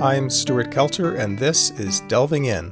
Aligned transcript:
I'm 0.00 0.28
Stuart 0.28 0.70
Kelter, 0.70 1.18
and 1.18 1.38
this 1.38 1.70
is 1.80 2.02
Delving 2.02 2.44
In. 2.44 2.70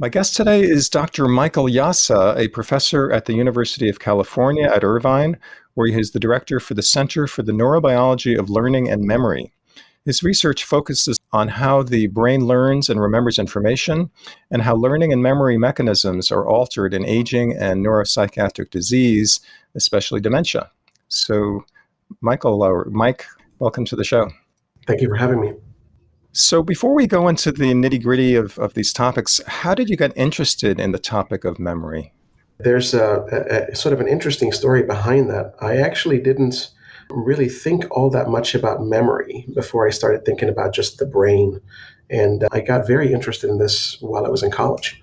My 0.00 0.08
guest 0.08 0.34
today 0.34 0.62
is 0.62 0.88
Dr. 0.88 1.28
Michael 1.28 1.66
Yassa, 1.66 2.36
a 2.36 2.48
professor 2.48 3.12
at 3.12 3.26
the 3.26 3.34
University 3.34 3.88
of 3.88 4.00
California 4.00 4.64
at 4.64 4.82
Irvine, 4.82 5.38
where 5.74 5.86
he 5.86 6.00
is 6.00 6.10
the 6.10 6.18
director 6.18 6.58
for 6.58 6.74
the 6.74 6.82
Center 6.82 7.28
for 7.28 7.44
the 7.44 7.52
Neurobiology 7.52 8.36
of 8.36 8.50
Learning 8.50 8.88
and 8.88 9.04
Memory. 9.04 9.52
His 10.04 10.24
research 10.24 10.64
focuses 10.64 11.16
on 11.32 11.46
how 11.46 11.84
the 11.84 12.08
brain 12.08 12.46
learns 12.46 12.90
and 12.90 13.00
remembers 13.00 13.38
information, 13.38 14.10
and 14.50 14.62
how 14.62 14.74
learning 14.74 15.12
and 15.12 15.22
memory 15.22 15.56
mechanisms 15.56 16.32
are 16.32 16.48
altered 16.48 16.92
in 16.92 17.06
aging 17.06 17.56
and 17.56 17.86
neuropsychiatric 17.86 18.70
disease, 18.70 19.38
especially 19.76 20.20
dementia. 20.20 20.72
So, 21.06 21.64
Michael, 22.20 22.84
Mike, 22.90 23.24
welcome 23.58 23.84
to 23.86 23.96
the 23.96 24.04
show. 24.04 24.30
Thank 24.86 25.00
you 25.00 25.08
for 25.08 25.16
having 25.16 25.40
me. 25.40 25.52
So, 26.32 26.62
before 26.62 26.94
we 26.94 27.06
go 27.06 27.28
into 27.28 27.50
the 27.50 27.72
nitty 27.72 28.02
gritty 28.02 28.34
of, 28.34 28.58
of 28.58 28.74
these 28.74 28.92
topics, 28.92 29.40
how 29.46 29.74
did 29.74 29.88
you 29.88 29.96
get 29.96 30.12
interested 30.16 30.78
in 30.78 30.92
the 30.92 30.98
topic 30.98 31.44
of 31.44 31.58
memory? 31.58 32.12
There's 32.58 32.92
a, 32.92 33.24
a, 33.32 33.72
a, 33.72 33.74
sort 33.74 33.92
of 33.94 34.00
an 34.00 34.08
interesting 34.08 34.52
story 34.52 34.82
behind 34.82 35.30
that. 35.30 35.54
I 35.60 35.78
actually 35.78 36.20
didn't 36.20 36.70
really 37.10 37.48
think 37.48 37.86
all 37.90 38.10
that 38.10 38.28
much 38.28 38.54
about 38.54 38.82
memory 38.82 39.46
before 39.54 39.86
I 39.86 39.90
started 39.90 40.24
thinking 40.24 40.48
about 40.48 40.74
just 40.74 40.98
the 40.98 41.06
brain. 41.06 41.60
And 42.10 42.44
I 42.52 42.60
got 42.60 42.86
very 42.86 43.12
interested 43.12 43.50
in 43.50 43.58
this 43.58 44.00
while 44.00 44.26
I 44.26 44.28
was 44.28 44.42
in 44.42 44.50
college. 44.50 45.00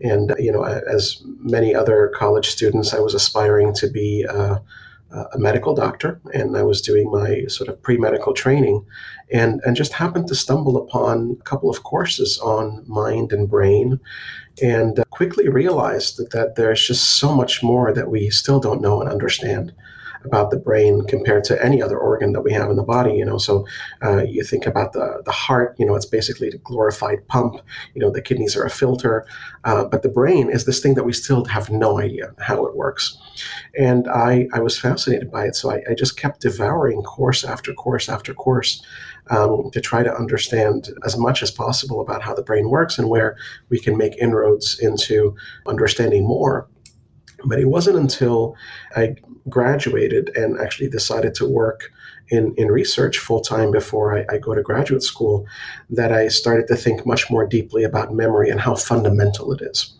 And, 0.00 0.34
you 0.38 0.52
know, 0.52 0.62
as 0.62 1.20
many 1.40 1.74
other 1.74 2.12
college 2.14 2.48
students, 2.48 2.94
I 2.94 3.00
was 3.00 3.14
aspiring 3.14 3.74
to 3.74 3.88
be 3.88 4.24
uh, 4.28 4.58
a 5.10 5.38
medical 5.38 5.74
doctor, 5.74 6.20
and 6.34 6.56
I 6.56 6.62
was 6.62 6.82
doing 6.82 7.10
my 7.10 7.44
sort 7.46 7.68
of 7.68 7.80
pre 7.82 7.96
medical 7.96 8.34
training, 8.34 8.84
and, 9.32 9.60
and 9.64 9.76
just 9.76 9.92
happened 9.92 10.28
to 10.28 10.34
stumble 10.34 10.76
upon 10.76 11.36
a 11.40 11.42
couple 11.44 11.70
of 11.70 11.82
courses 11.82 12.38
on 12.38 12.84
mind 12.86 13.32
and 13.32 13.48
brain, 13.48 14.00
and 14.62 14.98
uh, 14.98 15.04
quickly 15.10 15.48
realized 15.48 16.18
that, 16.18 16.30
that 16.30 16.56
there's 16.56 16.86
just 16.86 17.18
so 17.18 17.34
much 17.34 17.62
more 17.62 17.92
that 17.92 18.10
we 18.10 18.30
still 18.30 18.60
don't 18.60 18.82
know 18.82 19.00
and 19.00 19.10
understand 19.10 19.72
about 20.24 20.50
the 20.50 20.56
brain 20.56 21.04
compared 21.06 21.44
to 21.44 21.64
any 21.64 21.82
other 21.82 21.98
organ 21.98 22.32
that 22.32 22.42
we 22.42 22.52
have 22.52 22.70
in 22.70 22.76
the 22.76 22.82
body. 22.82 23.14
You 23.14 23.24
know, 23.24 23.38
so 23.38 23.66
uh, 24.02 24.22
you 24.24 24.42
think 24.42 24.66
about 24.66 24.92
the 24.92 25.22
the 25.24 25.32
heart. 25.32 25.74
You 25.78 25.86
know, 25.86 25.94
it's 25.94 26.06
basically 26.06 26.50
the 26.50 26.58
glorified 26.58 27.26
pump. 27.28 27.60
You 27.94 28.02
know, 28.02 28.10
the 28.10 28.22
kidneys 28.22 28.56
are 28.56 28.64
a 28.64 28.70
filter, 28.70 29.26
uh, 29.64 29.84
but 29.84 30.02
the 30.02 30.08
brain 30.08 30.50
is 30.50 30.64
this 30.64 30.80
thing 30.80 30.94
that 30.94 31.04
we 31.04 31.12
still 31.12 31.44
have 31.46 31.70
no 31.70 31.98
idea 31.98 32.34
how 32.38 32.64
it 32.66 32.76
works. 32.76 33.18
And 33.78 34.08
I 34.08 34.48
I 34.52 34.60
was 34.60 34.78
fascinated 34.78 35.30
by 35.30 35.46
it, 35.46 35.56
so 35.56 35.70
I, 35.70 35.82
I 35.90 35.94
just 35.94 36.16
kept 36.16 36.40
devouring 36.40 37.02
course 37.02 37.44
after 37.44 37.72
course 37.72 38.08
after 38.08 38.34
course. 38.34 38.82
Um, 39.30 39.70
to 39.72 39.80
try 39.82 40.02
to 40.02 40.16
understand 40.16 40.88
as 41.04 41.18
much 41.18 41.42
as 41.42 41.50
possible 41.50 42.00
about 42.00 42.22
how 42.22 42.32
the 42.32 42.42
brain 42.42 42.70
works 42.70 42.98
and 42.98 43.10
where 43.10 43.36
we 43.68 43.78
can 43.78 43.94
make 43.98 44.16
inroads 44.16 44.78
into 44.78 45.36
understanding 45.66 46.26
more. 46.26 46.66
But 47.44 47.60
it 47.60 47.66
wasn't 47.66 47.98
until 47.98 48.56
I 48.96 49.16
graduated 49.48 50.30
and 50.36 50.60
actually 50.60 50.88
decided 50.88 51.34
to 51.36 51.48
work 51.48 51.90
in, 52.30 52.54
in 52.56 52.68
research 52.68 53.18
full 53.18 53.40
time 53.40 53.70
before 53.70 54.18
I, 54.18 54.26
I, 54.34 54.38
go 54.38 54.54
to 54.54 54.62
graduate 54.62 55.02
school 55.02 55.46
that 55.88 56.12
I 56.12 56.28
started 56.28 56.66
to 56.68 56.76
think 56.76 57.06
much 57.06 57.30
more 57.30 57.46
deeply 57.46 57.84
about 57.84 58.12
memory 58.12 58.50
and 58.50 58.60
how 58.60 58.74
fundamental 58.74 59.52
it 59.52 59.62
is. 59.62 59.94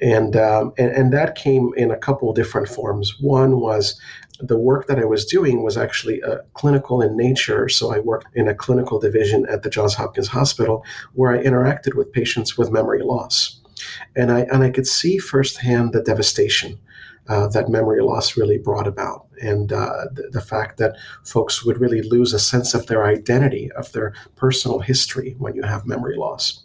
And, 0.00 0.36
um, 0.36 0.72
and, 0.78 0.90
and 0.92 1.12
that 1.12 1.34
came 1.34 1.72
in 1.76 1.90
a 1.90 1.96
couple 1.96 2.32
different 2.32 2.68
forms. 2.68 3.20
One 3.20 3.60
was 3.60 4.00
the 4.40 4.58
work 4.58 4.86
that 4.86 4.98
I 4.98 5.04
was 5.04 5.26
doing 5.26 5.62
was 5.62 5.76
actually 5.76 6.22
uh, 6.22 6.38
clinical 6.54 7.02
in 7.02 7.16
nature. 7.16 7.68
So 7.68 7.92
I 7.92 7.98
worked 7.98 8.28
in 8.34 8.48
a 8.48 8.54
clinical 8.54 9.00
division 9.00 9.46
at 9.48 9.62
the 9.62 9.70
Johns 9.70 9.94
Hopkins 9.94 10.28
Hospital 10.28 10.84
where 11.14 11.32
I 11.32 11.42
interacted 11.42 11.94
with 11.94 12.12
patients 12.12 12.56
with 12.56 12.70
memory 12.70 13.02
loss. 13.02 13.57
And 14.18 14.30
I, 14.30 14.40
and 14.40 14.62
I 14.62 14.70
could 14.70 14.86
see 14.86 15.16
firsthand 15.16 15.92
the 15.92 16.02
devastation 16.02 16.78
uh, 17.28 17.46
that 17.48 17.68
memory 17.68 18.02
loss 18.02 18.36
really 18.36 18.58
brought 18.58 18.86
about, 18.86 19.26
and 19.42 19.72
uh, 19.72 20.06
the, 20.12 20.28
the, 20.32 20.40
fact 20.40 20.78
that 20.78 20.96
folks 21.24 21.62
would 21.62 21.78
really 21.78 22.00
lose 22.00 22.32
a 22.32 22.38
sense 22.38 22.72
of 22.72 22.86
their 22.86 23.04
identity, 23.04 23.70
of 23.72 23.92
their 23.92 24.14
personal 24.34 24.78
history 24.78 25.34
when 25.38 25.54
you 25.54 25.62
have 25.62 25.86
memory 25.86 26.16
loss. 26.16 26.64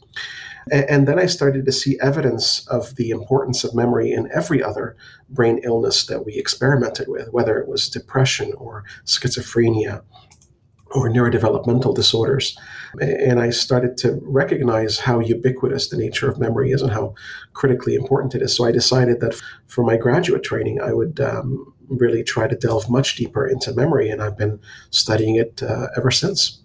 And, 0.71 0.85
and 0.89 1.07
then 1.07 1.19
I 1.19 1.25
started 1.25 1.65
to 1.65 1.71
see 1.71 1.99
evidence 1.99 2.65
of 2.67 2.95
the 2.95 3.09
importance 3.09 3.65
of 3.65 3.75
memory 3.75 4.11
in 4.11 4.31
every 4.33 4.63
other 4.63 4.95
brain 5.29 5.59
illness 5.63 6.05
that 6.05 6.25
we 6.25 6.33
experimented 6.35 7.09
with, 7.09 7.33
whether 7.33 7.59
it 7.59 7.67
was 7.67 7.89
depression 7.89 8.53
or 8.53 8.85
schizophrenia 9.05 10.01
or 10.91 11.09
neurodevelopmental 11.09 11.93
disorders. 11.93 12.57
And 13.01 13.39
I 13.39 13.49
started 13.49 13.97
to 13.97 14.19
recognize 14.23 14.99
how 14.99 15.19
ubiquitous 15.19 15.89
the 15.89 15.97
nature 15.97 16.29
of 16.29 16.39
memory 16.39 16.71
is 16.71 16.81
and 16.81 16.91
how 16.91 17.15
critically 17.53 17.95
important 17.95 18.35
it 18.35 18.41
is. 18.41 18.55
So 18.55 18.65
I 18.65 18.71
decided 18.71 19.19
that 19.21 19.39
for 19.67 19.83
my 19.83 19.97
graduate 19.97 20.43
training, 20.43 20.79
I 20.79 20.93
would 20.93 21.19
um, 21.19 21.73
really 21.87 22.23
try 22.23 22.47
to 22.47 22.55
delve 22.55 22.89
much 22.89 23.15
deeper 23.15 23.47
into 23.47 23.73
memory, 23.73 24.09
and 24.09 24.21
I've 24.21 24.37
been 24.37 24.59
studying 24.91 25.35
it 25.35 25.63
uh, 25.63 25.87
ever 25.97 26.11
since. 26.11 26.59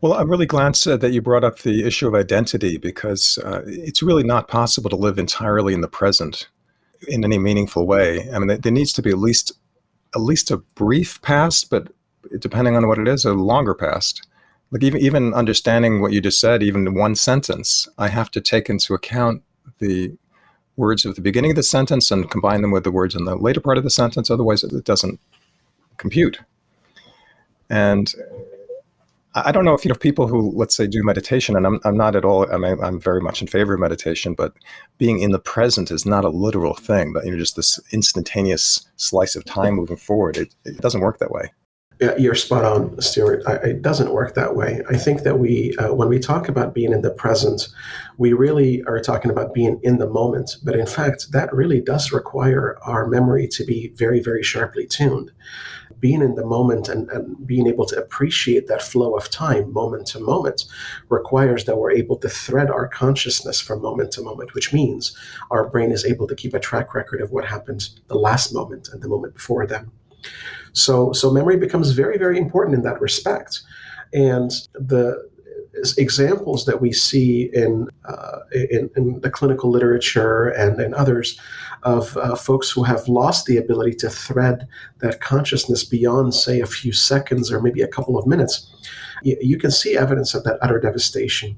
Well, 0.00 0.14
I'm 0.14 0.30
really 0.30 0.46
glad 0.46 0.74
that 0.74 1.12
you 1.12 1.20
brought 1.20 1.44
up 1.44 1.58
the 1.58 1.84
issue 1.84 2.08
of 2.08 2.14
identity 2.14 2.78
because 2.78 3.38
uh, 3.44 3.62
it's 3.66 4.02
really 4.02 4.24
not 4.24 4.48
possible 4.48 4.88
to 4.88 4.96
live 4.96 5.18
entirely 5.18 5.74
in 5.74 5.82
the 5.82 5.88
present 5.88 6.48
in 7.06 7.22
any 7.22 7.38
meaningful 7.38 7.86
way. 7.86 8.30
I 8.32 8.38
mean, 8.38 8.60
there 8.60 8.72
needs 8.72 8.92
to 8.94 9.02
be 9.02 9.10
at 9.10 9.18
least 9.18 9.52
at 10.14 10.20
least 10.20 10.50
a 10.50 10.56
brief 10.56 11.22
past, 11.22 11.70
but 11.70 11.92
depending 12.40 12.76
on 12.76 12.88
what 12.88 12.98
it 12.98 13.06
is, 13.06 13.24
a 13.24 13.32
longer 13.32 13.74
past. 13.74 14.26
Like 14.70 14.84
even 14.84 15.00
even 15.00 15.34
understanding 15.34 16.00
what 16.00 16.12
you 16.12 16.20
just 16.20 16.40
said, 16.40 16.62
even 16.62 16.94
one 16.94 17.16
sentence, 17.16 17.88
I 17.98 18.08
have 18.08 18.30
to 18.32 18.40
take 18.40 18.70
into 18.70 18.94
account 18.94 19.42
the 19.78 20.16
words 20.76 21.04
of 21.04 21.14
the 21.14 21.20
beginning 21.20 21.50
of 21.50 21.56
the 21.56 21.62
sentence 21.62 22.10
and 22.10 22.30
combine 22.30 22.62
them 22.62 22.70
with 22.70 22.84
the 22.84 22.92
words 22.92 23.14
in 23.14 23.24
the 23.24 23.36
later 23.36 23.60
part 23.60 23.78
of 23.78 23.84
the 23.84 23.90
sentence. 23.90 24.30
Otherwise, 24.30 24.62
it 24.62 24.84
doesn't 24.84 25.20
compute. 25.96 26.40
And 27.68 28.12
I 29.34 29.52
don't 29.52 29.64
know 29.64 29.74
if 29.74 29.84
you 29.84 29.90
know 29.90 29.94
people 29.94 30.26
who, 30.26 30.50
let's 30.56 30.76
say, 30.76 30.88
do 30.88 31.04
meditation, 31.04 31.54
and 31.54 31.64
I'm, 31.64 31.80
I'm 31.84 31.96
not 31.96 32.16
at 32.16 32.24
all. 32.24 32.52
I 32.52 32.56
mean, 32.56 32.82
I'm 32.82 33.00
very 33.00 33.20
much 33.20 33.40
in 33.40 33.46
favor 33.46 33.74
of 33.74 33.80
meditation, 33.80 34.34
but 34.34 34.54
being 34.98 35.20
in 35.20 35.30
the 35.30 35.38
present 35.38 35.92
is 35.92 36.04
not 36.04 36.24
a 36.24 36.30
literal 36.30 36.74
thing. 36.74 37.12
But 37.12 37.24
you 37.24 37.30
know, 37.30 37.38
just 37.38 37.54
this 37.54 37.78
instantaneous 37.92 38.88
slice 38.96 39.36
of 39.36 39.44
time 39.44 39.74
moving 39.74 39.96
forward. 39.96 40.36
It, 40.36 40.54
it 40.64 40.78
doesn't 40.78 41.00
work 41.00 41.18
that 41.18 41.30
way. 41.30 41.52
You're 42.18 42.34
spot 42.34 42.64
on, 42.64 42.98
Stuart. 43.02 43.42
I, 43.46 43.56
it 43.56 43.82
doesn't 43.82 44.14
work 44.14 44.34
that 44.34 44.56
way. 44.56 44.80
I 44.88 44.96
think 44.96 45.22
that 45.22 45.38
we, 45.38 45.76
uh, 45.76 45.92
when 45.92 46.08
we 46.08 46.18
talk 46.18 46.48
about 46.48 46.72
being 46.72 46.92
in 46.92 47.02
the 47.02 47.10
present, 47.10 47.68
we 48.16 48.32
really 48.32 48.82
are 48.84 49.00
talking 49.00 49.30
about 49.30 49.52
being 49.52 49.78
in 49.82 49.98
the 49.98 50.08
moment. 50.08 50.56
But 50.62 50.76
in 50.76 50.86
fact, 50.86 51.32
that 51.32 51.52
really 51.52 51.82
does 51.82 52.10
require 52.10 52.78
our 52.82 53.06
memory 53.06 53.46
to 53.48 53.64
be 53.64 53.88
very, 53.88 54.20
very 54.20 54.42
sharply 54.42 54.86
tuned. 54.86 55.30
Being 55.98 56.22
in 56.22 56.36
the 56.36 56.46
moment 56.46 56.88
and, 56.88 57.10
and 57.10 57.46
being 57.46 57.66
able 57.66 57.84
to 57.84 57.98
appreciate 57.98 58.66
that 58.68 58.80
flow 58.80 59.14
of 59.14 59.28
time, 59.28 59.70
moment 59.70 60.06
to 60.08 60.20
moment, 60.20 60.64
requires 61.10 61.66
that 61.66 61.76
we're 61.76 61.90
able 61.90 62.16
to 62.16 62.30
thread 62.30 62.70
our 62.70 62.88
consciousness 62.88 63.60
from 63.60 63.82
moment 63.82 64.10
to 64.12 64.22
moment, 64.22 64.54
which 64.54 64.72
means 64.72 65.14
our 65.50 65.68
brain 65.68 65.92
is 65.92 66.06
able 66.06 66.26
to 66.28 66.34
keep 66.34 66.54
a 66.54 66.60
track 66.60 66.94
record 66.94 67.20
of 67.20 67.30
what 67.30 67.44
happened 67.44 67.90
the 68.08 68.14
last 68.14 68.54
moment 68.54 68.88
and 68.90 69.02
the 69.02 69.08
moment 69.08 69.34
before 69.34 69.66
them. 69.66 69.92
So, 70.72 71.12
so 71.12 71.30
memory 71.30 71.56
becomes 71.56 71.92
very, 71.92 72.18
very 72.18 72.38
important 72.38 72.76
in 72.76 72.82
that 72.82 73.00
respect. 73.00 73.60
And 74.12 74.50
the 74.74 75.30
examples 75.96 76.66
that 76.66 76.80
we 76.80 76.92
see 76.92 77.50
in, 77.52 77.88
uh, 78.04 78.40
in, 78.52 78.90
in, 78.96 79.20
the 79.20 79.30
clinical 79.30 79.70
literature 79.70 80.48
and, 80.48 80.80
and 80.80 80.94
others 80.94 81.38
of 81.84 82.16
uh, 82.16 82.34
folks 82.34 82.70
who 82.70 82.82
have 82.82 83.08
lost 83.08 83.46
the 83.46 83.56
ability 83.56 83.94
to 83.94 84.10
thread 84.10 84.66
that 84.98 85.20
consciousness 85.20 85.84
beyond, 85.84 86.34
say, 86.34 86.60
a 86.60 86.66
few 86.66 86.92
seconds 86.92 87.50
or 87.50 87.60
maybe 87.60 87.82
a 87.82 87.88
couple 87.88 88.18
of 88.18 88.26
minutes, 88.26 88.68
you, 89.22 89.36
you 89.40 89.56
can 89.56 89.70
see 89.70 89.96
evidence 89.96 90.34
of 90.34 90.44
that 90.44 90.58
utter 90.60 90.78
devastation. 90.80 91.56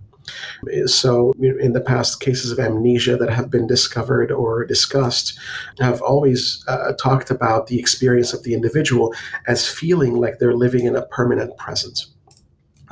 So, 0.86 1.32
in 1.40 1.72
the 1.72 1.80
past, 1.80 2.20
cases 2.20 2.50
of 2.50 2.58
amnesia 2.58 3.16
that 3.16 3.30
have 3.30 3.50
been 3.50 3.66
discovered 3.66 4.30
or 4.30 4.64
discussed 4.64 5.38
have 5.80 6.00
always 6.02 6.64
uh, 6.68 6.92
talked 7.00 7.30
about 7.30 7.66
the 7.66 7.78
experience 7.78 8.32
of 8.32 8.42
the 8.44 8.54
individual 8.54 9.14
as 9.46 9.68
feeling 9.68 10.14
like 10.14 10.38
they're 10.38 10.54
living 10.54 10.84
in 10.84 10.96
a 10.96 11.06
permanent 11.06 11.56
present. 11.56 12.06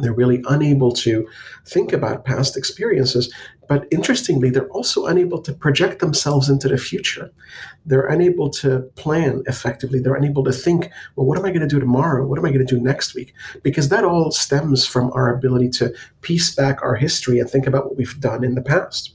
They're 0.00 0.12
really 0.14 0.42
unable 0.48 0.92
to 0.92 1.28
think 1.66 1.92
about 1.92 2.24
past 2.24 2.56
experiences, 2.56 3.32
but 3.70 3.86
interestingly, 3.92 4.50
they're 4.50 4.68
also 4.70 5.06
unable 5.06 5.40
to 5.42 5.52
project 5.52 6.00
themselves 6.00 6.50
into 6.50 6.66
the 6.66 6.76
future. 6.76 7.30
They're 7.86 8.08
unable 8.08 8.50
to 8.50 8.80
plan 8.96 9.44
effectively. 9.46 10.00
They're 10.00 10.16
unable 10.16 10.42
to 10.42 10.52
think, 10.52 10.90
well, 11.14 11.24
what 11.24 11.38
am 11.38 11.44
I 11.44 11.50
going 11.50 11.60
to 11.60 11.68
do 11.68 11.78
tomorrow? 11.78 12.26
What 12.26 12.36
am 12.36 12.44
I 12.44 12.48
going 12.48 12.66
to 12.66 12.74
do 12.74 12.80
next 12.82 13.14
week? 13.14 13.32
Because 13.62 13.88
that 13.90 14.02
all 14.02 14.32
stems 14.32 14.84
from 14.84 15.12
our 15.12 15.32
ability 15.32 15.68
to 15.78 15.94
piece 16.22 16.52
back 16.52 16.82
our 16.82 16.96
history 16.96 17.38
and 17.38 17.48
think 17.48 17.68
about 17.68 17.84
what 17.86 17.96
we've 17.96 18.18
done 18.18 18.42
in 18.42 18.56
the 18.56 18.60
past. 18.60 19.14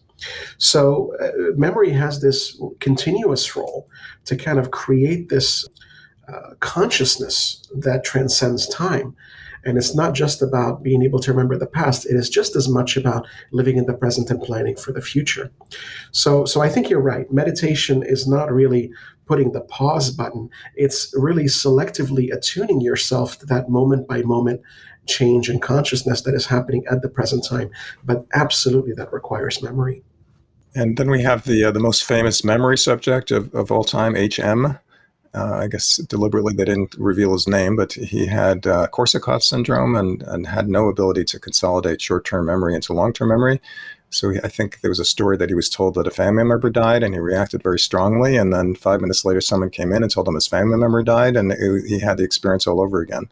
So, 0.58 1.13
uh, 1.19 1.51
memory 1.58 1.90
has 1.90 2.22
this 2.22 2.58
continuous 2.80 3.58
role 3.58 3.90
to 4.24 4.38
kind 4.38 4.58
of 4.58 4.72
create 4.72 5.28
this 5.28 5.68
uh, 6.30 6.54
consciousness 6.62 7.62
that 7.75 8.06
transcends 8.06 8.69
time 8.69 9.18
And 9.65 9.77
it's 9.77 9.95
not 9.95 10.13
just 10.13 10.41
about 10.41 10.83
being 10.83 11.03
able 11.03 11.19
to 11.19 11.31
remember 11.31 11.57
the 11.57 11.65
past, 11.65 12.06
it 12.06 12.15
is 12.15 12.29
just 12.29 12.56
as 12.56 12.69
much 12.69 12.95
about 12.95 13.27
living 13.51 13.77
in 13.77 13.85
the 13.85 13.94
present 13.94 14.29
and 14.29 14.41
planning 14.41 14.75
for 14.75 14.91
the 14.91 15.01
future. 15.01 15.51
So, 16.12 16.45
so 16.45 16.62
I 16.62 16.69
think 16.69 16.89
you're 16.89 17.01
right. 17.01 17.31
Meditation 17.31 18.03
is 18.03 18.27
not 18.27 18.51
really 18.51 18.91
putting 19.25 19.51
the 19.53 19.62
pause 19.62 20.12
button, 20.12 20.50
it's 20.75 21.12
really 21.17 21.45
selectively 21.45 22.31
attuning 22.31 22.79
yourself 22.79 23.39
to 23.39 23.45
that 23.47 23.69
moment 23.69 24.07
by 24.07 24.21
moment 24.21 24.62
change 25.07 25.50
in 25.50 25.59
consciousness 25.59 26.21
that 26.21 26.35
is 26.35 26.45
happening 26.45 26.83
at 26.89 27.01
the 27.01 27.09
present 27.09 27.44
time. 27.44 27.69
But 28.03 28.25
absolutely, 28.33 28.94
that 28.94 29.12
requires 29.12 29.62
memory. 29.62 30.03
And 30.75 30.97
then 30.97 31.09
we 31.09 31.21
have 31.21 31.45
the 31.45 31.63
uh, 31.63 31.71
the 31.71 31.79
most 31.79 32.03
famous 32.03 32.44
memory 32.44 32.77
subject 32.77 33.31
of, 33.31 33.53
of 33.56 33.71
all 33.71 33.83
time, 33.83 34.15
HM. 34.15 34.77
Uh, 35.36 35.58
I 35.58 35.68
guess 35.68 35.98
deliberately 35.98 36.54
they 36.54 36.64
didn't 36.64 36.96
reveal 36.98 37.34
his 37.34 37.48
name, 37.48 37.76
but 37.76 37.94
he 37.94 38.28
had 38.28 38.66
uh, 38.66 38.88
Korsakoff 38.88 39.44
syndrome 39.44 39.96
and, 39.96 40.24
and 40.24 40.48
had 40.48 40.70
no 40.70 40.88
ability 40.88 41.26
to 41.26 41.40
consolidate 41.40 42.02
short 42.02 42.24
term 42.24 42.46
memory 42.46 42.74
into 42.74 42.94
long 42.94 43.12
term 43.12 43.30
memory. 43.30 43.60
So 44.10 44.34
I 44.44 44.48
think 44.48 44.80
there 44.80 44.92
was 44.92 45.00
a 45.00 45.06
story 45.06 45.36
that 45.38 45.50
he 45.50 45.56
was 45.56 45.70
told 45.70 45.96
that 45.96 46.08
a 46.08 46.12
family 46.12 46.46
member 46.46 46.70
died 46.70 47.04
and 47.04 47.14
he 47.14 47.20
reacted 47.20 47.62
very 47.62 47.80
strongly. 47.80 48.38
And 48.38 48.54
then 48.54 48.76
five 48.76 49.02
minutes 49.02 49.26
later, 49.26 49.42
someone 49.42 49.70
came 49.70 49.92
in 49.92 50.04
and 50.04 50.12
told 50.12 50.28
him 50.28 50.36
his 50.36 50.48
family 50.48 50.78
member 50.78 51.04
died 51.04 51.36
and 51.36 51.52
it, 51.52 51.86
he 51.86 52.00
had 52.00 52.18
the 52.18 52.24
experience 52.24 52.66
all 52.66 52.80
over 52.80 53.02
again. 53.02 53.30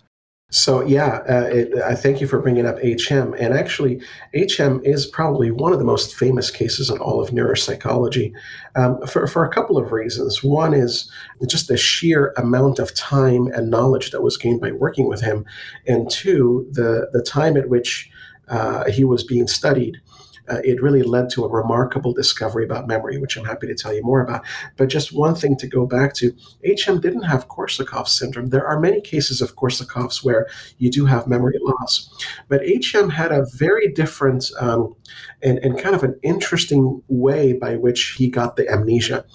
So 0.54 0.86
yeah, 0.86 1.24
uh, 1.28 1.50
it, 1.52 1.74
I 1.82 1.96
thank 1.96 2.22
you 2.22 2.28
for 2.28 2.40
bringing 2.40 2.68
up 2.68 2.78
HM. 2.78 3.34
And 3.40 3.56
actually, 3.56 4.00
HM 4.36 4.82
is 4.84 5.08
probably 5.08 5.50
one 5.50 5.74
of 5.74 5.80
the 5.80 5.86
most 5.86 6.16
famous 6.16 6.52
cases 6.52 6.92
in 6.92 7.00
all 7.00 7.20
of 7.20 7.32
neuropsychology 7.32 8.34
um, 8.76 9.02
for, 9.08 9.26
for 9.26 9.44
a 9.44 9.52
couple 9.52 9.80
of 9.80 9.92
reasons. 9.92 10.44
One 10.44 10.76
is 10.76 11.12
just 11.48 11.70
the 11.70 11.76
sheer 11.76 12.36
amount 12.38 12.78
of 12.78 12.94
time 12.94 13.48
and 13.48 13.72
knowledge 13.72 14.12
that 14.12 14.22
was 14.22 14.38
gained 14.38 14.62
by 14.62 14.74
working 14.74 15.08
with 15.08 15.22
him, 15.22 15.44
and 15.88 16.08
two, 16.08 16.68
the 16.72 17.10
the 17.12 17.24
time 17.24 17.58
at 17.58 17.68
which 17.68 18.12
uh, 18.48 18.90
he 18.92 19.04
was 19.04 19.24
being 19.24 19.48
studied 19.48 20.02
uh, 20.50 20.60
it 20.64 20.82
really 20.82 21.04
led 21.04 21.30
to 21.32 21.46
a 21.46 21.50
remarkable 21.50 22.14
discovery 22.14 22.66
about 22.66 22.88
memory, 22.88 23.18
which 23.18 23.38
I'm 23.38 23.46
happy 23.46 23.68
to 23.68 23.76
tell 23.76 23.94
you 23.94 24.04
more 24.04 24.22
about. 24.22 24.44
But 24.78 24.90
just 24.90 25.14
one 25.14 25.36
thing 25.36 25.56
to 25.58 25.68
go 25.68 25.86
back 25.86 26.14
to 26.16 26.36
HM 26.66 27.00
didn't 27.00 27.24
have 27.24 27.48
Korsakoff 27.48 28.08
syndrome. 28.08 28.48
There 28.48 28.66
are 28.66 28.80
many 28.80 29.02
cases 29.02 29.42
of 29.42 29.56
Korsakoff's 29.56 30.24
where 30.24 30.48
you 30.78 30.90
do 30.90 31.06
have 31.06 31.28
memory 31.28 31.58
loss, 31.62 32.10
but 32.48 32.62
HM 32.66 33.10
had 33.10 33.32
a 33.32 33.46
very 33.54 33.92
different 33.92 34.52
um, 34.60 34.96
and, 35.42 35.60
and 35.60 35.78
kind 35.78 35.96
of 35.96 36.04
an 36.04 36.18
interesting 36.24 37.02
way 37.08 37.54
by 37.54 37.76
which 37.76 38.16
he 38.18 38.30
got 38.30 38.56
the 38.56 38.68
amnesia. 38.70 39.26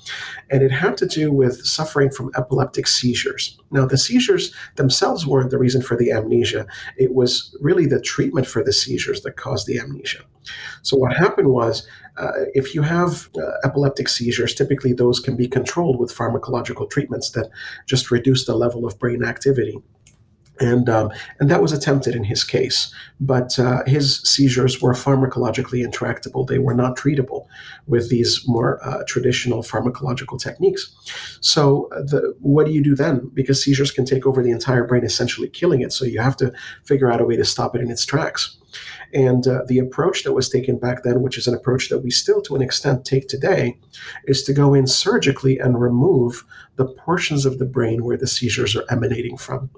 And 0.50 0.62
it 0.62 0.70
had 0.70 0.96
to 0.98 1.06
do 1.06 1.30
with 1.30 1.64
suffering 1.66 2.10
from 2.10 2.30
epileptic 2.36 2.86
seizures. 2.86 3.58
Now, 3.70 3.86
the 3.86 3.98
seizures 3.98 4.54
themselves 4.76 5.26
weren't 5.26 5.50
the 5.50 5.58
reason 5.58 5.82
for 5.82 5.96
the 5.96 6.10
amnesia, 6.10 6.66
it 6.96 7.14
was 7.14 7.56
really 7.60 7.86
the 7.86 8.00
treatment 8.00 8.46
for 8.46 8.62
the 8.62 8.72
seizures 8.72 9.22
that 9.22 9.36
caused 9.36 9.66
the 9.66 9.78
amnesia. 9.78 10.24
So, 10.82 10.96
what 10.96 11.16
happened 11.16 11.48
was 11.48 11.86
uh, 12.16 12.32
if 12.54 12.74
you 12.74 12.82
have 12.82 13.28
uh, 13.36 13.52
epileptic 13.64 14.08
seizures, 14.08 14.54
typically 14.54 14.92
those 14.92 15.20
can 15.20 15.36
be 15.36 15.46
controlled 15.48 15.98
with 15.98 16.14
pharmacological 16.14 16.90
treatments 16.90 17.30
that 17.32 17.50
just 17.86 18.10
reduce 18.10 18.46
the 18.46 18.56
level 18.56 18.86
of 18.86 18.98
brain 18.98 19.24
activity 19.24 19.78
and 20.60 20.88
um, 20.88 21.10
and 21.40 21.50
that 21.50 21.62
was 21.62 21.72
attempted 21.72 22.14
in 22.14 22.24
his 22.24 22.44
case. 22.44 22.92
But 23.20 23.58
uh, 23.58 23.84
his 23.86 24.20
seizures 24.20 24.80
were 24.80 24.92
pharmacologically 24.92 25.84
intractable; 25.84 26.44
they 26.44 26.58
were 26.58 26.74
not 26.74 26.96
treatable 26.96 27.46
with 27.86 28.10
these 28.10 28.42
more 28.46 28.84
uh, 28.86 29.02
traditional 29.06 29.62
pharmacological 29.62 30.40
techniques. 30.40 30.94
So, 31.40 31.88
uh, 31.92 32.02
the, 32.02 32.34
what 32.40 32.66
do 32.66 32.72
you 32.72 32.82
do 32.82 32.94
then? 32.94 33.30
Because 33.34 33.62
seizures 33.62 33.90
can 33.90 34.04
take 34.04 34.26
over 34.26 34.42
the 34.42 34.50
entire 34.50 34.84
brain, 34.84 35.04
essentially 35.04 35.48
killing 35.48 35.80
it. 35.80 35.92
So 35.92 36.04
you 36.04 36.20
have 36.20 36.36
to 36.38 36.52
figure 36.84 37.10
out 37.10 37.20
a 37.20 37.24
way 37.24 37.36
to 37.36 37.44
stop 37.44 37.74
it 37.74 37.80
in 37.80 37.90
its 37.90 38.04
tracks. 38.04 38.56
And 39.14 39.46
uh, 39.46 39.62
the 39.66 39.78
approach 39.78 40.24
that 40.24 40.32
was 40.32 40.48
taken 40.48 40.78
back 40.78 41.02
then, 41.02 41.22
which 41.22 41.38
is 41.38 41.46
an 41.46 41.54
approach 41.54 41.88
that 41.88 42.00
we 42.00 42.10
still 42.10 42.42
to 42.42 42.56
an 42.56 42.62
extent 42.62 43.04
take 43.04 43.28
today, 43.28 43.78
is 44.24 44.42
to 44.44 44.52
go 44.52 44.74
in 44.74 44.86
surgically 44.86 45.58
and 45.58 45.80
remove 45.80 46.44
the 46.76 46.86
portions 46.86 47.46
of 47.46 47.58
the 47.58 47.64
brain 47.64 48.04
where 48.04 48.16
the 48.16 48.26
seizures 48.26 48.76
are 48.76 48.84
emanating 48.90 49.36
from. 49.36 49.70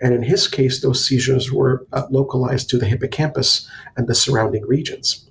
And 0.00 0.12
in 0.12 0.22
his 0.22 0.48
case, 0.48 0.82
those 0.82 1.04
seizures 1.04 1.52
were 1.52 1.86
uh, 1.92 2.06
localized 2.10 2.68
to 2.70 2.78
the 2.78 2.86
hippocampus 2.86 3.68
and 3.96 4.06
the 4.06 4.14
surrounding 4.14 4.66
regions. 4.66 5.28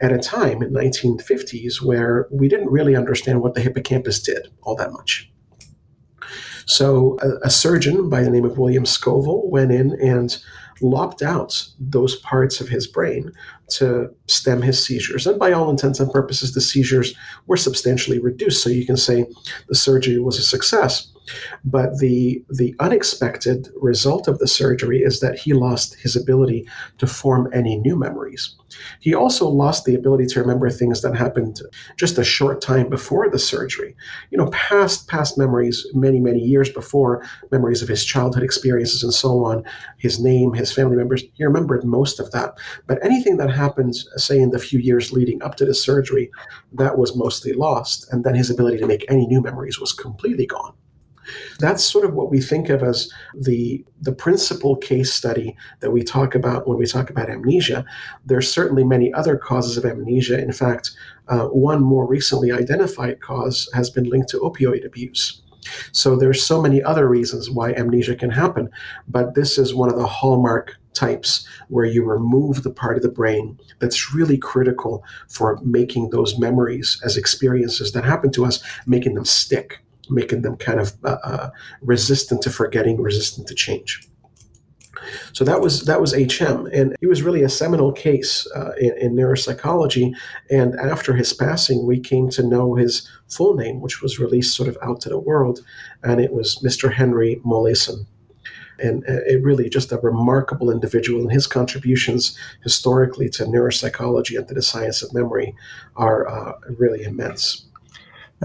At 0.00 0.12
a 0.12 0.18
time 0.18 0.62
in 0.62 0.72
1950s 0.72 1.82
where 1.82 2.28
we 2.30 2.48
didn't 2.48 2.70
really 2.70 2.96
understand 2.96 3.40
what 3.40 3.54
the 3.54 3.60
hippocampus 3.60 4.20
did 4.20 4.48
all 4.62 4.76
that 4.76 4.92
much. 4.92 5.30
So 6.66 7.18
a, 7.20 7.46
a 7.46 7.50
surgeon 7.50 8.08
by 8.08 8.22
the 8.22 8.30
name 8.30 8.44
of 8.44 8.58
William 8.58 8.86
Scoville 8.86 9.48
went 9.50 9.72
in 9.72 9.98
and 10.00 10.36
lopped 10.80 11.22
out 11.22 11.68
those 11.78 12.16
parts 12.16 12.60
of 12.60 12.68
his 12.68 12.86
brain 12.86 13.32
to 13.78 14.08
stem 14.26 14.62
his 14.62 14.84
seizures. 14.84 15.26
And 15.26 15.38
by 15.38 15.52
all 15.52 15.70
intents 15.70 16.00
and 16.00 16.10
purposes, 16.10 16.54
the 16.54 16.60
seizures 16.60 17.14
were 17.46 17.56
substantially 17.56 18.18
reduced. 18.18 18.62
So 18.62 18.70
you 18.70 18.86
can 18.86 18.96
say 18.96 19.26
the 19.68 19.74
surgery 19.74 20.18
was 20.18 20.38
a 20.38 20.42
success. 20.42 21.10
But 21.64 21.98
the, 22.00 22.44
the 22.50 22.74
unexpected 22.80 23.68
result 23.80 24.28
of 24.28 24.38
the 24.38 24.46
surgery 24.46 24.98
is 25.00 25.20
that 25.20 25.38
he 25.38 25.54
lost 25.54 25.94
his 26.00 26.16
ability 26.16 26.68
to 26.98 27.06
form 27.06 27.48
any 27.52 27.78
new 27.78 27.96
memories. 27.96 28.54
He 29.00 29.14
also 29.14 29.48
lost 29.48 29.84
the 29.84 29.94
ability 29.94 30.26
to 30.26 30.40
remember 30.40 30.68
things 30.68 31.00
that 31.02 31.16
happened 31.16 31.60
just 31.96 32.18
a 32.18 32.24
short 32.24 32.60
time 32.60 32.88
before 32.88 33.30
the 33.30 33.38
surgery. 33.38 33.94
You 34.30 34.38
know, 34.38 34.50
past 34.50 35.08
past 35.08 35.38
memories, 35.38 35.86
many 35.94 36.20
many 36.20 36.40
years 36.40 36.70
before, 36.70 37.24
memories 37.50 37.82
of 37.82 37.88
his 37.88 38.04
childhood 38.04 38.42
experiences 38.42 39.02
and 39.02 39.14
so 39.14 39.44
on, 39.44 39.64
his 39.98 40.20
name, 40.20 40.52
his 40.52 40.72
family 40.72 40.96
members. 40.96 41.22
He 41.34 41.44
remembered 41.44 41.84
most 41.84 42.20
of 42.20 42.30
that. 42.32 42.58
But 42.86 43.04
anything 43.04 43.36
that 43.36 43.50
happened, 43.50 43.63
say 44.16 44.38
in 44.38 44.50
the 44.50 44.58
few 44.58 44.78
years 44.78 45.12
leading 45.12 45.42
up 45.42 45.56
to 45.56 45.64
the 45.64 45.74
surgery, 45.74 46.30
that 46.72 46.98
was 46.98 47.16
mostly 47.16 47.52
lost, 47.52 48.12
and 48.12 48.24
then 48.24 48.34
his 48.34 48.50
ability 48.50 48.78
to 48.78 48.86
make 48.86 49.04
any 49.08 49.26
new 49.26 49.40
memories 49.40 49.78
was 49.78 49.92
completely 49.92 50.46
gone. 50.46 50.74
That's 51.58 51.82
sort 51.82 52.04
of 52.04 52.14
what 52.14 52.30
we 52.30 52.40
think 52.40 52.68
of 52.68 52.82
as 52.82 53.10
the 53.34 53.84
the 54.00 54.12
principal 54.12 54.76
case 54.76 55.12
study 55.12 55.56
that 55.80 55.90
we 55.90 56.02
talk 56.02 56.34
about 56.34 56.68
when 56.68 56.78
we 56.78 56.86
talk 56.86 57.10
about 57.10 57.30
amnesia. 57.30 57.84
There's 58.26 58.52
certainly 58.52 58.84
many 58.84 59.12
other 59.14 59.36
causes 59.36 59.76
of 59.76 59.84
amnesia. 59.84 60.38
In 60.38 60.52
fact, 60.52 60.90
uh, 61.28 61.46
one 61.46 61.82
more 61.82 62.06
recently 62.06 62.52
identified 62.52 63.20
cause 63.20 63.70
has 63.72 63.90
been 63.90 64.04
linked 64.04 64.28
to 64.30 64.40
opioid 64.40 64.84
abuse. 64.84 65.42
So 65.92 66.14
there's 66.14 66.42
so 66.42 66.60
many 66.60 66.82
other 66.82 67.08
reasons 67.08 67.50
why 67.50 67.72
amnesia 67.72 68.16
can 68.16 68.30
happen, 68.30 68.68
but 69.08 69.34
this 69.34 69.56
is 69.56 69.74
one 69.74 69.90
of 69.90 69.96
the 69.96 70.06
hallmark 70.06 70.76
types 70.94 71.46
where 71.68 71.84
you 71.84 72.04
remove 72.04 72.62
the 72.62 72.70
part 72.70 72.96
of 72.96 73.02
the 73.02 73.08
brain 73.08 73.58
that's 73.80 74.14
really 74.14 74.38
critical 74.38 75.04
for 75.28 75.58
making 75.62 76.10
those 76.10 76.38
memories 76.38 77.00
as 77.04 77.16
experiences 77.16 77.92
that 77.92 78.04
happen 78.04 78.30
to 78.32 78.44
us, 78.44 78.62
making 78.86 79.14
them 79.14 79.24
stick 79.24 79.84
making 80.10 80.42
them 80.42 80.56
kind 80.56 80.80
of 80.80 80.92
uh, 81.04 81.16
uh, 81.24 81.50
resistant 81.82 82.42
to 82.42 82.50
forgetting, 82.50 83.00
resistant 83.00 83.48
to 83.48 83.54
change. 83.54 84.08
So 85.32 85.44
that 85.44 85.60
was 85.60 85.84
that 85.84 86.00
was 86.00 86.14
HM, 86.14 86.66
and 86.66 86.96
he 87.00 87.06
was 87.06 87.22
really 87.22 87.42
a 87.42 87.48
seminal 87.48 87.92
case 87.92 88.46
uh, 88.54 88.72
in, 88.80 88.96
in, 88.98 89.14
neuropsychology. 89.14 90.14
And 90.50 90.74
after 90.76 91.14
his 91.14 91.32
passing, 91.32 91.86
we 91.86 92.00
came 92.00 92.30
to 92.30 92.42
know 92.42 92.74
his 92.74 93.08
full 93.28 93.54
name, 93.54 93.80
which 93.80 94.00
was 94.00 94.18
released 94.18 94.56
sort 94.56 94.68
of 94.68 94.78
out 94.82 95.00
to 95.02 95.10
the 95.10 95.18
world, 95.18 95.60
and 96.02 96.20
it 96.20 96.32
was 96.32 96.58
Mr. 96.64 96.92
Henry 96.92 97.40
Molaison. 97.44 98.06
And 98.78 99.04
uh, 99.08 99.22
it 99.26 99.42
really 99.42 99.68
just 99.68 99.92
a 99.92 99.98
remarkable 99.98 100.70
individual, 100.70 101.22
and 101.22 101.32
his 101.32 101.46
contributions 101.46 102.36
historically 102.62 103.28
to 103.30 103.44
neuropsychology 103.44 104.36
and 104.36 104.48
to 104.48 104.54
the 104.54 104.62
science 104.62 105.02
of 105.02 105.14
memory 105.14 105.54
are 105.96 106.28
uh, 106.28 106.54
really 106.76 107.04
immense. 107.04 107.66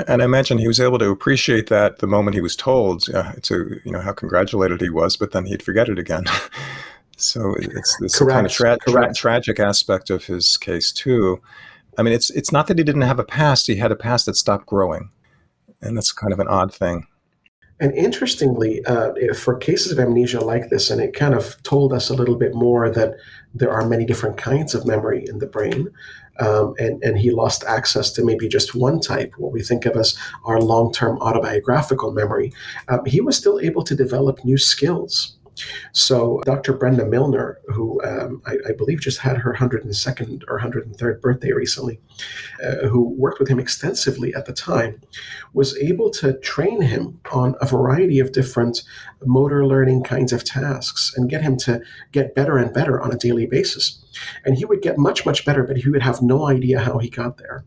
And 0.07 0.21
I 0.21 0.25
imagine 0.25 0.59
he 0.59 0.67
was 0.67 0.79
able 0.79 0.99
to 0.99 1.09
appreciate 1.09 1.67
that 1.67 1.99
the 1.99 2.07
moment 2.07 2.35
he 2.35 2.41
was 2.41 2.55
told 2.55 3.09
uh, 3.13 3.33
to, 3.43 3.79
you 3.83 3.91
know, 3.91 4.01
how 4.01 4.13
congratulated 4.13 4.81
he 4.81 4.89
was, 4.89 5.17
but 5.17 5.31
then 5.31 5.45
he'd 5.45 5.63
forget 5.63 5.89
it 5.89 5.99
again. 5.99 6.25
so 7.17 7.55
it's 7.59 7.97
this 7.99 8.17
Correct. 8.17 8.35
kind 8.35 8.45
of 8.45 8.51
tra- 8.51 8.77
tra- 8.87 9.13
tragic 9.13 9.59
aspect 9.59 10.09
of 10.09 10.25
his 10.25 10.57
case 10.57 10.91
too. 10.91 11.41
I 11.97 12.03
mean, 12.03 12.13
it's 12.13 12.29
it's 12.29 12.51
not 12.51 12.67
that 12.67 12.77
he 12.77 12.83
didn't 12.83 13.01
have 13.01 13.19
a 13.19 13.25
past; 13.25 13.67
he 13.67 13.75
had 13.75 13.91
a 13.91 13.95
past 13.95 14.25
that 14.27 14.37
stopped 14.37 14.67
growing, 14.67 15.09
and 15.81 15.97
that's 15.97 16.11
kind 16.11 16.31
of 16.31 16.39
an 16.39 16.47
odd 16.47 16.73
thing. 16.73 17.07
And 17.79 17.93
interestingly, 17.93 18.83
uh, 18.85 19.13
for 19.33 19.55
cases 19.55 19.91
of 19.91 19.99
amnesia 19.99 20.41
like 20.41 20.69
this, 20.69 20.89
and 20.89 20.99
it 20.99 21.13
kind 21.13 21.33
of 21.33 21.61
told 21.63 21.93
us 21.93 22.09
a 22.09 22.13
little 22.13 22.35
bit 22.35 22.53
more 22.53 22.89
that 22.89 23.15
there 23.53 23.71
are 23.71 23.87
many 23.87 24.05
different 24.05 24.37
kinds 24.37 24.75
of 24.75 24.85
memory 24.85 25.25
in 25.27 25.39
the 25.39 25.47
brain. 25.47 25.89
Um, 26.39 26.73
and, 26.77 27.03
and 27.03 27.17
he 27.17 27.31
lost 27.31 27.65
access 27.65 28.11
to 28.11 28.23
maybe 28.23 28.47
just 28.47 28.73
one 28.73 29.01
type, 29.01 29.33
what 29.37 29.51
we 29.51 29.61
think 29.61 29.85
of 29.85 29.97
as 29.97 30.17
our 30.45 30.61
long 30.61 30.91
term 30.93 31.17
autobiographical 31.19 32.11
memory. 32.11 32.53
Um, 32.87 33.03
he 33.05 33.19
was 33.19 33.35
still 33.35 33.59
able 33.59 33.83
to 33.83 33.95
develop 33.95 34.43
new 34.45 34.57
skills. 34.57 35.35
So, 35.91 36.41
Dr. 36.45 36.73
Brenda 36.73 37.05
Milner, 37.05 37.59
who 37.67 38.01
um, 38.03 38.41
I, 38.45 38.55
I, 38.69 38.71
believe 38.73 39.01
just 39.01 39.19
had 39.19 39.37
her 39.37 39.53
102nd 39.53 40.43
or 40.47 40.59
103rd 40.59 41.21
birthday 41.21 41.51
recently, 41.51 41.99
uh, 42.63 42.87
who 42.87 43.09
worked 43.17 43.39
with 43.39 43.49
him 43.49 43.59
extensively 43.59 44.33
at 44.33 44.45
the 44.45 44.53
time, 44.53 45.01
was 45.53 45.77
able 45.77 46.09
to 46.11 46.39
train 46.39 46.81
him 46.81 47.19
on 47.31 47.55
a 47.61 47.65
variety 47.65 48.19
of 48.19 48.31
different 48.31 48.83
motor 49.25 49.65
learning 49.65 50.03
kinds 50.03 50.31
of 50.31 50.43
tasks 50.43 51.13
and 51.15 51.29
get 51.29 51.41
him 51.41 51.57
to 51.57 51.81
get 52.11 52.35
better 52.35 52.57
and 52.57 52.73
better 52.73 53.01
on 53.01 53.11
a 53.11 53.17
daily 53.17 53.45
basis. 53.45 54.03
And 54.45 54.57
he 54.57 54.65
would 54.65 54.81
get 54.81 54.97
much, 54.97 55.25
much 55.25 55.45
better, 55.45 55.63
but 55.63 55.77
he 55.77 55.89
would 55.89 56.01
have 56.01 56.21
no 56.21 56.47
idea 56.47 56.79
how 56.79 56.97
he 56.97 57.09
got 57.09 57.37
there. 57.37 57.65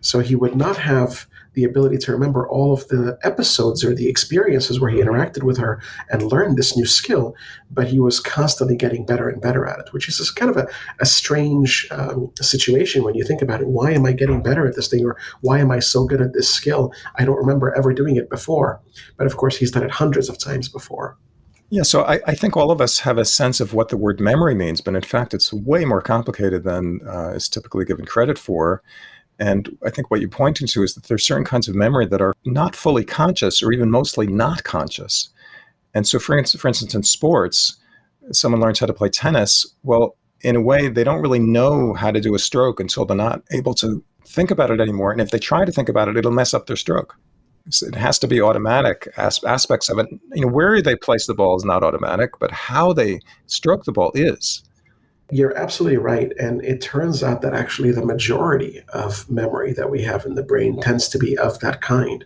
So, 0.00 0.20
he 0.20 0.34
would 0.34 0.56
not 0.56 0.76
have 0.78 1.26
the 1.54 1.64
ability 1.64 1.96
to 1.96 2.12
remember 2.12 2.46
all 2.48 2.72
of 2.72 2.86
the 2.88 3.18
episodes 3.22 3.84
or 3.84 3.94
the 3.94 4.08
experiences 4.08 4.80
where 4.80 4.90
he 4.90 5.00
interacted 5.00 5.42
with 5.42 5.56
her 5.58 5.80
and 6.10 6.30
learned 6.30 6.56
this 6.56 6.76
new 6.76 6.84
skill, 6.84 7.34
but 7.70 7.88
he 7.88 7.98
was 7.98 8.20
constantly 8.20 8.76
getting 8.76 9.06
better 9.06 9.28
and 9.28 9.40
better 9.40 9.64
at 9.64 9.78
it, 9.78 9.92
which 9.92 10.08
is 10.08 10.30
kind 10.30 10.50
of 10.50 10.56
a, 10.56 10.66
a 11.00 11.06
strange 11.06 11.86
um, 11.90 12.30
situation 12.40 13.04
when 13.04 13.14
you 13.14 13.24
think 13.24 13.40
about 13.40 13.60
it. 13.60 13.68
Why 13.68 13.92
am 13.92 14.04
I 14.04 14.12
getting 14.12 14.42
better 14.42 14.66
at 14.66 14.74
this 14.74 14.88
thing, 14.88 15.04
or 15.04 15.16
why 15.40 15.60
am 15.60 15.70
I 15.70 15.78
so 15.78 16.04
good 16.04 16.20
at 16.20 16.32
this 16.32 16.52
skill? 16.52 16.92
I 17.16 17.24
don't 17.24 17.38
remember 17.38 17.74
ever 17.74 17.92
doing 17.92 18.16
it 18.16 18.28
before. 18.28 18.80
But 19.16 19.26
of 19.26 19.36
course, 19.36 19.56
he's 19.56 19.70
done 19.70 19.84
it 19.84 19.90
hundreds 19.90 20.28
of 20.28 20.38
times 20.38 20.68
before. 20.68 21.16
Yeah, 21.70 21.82
so 21.82 22.04
I, 22.04 22.20
I, 22.26 22.34
think 22.34 22.56
all 22.56 22.70
of 22.70 22.80
us 22.80 23.00
have 23.00 23.18
a 23.18 23.24
sense 23.24 23.58
of 23.58 23.72
what 23.74 23.88
the 23.88 23.96
word 23.96 24.20
memory 24.20 24.54
means, 24.54 24.80
but 24.80 24.94
in 24.94 25.02
fact, 25.02 25.34
it's 25.34 25.52
way 25.52 25.84
more 25.84 26.02
complicated 26.02 26.62
than 26.62 27.00
uh, 27.08 27.30
is 27.30 27.48
typically 27.48 27.84
given 27.84 28.04
credit 28.04 28.38
for. 28.38 28.82
And 29.38 29.76
I 29.84 29.90
think 29.90 30.10
what 30.10 30.20
you're 30.20 30.28
pointing 30.28 30.66
to 30.68 30.82
is 30.82 30.94
that 30.94 31.04
there's 31.04 31.26
certain 31.26 31.44
kinds 31.44 31.68
of 31.68 31.74
memory 31.74 32.06
that 32.06 32.22
are 32.22 32.34
not 32.44 32.76
fully 32.76 33.04
conscious 33.04 33.62
or 33.62 33.72
even 33.72 33.90
mostly 33.90 34.26
not 34.26 34.64
conscious. 34.64 35.28
And 35.92 36.06
so, 36.06 36.18
for 36.18 36.38
instance, 36.38 36.60
for 36.60 36.68
instance, 36.68 36.94
in 36.94 37.02
sports, 37.02 37.76
someone 38.32 38.60
learns 38.60 38.78
how 38.78 38.86
to 38.86 38.94
play 38.94 39.08
tennis. 39.08 39.66
Well, 39.82 40.16
in 40.40 40.56
a 40.56 40.60
way, 40.60 40.88
they 40.88 41.04
don't 41.04 41.22
really 41.22 41.38
know 41.38 41.94
how 41.94 42.10
to 42.10 42.20
do 42.20 42.34
a 42.34 42.38
stroke 42.38 42.78
until 42.78 43.04
they're 43.04 43.16
not 43.16 43.42
able 43.50 43.74
to 43.74 44.04
think 44.26 44.50
about 44.50 44.70
it 44.70 44.80
anymore. 44.80 45.10
And 45.12 45.20
if 45.20 45.30
they 45.30 45.38
try 45.38 45.64
to 45.64 45.72
think 45.72 45.88
about 45.88 46.08
it, 46.08 46.16
it'll 46.16 46.32
mess 46.32 46.54
up 46.54 46.66
their 46.66 46.76
stroke. 46.76 47.16
So 47.70 47.86
it 47.86 47.94
has 47.94 48.18
to 48.18 48.28
be 48.28 48.42
automatic 48.42 49.08
as- 49.16 49.42
aspects 49.44 49.88
of 49.88 49.98
it. 49.98 50.06
You 50.34 50.42
know, 50.42 50.52
where 50.52 50.82
they 50.82 50.96
place 50.96 51.26
the 51.26 51.34
ball 51.34 51.56
is 51.56 51.64
not 51.64 51.82
automatic, 51.82 52.32
but 52.38 52.50
how 52.50 52.92
they 52.92 53.20
stroke 53.46 53.84
the 53.84 53.92
ball 53.92 54.12
is. 54.14 54.62
You're 55.30 55.56
absolutely 55.56 55.96
right. 55.96 56.32
And 56.38 56.62
it 56.62 56.82
turns 56.82 57.22
out 57.22 57.40
that 57.42 57.54
actually 57.54 57.92
the 57.92 58.04
majority 58.04 58.82
of 58.90 59.28
memory 59.30 59.72
that 59.72 59.90
we 59.90 60.02
have 60.02 60.26
in 60.26 60.34
the 60.34 60.42
brain 60.42 60.80
tends 60.80 61.08
to 61.08 61.18
be 61.18 61.36
of 61.38 61.60
that 61.60 61.80
kind. 61.80 62.24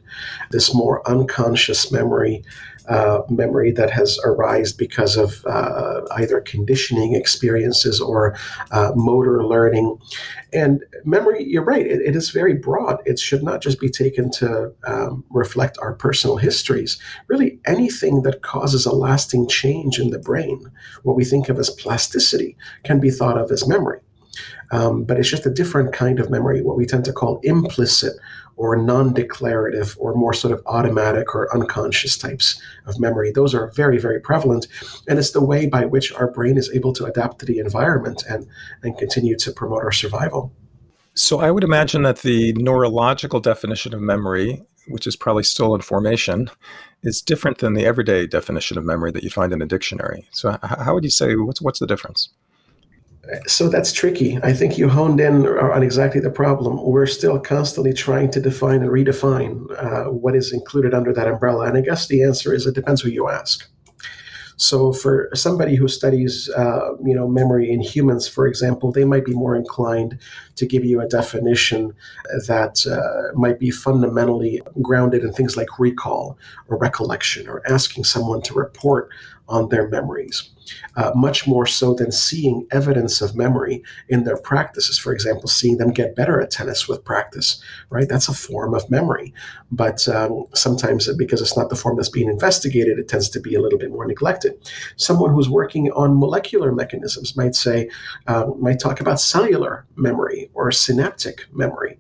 This 0.51 0.75
more 0.75 1.09
unconscious 1.09 1.93
memory 1.93 2.45
uh, 2.89 3.23
memory 3.29 3.71
that 3.73 3.91
has 3.91 4.19
arisen 4.25 4.77
because 4.79 5.17
of 5.17 5.45
uh, 5.47 6.01
either 6.17 6.41
conditioning 6.41 7.15
experiences 7.15 8.01
or 8.01 8.37
uh, 8.71 8.93
motor 8.95 9.45
learning. 9.45 9.99
And 10.53 10.85
memory, 11.05 11.45
you're 11.45 11.65
right, 11.65 11.87
it, 11.87 12.01
it 12.01 12.17
is 12.17 12.31
very 12.31 12.55
broad. 12.55 13.01
It 13.05 13.19
should 13.19 13.43
not 13.43 13.61
just 13.61 13.79
be 13.79 13.91
taken 13.91 14.31
to 14.33 14.73
um, 14.85 15.25
reflect 15.31 15.79
our 15.83 15.95
personal 15.95 16.37
histories. 16.37 16.99
Really, 17.29 17.61
anything 17.67 18.23
that 18.23 18.43
causes 18.43 18.87
a 18.87 18.95
lasting 18.95 19.49
change 19.49 19.99
in 19.99 20.11
the 20.11 20.19
brain, 20.19 20.71
what 21.03 21.17
we 21.17 21.25
think 21.25 21.49
of 21.49 21.59
as 21.59 21.71
plasticity, 21.71 22.57
can 22.85 23.01
be 23.01 23.11
thought 23.11 23.39
of 23.39 23.51
as 23.51 23.69
memory. 23.69 24.01
Um, 24.71 25.05
but 25.05 25.19
it's 25.19 25.31
just 25.31 25.47
a 25.47 25.51
different 25.51 25.93
kind 25.93 26.21
of 26.21 26.31
memory, 26.31 26.63
what 26.63 26.77
we 26.77 26.87
tend 26.87 27.05
to 27.07 27.13
call 27.13 27.41
implicit 27.43 28.15
or 28.59 28.77
non 28.77 29.15
declarative 29.15 29.97
or 29.99 30.15
more 30.15 30.35
sort 30.35 30.53
of 30.53 30.61
automatic 30.67 31.35
or 31.35 31.53
unconscious 31.55 32.19
types 32.19 32.61
of 32.87 33.01
memory. 33.01 33.31
Those 33.31 33.55
are 33.55 33.69
very, 33.69 33.99
very 33.99 34.21
prevalent. 34.21 34.67
And 35.09 35.19
it's 35.19 35.31
the 35.31 35.45
way 35.45 35.67
by 35.67 35.87
which 35.87 36.13
our 36.13 36.31
brain 36.31 36.59
is 36.59 36.71
able 36.75 36.93
to 36.95 37.07
adapt 37.07 37.39
to 37.39 37.47
the 37.47 37.59
environment 37.59 38.25
and, 38.29 38.47
and 38.83 38.99
continue 38.99 39.37
to 39.39 39.53
promote 39.53 39.83
our 39.83 39.93
survival. 39.93 40.53
So 41.15 41.41
I 41.41 41.51
would 41.51 41.65
imagine 41.65 42.03
that 42.03 42.19
the 42.19 42.53
neurological 42.55 43.41
definition 43.41 43.95
of 43.95 44.01
memory, 44.01 44.63
which 44.89 45.07
is 45.07 45.17
probably 45.17 45.45
still 45.45 45.75
in 45.75 45.81
formation, 45.81 46.51
is 47.03 47.23
different 47.23 47.59
than 47.59 47.75
the 47.75 47.87
everyday 47.87 48.27
definition 48.27 48.77
of 48.77 48.85
memory 48.85 49.13
that 49.13 49.23
you 49.23 49.31
find 49.31 49.53
in 49.53 49.63
a 49.63 49.67
dictionary. 49.67 50.29
So 50.33 50.59
how 50.63 50.95
would 50.95 51.05
you 51.05 51.11
say 51.11 51.35
what's 51.37 51.63
what's 51.63 51.79
the 51.79 51.87
difference? 51.87 52.29
So 53.47 53.69
that's 53.69 53.93
tricky. 53.93 54.39
I 54.43 54.53
think 54.53 54.79
you 54.79 54.89
honed 54.89 55.21
in 55.21 55.47
on 55.47 55.83
exactly 55.83 56.21
the 56.21 56.31
problem. 56.31 56.83
We're 56.83 57.07
still 57.07 57.39
constantly 57.39 57.93
trying 57.93 58.31
to 58.33 58.41
define 58.41 58.83
and 58.83 58.91
redefine 58.91 59.67
uh, 59.77 60.11
what 60.11 60.35
is 60.35 60.53
included 60.53 60.95
under 60.95 61.13
that 61.13 61.29
umbrella. 61.29 61.67
And 61.67 61.77
I 61.77 61.83
guess 61.83 62.07
the 62.07 62.23
answer 62.23 62.55
is 62.55 62.67
it 62.67 62.75
depends 62.75 63.03
who 63.03 63.11
you 63.11 63.29
ask. 63.29 63.69
So 64.61 64.93
for 64.93 65.31
somebody 65.35 65.77
who 65.77 65.87
studies, 65.87 66.51
uh, 66.51 66.97
you 67.05 67.15
know, 67.15 67.29
memory 67.29 67.71
in 67.71 67.81
humans, 67.81 68.27
for 68.27 68.45
example, 68.45 68.91
they 68.91 69.05
might 69.05 69.25
be 69.25 69.33
more 69.33 69.55
inclined 69.55 70.19
to 70.57 70.67
give 70.67 70.85
you 70.85 71.01
a 71.01 71.07
definition 71.07 71.95
that 72.49 72.85
uh, 72.85 73.33
might 73.39 73.61
be 73.61 73.71
fundamentally 73.71 74.61
grounded 74.83 75.23
in 75.23 75.33
things 75.33 75.57
like 75.57 75.79
recall 75.79 76.37
or 76.67 76.77
recollection 76.77 77.49
or 77.49 77.63
asking 77.71 78.03
someone 78.03 78.43
to 78.43 78.55
report 78.55 79.11
on 79.49 79.69
their 79.69 79.89
memories 79.89 80.51
uh, 80.97 81.13
much 81.15 81.47
more 81.47 81.67
so 81.67 81.95
than 81.95 82.13
seeing 82.13 82.67
evidence 82.71 83.21
of 83.21 83.37
memory 83.37 83.83
in 84.09 84.25
their 84.25 84.37
practices. 84.37 84.99
For 84.99 85.13
example, 85.13 85.49
seeing 85.49 85.79
them 85.79 85.91
get 85.91 86.17
better 86.17 86.41
at 86.41 86.51
tennis 86.51 86.89
with 86.89 87.05
practice, 87.05 87.63
right? 87.91 88.09
That's 88.09 88.29
a 88.29 88.35
form 88.35 88.75
of 88.75 88.91
memory. 88.91 89.33
But 89.71 90.09
um, 90.09 90.47
sometimes, 90.55 91.13
because 91.17 91.41
it's 91.41 91.57
not 91.57 91.71
the 91.71 91.77
form 91.77 91.97
that's 91.97 92.09
being 92.09 92.29
investigated, 92.29 92.99
it 92.99 93.09
tends 93.09 93.29
to 93.31 93.41
be 93.41 93.55
a 93.55 93.61
little 93.61 93.79
bit 93.79 93.91
more 93.91 94.07
neglected. 94.07 94.55
Someone 94.97 95.33
who's 95.33 95.49
working 95.49 95.91
on 95.93 96.19
molecular 96.19 96.73
mechanisms 96.73 97.37
might 97.37 97.55
say, 97.55 97.91
um, 98.27 98.61
might 98.61 98.81
talk 98.81 99.01
about 99.01 99.21
cellular 99.21 99.87
memory 99.97 100.51
or 100.55 100.71
synaptic 100.73 101.47
memory. 101.53 101.99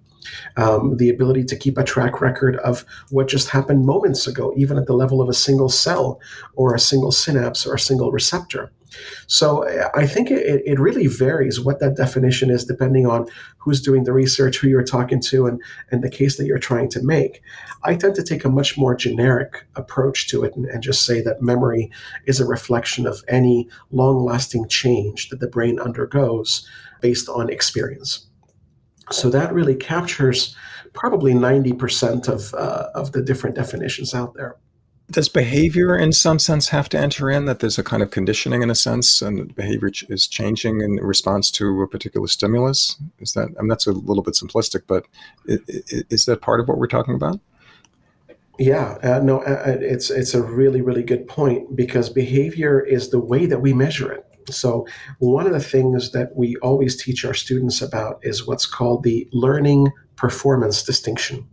Um, 0.56 0.97
the 0.97 1.11
ability 1.11 1.44
to 1.44 1.56
keep 1.56 1.78
a 1.78 1.85
track 1.85 2.20
record 2.20 2.56
of 2.56 2.85
what 3.11 3.28
just 3.28 3.49
happened 3.50 3.87
moments 3.87 4.26
ago, 4.26 4.52
even 4.56 4.78
at 4.78 4.87
the 4.87 4.94
level 4.94 5.20
of 5.20 5.28
a 5.28 5.35
single 5.35 5.68
cell 5.68 6.20
or 6.54 6.75
a 6.75 6.80
single 6.80 7.12
synapse 7.12 7.66
or 7.66 7.75
a 7.75 7.78
single 7.78 8.11
receptor. 8.11 8.73
So 9.26 9.68
I 9.94 10.06
think 10.06 10.30
it, 10.30 10.62
it 10.64 10.78
really 10.78 11.06
varies 11.06 11.61
what 11.61 11.80
that 11.80 11.97
definition 11.97 12.50
is 12.50 12.64
depending 12.64 13.06
on 13.06 13.26
who's 13.58 13.80
doing 13.80 14.04
the 14.04 14.12
research, 14.12 14.58
who 14.58 14.68
you're 14.68 14.82
talking 14.82 15.20
to, 15.23 15.47
and, 15.47 15.61
and 15.90 16.02
the 16.02 16.11
case 16.11 16.37
that 16.37 16.47
you're 16.47 16.58
trying 16.58 16.88
to 16.90 17.02
make. 17.02 17.42
I 17.85 17.94
tend 17.94 18.14
to 18.16 18.23
take 18.23 18.44
a 18.44 18.50
much 18.50 18.78
more 18.78 18.94
generic 18.94 19.66
approach 19.76 20.28
to 20.28 20.44
it 20.44 20.56
and, 20.56 20.64
and 20.66 20.82
just 20.82 21.04
say 21.04 21.20
that 21.23 21.42
memory 21.42 21.90
is 22.26 22.40
a 22.40 22.47
reflection 22.47 23.06
of 23.06 23.23
any 23.28 23.68
long 23.90 24.25
lasting 24.25 24.68
change 24.68 25.28
that 25.28 25.40
the 25.40 25.49
brain 25.49 25.78
undergoes 25.78 26.66
based 27.00 27.28
on 27.28 27.50
experience. 27.50 28.27
So 29.11 29.31
that 29.31 29.53
really 29.53 29.75
captures 29.75 30.55
probably 30.93 31.33
90% 31.33 32.29
of, 32.29 32.55
uh, 32.55 32.88
of 32.95 33.12
the 33.12 33.23
different 33.23 33.57
definitions 33.57 34.15
out 34.15 34.35
there. 34.35 34.57
Does 35.11 35.31
behavior, 35.31 35.97
in 35.97 36.12
some 36.12 36.38
sense, 36.38 36.69
have 36.69 36.91
to 36.91 36.99
enter 36.99 37.31
in 37.31 37.47
that 37.47 37.61
there's 37.61 37.79
a 37.79 37.83
kind 37.83 38.03
of 38.03 38.11
conditioning 38.11 38.62
in 38.62 38.69
a 38.69 38.75
sense, 38.75 39.23
and 39.23 39.55
behavior 39.55 39.88
ch- 39.88 40.05
is 40.11 40.27
changing 40.27 40.83
in 40.83 40.97
response 40.97 41.50
to 41.53 41.81
a 41.81 41.88
particular 41.88 42.27
stimulus? 42.27 42.97
Is 43.19 43.33
that, 43.33 43.49
I 43.59 43.62
mean, 43.62 43.69
that's 43.69 43.87
a 43.87 43.93
little 43.93 44.23
bit 44.23 44.35
simplistic, 44.35 44.83
but 44.87 45.07
is, 45.47 46.05
is 46.11 46.25
that 46.27 46.43
part 46.43 46.61
of 46.61 46.69
what 46.69 46.77
we're 46.77 46.88
talking 46.88 47.15
about? 47.15 47.41
Yeah, 48.59 48.99
uh, 49.03 49.21
no, 49.21 49.41
uh, 49.45 49.62
uh, 49.67 49.77
it's 49.81 50.11
it's 50.11 50.35
a 50.35 50.43
really 50.43 50.81
really 50.81 51.05
good 51.05 51.29
point 51.29 51.77
because 51.77 52.11
behavior 52.11 52.81
is 52.81 53.11
the 53.11 53.21
way 53.21 53.47
that 53.47 53.61
we 53.61 53.73
measure 53.73 54.11
it. 54.12 54.27
So, 54.55 54.87
one 55.19 55.47
of 55.47 55.52
the 55.52 55.61
things 55.61 56.12
that 56.12 56.35
we 56.37 56.57
always 56.57 57.02
teach 57.02 57.25
our 57.25 57.35
students 57.35 57.83
about 57.83 58.21
is 58.23 58.47
what's 58.47 58.67
called 58.67 59.02
the 59.02 59.28
learning 59.33 59.93
performance 60.17 60.83
distinction. 60.83 61.47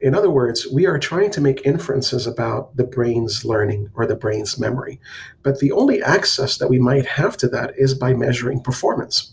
In 0.00 0.14
other 0.14 0.30
words, 0.30 0.66
we 0.70 0.86
are 0.86 0.98
trying 0.98 1.30
to 1.30 1.40
make 1.40 1.64
inferences 1.64 2.26
about 2.26 2.76
the 2.76 2.84
brain's 2.84 3.44
learning 3.44 3.90
or 3.94 4.06
the 4.06 4.16
brain's 4.16 4.58
memory, 4.58 5.00
but 5.42 5.60
the 5.60 5.72
only 5.72 6.02
access 6.02 6.58
that 6.58 6.68
we 6.68 6.78
might 6.78 7.06
have 7.06 7.36
to 7.38 7.48
that 7.48 7.72
is 7.78 7.94
by 7.94 8.12
measuring 8.12 8.60
performance. 8.60 9.32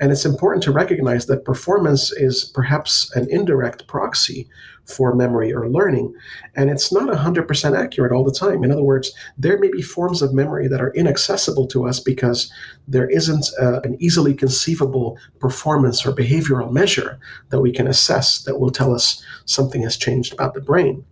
And 0.00 0.10
it's 0.10 0.24
important 0.24 0.62
to 0.64 0.72
recognize 0.72 1.26
that 1.26 1.44
performance 1.44 2.10
is 2.10 2.44
perhaps 2.44 3.14
an 3.14 3.28
indirect 3.30 3.86
proxy 3.86 4.48
for 4.84 5.14
memory 5.14 5.52
or 5.52 5.68
learning. 5.68 6.12
And 6.56 6.70
it's 6.70 6.92
not 6.92 7.08
100% 7.08 7.78
accurate 7.78 8.12
all 8.12 8.24
the 8.24 8.32
time. 8.32 8.64
In 8.64 8.70
other 8.70 8.82
words, 8.82 9.12
there 9.38 9.58
may 9.58 9.68
be 9.68 9.82
forms 9.82 10.22
of 10.22 10.34
memory 10.34 10.68
that 10.68 10.80
are 10.80 10.92
inaccessible 10.94 11.66
to 11.68 11.86
us 11.86 12.00
because 12.00 12.52
there 12.88 13.08
isn't 13.08 13.46
uh, 13.60 13.80
an 13.82 13.96
easily 14.00 14.34
conceivable 14.34 15.18
performance 15.38 16.04
or 16.04 16.12
behavioral 16.12 16.72
measure 16.72 17.18
that 17.50 17.60
we 17.60 17.72
can 17.72 17.86
assess 17.86 18.42
that 18.42 18.58
will 18.58 18.70
tell 18.70 18.94
us 18.94 19.24
something 19.44 19.82
has 19.82 19.96
changed 19.96 20.32
about 20.32 20.54
the 20.54 20.60
brain. 20.60 21.04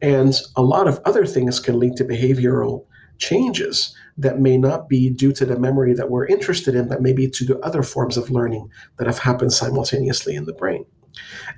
And 0.00 0.34
a 0.56 0.62
lot 0.62 0.86
of 0.86 1.00
other 1.04 1.26
things 1.26 1.60
can 1.60 1.78
lead 1.78 1.96
to 1.96 2.04
behavioral 2.04 2.84
changes 3.18 3.94
that 4.18 4.38
may 4.38 4.56
not 4.56 4.88
be 4.88 5.10
due 5.10 5.32
to 5.32 5.44
the 5.44 5.58
memory 5.58 5.94
that 5.94 6.10
we're 6.10 6.26
interested 6.26 6.74
in, 6.74 6.88
but 6.88 7.02
maybe 7.02 7.28
to 7.28 7.44
the 7.44 7.58
other 7.60 7.82
forms 7.82 8.16
of 8.16 8.30
learning 8.30 8.70
that 8.96 9.06
have 9.06 9.18
happened 9.18 9.52
simultaneously 9.52 10.34
in 10.34 10.44
the 10.44 10.52
brain. 10.52 10.84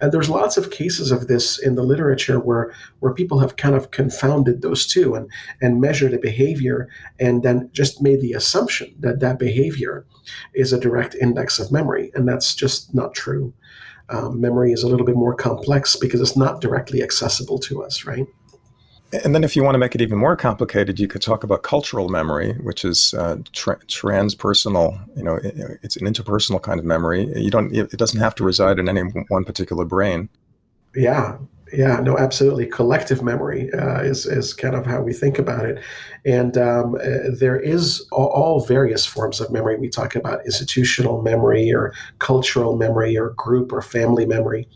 And 0.01 0.13
there's 0.13 0.29
lots 0.29 0.57
of 0.57 0.71
cases 0.71 1.11
of 1.11 1.29
this 1.29 1.59
in 1.59 1.75
the 1.75 1.83
literature 1.83 2.39
where 2.39 2.75
where 3.01 3.15
people 3.15 3.39
have 3.39 3.57
kind 3.57 3.75
of 3.75 3.91
confounded 3.91 4.63
those 4.63 4.87
two 4.87 5.15
and 5.15 5.31
and 5.61 5.81
measured 5.81 6.15
a 6.15 6.19
behavior 6.19 6.89
and 7.19 7.43
then 7.43 7.71
just 7.73 8.03
made 8.03 8.21
the 8.21 8.33
assumption 8.33 8.95
that 9.01 9.21
that 9.21 9.39
behavior 9.39 10.05
is 10.55 10.73
a 10.73 10.81
direct 10.81 11.15
index 11.15 11.59
of 11.59 11.73
memory, 11.73 12.11
and 12.15 12.29
that's 12.29 12.55
just 12.55 12.95
not 12.95 13.15
true. 13.15 13.53
Um, 14.09 14.41
memory 14.41 14.73
is 14.73 14.83
a 14.83 14.89
little 14.89 15.07
bit 15.07 15.17
more 15.17 15.35
complex 15.35 15.97
because 15.97 16.21
it's 16.21 16.37
not 16.37 16.61
directly 16.61 17.03
accessible 17.03 17.59
to 17.61 17.83
us, 17.83 18.05
right? 18.05 18.27
And 19.13 19.35
then, 19.35 19.45
if 19.45 19.55
you 19.55 19.63
want 19.63 19.75
to 19.75 19.79
make 19.79 19.95
it 19.95 20.01
even 20.01 20.19
more 20.19 20.37
complicated, 20.37 20.99
you 20.99 21.07
could 21.07 21.23
talk 21.23 21.45
about 21.45 21.63
cultural 21.63 22.09
memory, 22.09 22.55
which 22.55 22.85
is 22.85 23.15
uh, 23.15 23.37
tra- 23.53 23.79
transpersonal. 23.87 25.01
You 25.17 25.23
know, 25.23 25.39
it's 25.83 25.97
an 25.97 26.07
interpersonal 26.07 26.61
kind 26.61 26.81
of 26.81 26.85
memory. 26.85 27.33
You 27.41 27.51
don't. 27.51 27.75
It 27.75 27.93
doesn't 27.93 28.21
have 28.21 28.35
to 28.37 28.45
reside 28.45 28.79
in 28.79 28.89
any 28.89 29.03
one 29.03 29.45
particular 29.45 29.85
brain. 29.85 30.29
Yeah, 30.95 31.39
yeah, 31.73 31.97
no, 32.01 32.17
absolutely. 32.17 32.67
Collective 32.67 33.23
memory 33.23 33.73
uh, 33.73 34.01
is 34.01 34.25
is 34.25 34.55
kind 34.55 34.75
of 34.77 34.87
how 34.87 35.01
we 35.03 35.13
think 35.13 35.39
about 35.39 35.65
it, 35.65 35.83
and 36.25 36.57
um, 36.57 36.95
uh, 36.95 37.31
there 37.39 37.59
is 37.59 38.07
all, 38.13 38.29
all, 38.29 38.65
various 38.65 39.05
forms 39.05 39.41
of 39.41 39.51
memory. 39.51 39.77
We 39.77 39.89
talk 39.89 40.15
about 40.15 40.45
institutional 40.45 41.23
memory, 41.23 41.73
or 41.73 41.93
cultural 42.21 42.77
memory, 42.77 43.17
or 43.19 43.31
group 43.31 43.73
or 43.73 43.83
family 43.83 44.27
memory. 44.27 44.69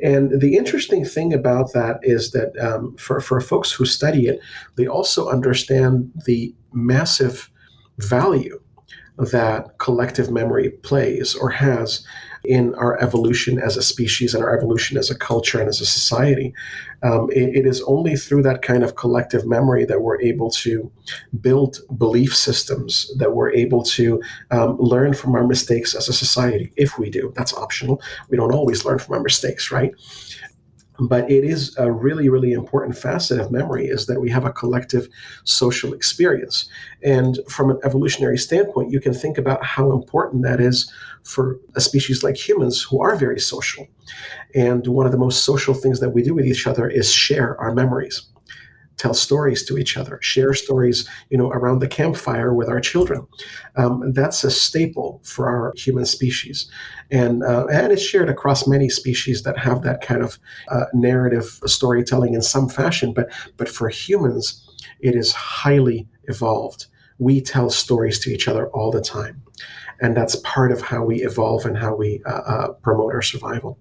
And 0.00 0.40
the 0.40 0.56
interesting 0.56 1.04
thing 1.04 1.34
about 1.34 1.74
that 1.74 1.98
is 2.02 2.30
that 2.30 2.58
um, 2.58 2.96
for 2.96 3.20
for 3.20 3.40
folks 3.40 3.70
who 3.70 3.84
study 3.84 4.26
it, 4.26 4.40
they 4.76 4.86
also 4.86 5.28
understand 5.28 6.10
the 6.24 6.54
massive 6.72 7.50
value 7.98 8.58
that 9.18 9.78
collective 9.78 10.30
memory 10.30 10.70
plays 10.70 11.34
or 11.34 11.50
has 11.50 12.06
in 12.44 12.74
our 12.74 13.00
evolution 13.00 13.58
as 13.58 13.76
a 13.76 13.82
species 13.82 14.34
and 14.34 14.42
our 14.42 14.56
evolution 14.56 14.98
as 14.98 15.10
a 15.10 15.18
culture 15.18 15.60
and 15.60 15.68
as 15.68 15.80
a 15.80 15.86
society. 15.86 16.52
Um, 17.02 17.30
it, 17.32 17.56
it 17.56 17.66
is 17.66 17.82
only 17.82 18.16
through 18.16 18.42
that 18.42 18.62
kind 18.62 18.84
of 18.84 18.96
collective 18.96 19.46
memory 19.46 19.84
that 19.84 20.02
we're 20.02 20.20
able 20.20 20.50
to 20.50 20.90
build 21.40 21.78
belief 21.98 22.34
systems, 22.34 23.12
that 23.18 23.34
we're 23.34 23.52
able 23.52 23.82
to 23.84 24.22
um, 24.50 24.76
learn 24.78 25.14
from 25.14 25.34
our 25.34 25.46
mistakes 25.46 25.94
as 25.94 26.08
a 26.08 26.12
society, 26.12 26.72
if 26.76 26.98
we 26.98 27.10
do. 27.10 27.32
That's 27.36 27.54
optional. 27.54 28.00
We 28.28 28.36
don't 28.36 28.54
always 28.54 28.84
learn 28.84 28.98
from 28.98 29.14
our 29.14 29.22
mistakes, 29.22 29.70
right? 29.70 29.92
But 31.08 31.30
it 31.30 31.44
is 31.44 31.76
a 31.78 31.90
really 31.90 32.28
really 32.28 32.52
important 32.52 32.96
facet 32.96 33.40
of 33.40 33.50
memory 33.50 33.86
is 33.86 34.06
that 34.06 34.20
we 34.20 34.30
have 34.30 34.44
a 34.44 34.52
collective 34.52 35.08
social 35.44 35.92
experience. 35.92 36.68
And 37.02 37.38
from 37.48 37.70
an 37.70 37.78
evolutionary 37.84 38.38
standpoint 38.38 38.90
you 38.90 39.00
can 39.00 39.14
think 39.14 39.38
about 39.38 39.64
how 39.64 39.92
important 39.92 40.42
that 40.42 40.60
is 40.60 40.90
for 41.24 41.58
a 41.74 41.80
species 41.80 42.22
like 42.22 42.36
humans 42.36 42.82
who 42.82 43.00
are 43.00 43.16
very 43.16 43.38
social. 43.38 43.86
And 44.54 44.86
one 44.86 45.06
of 45.06 45.12
the 45.12 45.18
most 45.18 45.44
social 45.44 45.74
things 45.74 46.00
that 46.00 46.10
we 46.10 46.22
do 46.22 46.34
with 46.34 46.46
each 46.46 46.66
other 46.66 46.88
is 46.88 47.12
share 47.12 47.58
our 47.60 47.72
memories 47.74 48.31
tell 48.96 49.14
stories 49.14 49.64
to 49.64 49.78
each 49.78 49.96
other, 49.96 50.18
share 50.22 50.54
stories, 50.54 51.08
you 51.30 51.38
know, 51.38 51.50
around 51.50 51.80
the 51.80 51.88
campfire 51.88 52.54
with 52.54 52.68
our 52.68 52.80
children. 52.80 53.26
Um, 53.76 54.12
that's 54.12 54.44
a 54.44 54.50
staple 54.50 55.20
for 55.24 55.48
our 55.48 55.72
human 55.76 56.06
species, 56.06 56.70
and 57.10 57.42
uh, 57.42 57.66
and 57.66 57.92
it's 57.92 58.02
shared 58.02 58.28
across 58.28 58.66
many 58.66 58.88
species 58.88 59.42
that 59.42 59.58
have 59.58 59.82
that 59.82 60.00
kind 60.00 60.22
of 60.22 60.38
uh, 60.68 60.84
narrative 60.94 61.60
storytelling 61.66 62.34
in 62.34 62.42
some 62.42 62.68
fashion. 62.68 63.12
But 63.12 63.30
but 63.56 63.68
for 63.68 63.88
humans, 63.88 64.68
it 65.00 65.14
is 65.14 65.32
highly 65.32 66.08
evolved. 66.24 66.86
We 67.18 67.40
tell 67.40 67.70
stories 67.70 68.18
to 68.20 68.30
each 68.30 68.48
other 68.48 68.68
all 68.68 68.90
the 68.90 69.00
time, 69.00 69.42
and 70.00 70.16
that's 70.16 70.36
part 70.36 70.72
of 70.72 70.80
how 70.80 71.04
we 71.04 71.22
evolve 71.22 71.66
and 71.66 71.76
how 71.76 71.94
we 71.94 72.22
uh, 72.26 72.30
uh 72.30 72.68
promote 72.82 73.14
our 73.14 73.22
survival. 73.22 73.78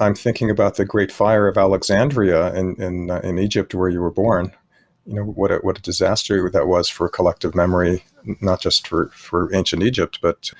I'm 0.00 0.14
thinking 0.14 0.50
about 0.50 0.76
the 0.76 0.84
Great 0.84 1.12
Fire 1.12 1.46
of 1.46 1.58
Alexandria 1.58 2.54
in 2.54 2.80
in, 2.82 3.10
uh, 3.10 3.20
in 3.22 3.38
Egypt, 3.38 3.74
where 3.74 3.88
you 3.88 4.00
were 4.00 4.10
born. 4.10 4.52
You 5.06 5.14
know 5.16 5.24
what 5.24 5.50
a, 5.50 5.56
what 5.56 5.78
a 5.78 5.82
disaster 5.82 6.48
that 6.50 6.68
was 6.68 6.88
for 6.88 7.08
collective 7.08 7.54
memory, 7.54 8.04
not 8.40 8.60
just 8.60 8.86
for 8.86 9.10
for 9.14 9.54
ancient 9.54 9.82
Egypt, 9.82 10.18
but 10.22 10.50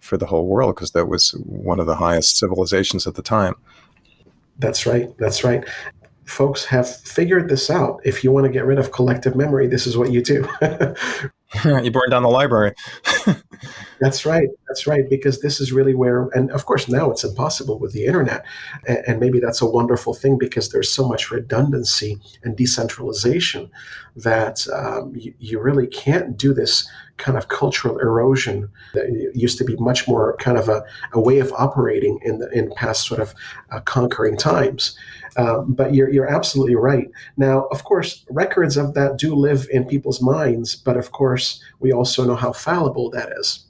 for 0.00 0.16
the 0.16 0.26
whole 0.26 0.46
world, 0.46 0.74
because 0.74 0.92
that 0.92 1.06
was 1.06 1.32
one 1.44 1.78
of 1.78 1.86
the 1.86 1.96
highest 1.96 2.38
civilizations 2.38 3.06
at 3.06 3.14
the 3.14 3.22
time. 3.22 3.54
That's 4.58 4.86
right. 4.86 5.16
That's 5.18 5.44
right. 5.44 5.64
Folks 6.24 6.64
have 6.64 6.88
figured 7.00 7.48
this 7.48 7.70
out. 7.70 8.00
If 8.04 8.24
you 8.24 8.30
want 8.30 8.46
to 8.46 8.52
get 8.52 8.64
rid 8.64 8.78
of 8.78 8.92
collective 8.92 9.34
memory, 9.34 9.66
this 9.66 9.86
is 9.86 9.96
what 9.96 10.12
you 10.12 10.22
do. 10.22 10.48
you 11.64 11.90
burn 11.90 12.10
down 12.10 12.22
the 12.22 12.30
library. 12.30 12.74
That's 14.00 14.24
right. 14.24 14.48
That's 14.68 14.86
right. 14.86 15.08
Because 15.08 15.40
this 15.40 15.60
is 15.60 15.72
really 15.72 15.94
where, 15.94 16.28
and 16.28 16.50
of 16.50 16.66
course, 16.66 16.88
now 16.88 17.10
it's 17.10 17.24
impossible 17.24 17.78
with 17.78 17.92
the 17.92 18.06
internet. 18.06 18.44
And, 18.86 19.20
maybe 19.20 19.38
that's 19.38 19.60
a 19.60 19.66
wonderful 19.66 20.14
thing 20.14 20.38
because 20.38 20.70
there's 20.70 20.90
so 20.90 21.06
much 21.06 21.30
redundancy 21.30 22.18
and 22.42 22.56
decentralization 22.56 23.70
that 24.16 24.66
um, 24.72 25.12
you, 25.14 25.34
you 25.38 25.60
really 25.60 25.86
can't 25.86 26.38
do 26.38 26.54
this 26.54 26.88
kind 27.18 27.36
of 27.36 27.48
cultural 27.48 27.98
erosion 27.98 28.70
that 28.94 29.30
used 29.34 29.58
to 29.58 29.64
be 29.64 29.76
much 29.76 30.08
more 30.08 30.36
kind 30.38 30.56
of 30.56 30.70
a, 30.70 30.82
a 31.12 31.20
way 31.20 31.38
of 31.38 31.52
operating 31.52 32.18
in 32.22 32.38
the 32.38 32.48
in 32.50 32.72
past 32.72 33.06
sort 33.06 33.20
of 33.20 33.34
uh, 33.70 33.80
conquering 33.80 34.38
times. 34.38 34.96
Um, 35.36 35.74
but 35.74 35.94
you're, 35.94 36.10
you're 36.10 36.26
absolutely 36.26 36.74
right. 36.74 37.08
Now, 37.36 37.66
of 37.66 37.84
course, 37.84 38.24
records 38.30 38.76
of 38.76 38.94
that 38.94 39.16
do 39.16 39.34
live 39.34 39.68
in 39.70 39.84
people's 39.84 40.20
minds, 40.20 40.74
but 40.74 40.96
of 40.96 41.12
course, 41.12 41.62
we 41.80 41.92
also 41.92 42.24
know 42.24 42.36
how 42.36 42.52
fallible 42.52 43.10
that 43.10 43.32
is. 43.38 43.66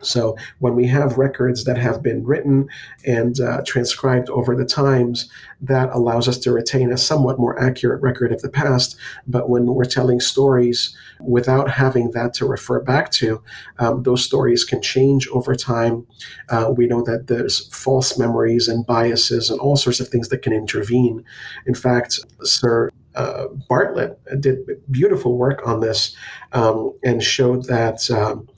So 0.00 0.36
when 0.60 0.76
we 0.76 0.86
have 0.86 1.18
records 1.18 1.64
that 1.64 1.76
have 1.76 2.02
been 2.02 2.24
written 2.24 2.68
and 3.04 3.40
uh, 3.40 3.62
transcribed 3.66 4.30
over 4.30 4.54
the 4.54 4.64
times, 4.64 5.28
that 5.60 5.90
allows 5.92 6.28
us 6.28 6.38
to 6.38 6.52
retain 6.52 6.92
a 6.92 6.96
somewhat 6.96 7.38
more 7.38 7.60
accurate 7.60 8.00
record 8.00 8.32
of 8.32 8.40
the 8.42 8.48
past. 8.48 8.96
But 9.26 9.48
when 9.48 9.66
we're 9.66 9.84
telling 9.84 10.20
stories 10.20 10.96
without 11.20 11.68
having 11.70 12.12
that 12.12 12.32
to 12.34 12.46
refer 12.46 12.80
back 12.80 13.10
to, 13.12 13.42
um, 13.80 14.04
those 14.04 14.24
stories 14.24 14.64
can 14.64 14.80
change 14.80 15.26
over 15.28 15.56
time. 15.56 16.06
Uh, 16.48 16.72
we 16.76 16.86
know 16.86 17.02
that 17.02 17.26
there's 17.26 17.66
false 17.74 18.18
memories 18.18 18.68
and 18.68 18.86
biases 18.86 19.50
and 19.50 19.58
all 19.58 19.76
sorts 19.76 19.98
of 19.98 20.08
things 20.08 20.28
that 20.28 20.42
can 20.42 20.52
intervene. 20.52 21.24
In 21.66 21.74
fact, 21.74 22.20
Sir 22.42 22.90
uh, 23.18 23.48
Bartlett 23.68 24.18
did 24.40 24.58
beautiful 24.90 25.36
work 25.36 25.66
on 25.66 25.80
this 25.80 26.16
um, 26.52 26.92
and 27.04 27.22
showed 27.22 27.66
that. 27.66 28.10
Um, 28.10 28.48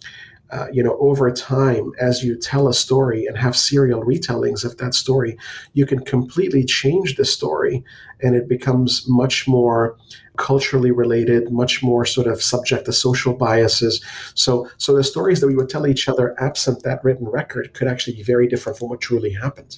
uh, 0.53 0.67
you 0.73 0.83
know, 0.83 0.97
over 0.99 1.31
time, 1.31 1.93
as 2.01 2.25
you 2.25 2.37
tell 2.37 2.67
a 2.67 2.75
story 2.75 3.25
and 3.25 3.39
have 3.39 3.57
serial 3.57 4.03
retellings 4.03 4.65
of 4.65 4.77
that 4.79 4.95
story, 4.95 5.39
you 5.75 5.87
can 5.87 6.01
completely 6.01 6.65
change 6.65 7.15
the 7.15 7.25
story 7.25 7.85
and 8.21 8.35
it 8.35 8.49
becomes 8.49 9.05
much 9.09 9.47
more 9.47 9.97
culturally 10.37 10.91
related, 10.91 11.53
much 11.53 11.85
more 11.85 12.05
sort 12.05 12.27
of 12.27 12.43
subject 12.43 12.87
to 12.87 12.93
social 12.93 13.33
biases. 13.33 14.05
So, 14.35 14.69
so 14.77 14.97
the 14.97 15.05
stories 15.05 15.41
that 15.41 15.47
we 15.47 15.55
would 15.55 15.69
tell 15.69 15.87
each 15.87 16.09
other 16.09 16.35
absent 16.43 16.83
that 16.83 17.05
written 17.05 17.29
record 17.29 17.73
could 17.73 17.87
actually 17.87 18.17
be 18.17 18.25
very 18.25 18.49
different 18.49 18.77
from 18.77 18.89
what 18.89 19.01
truly 19.01 19.33
happened. 19.33 19.77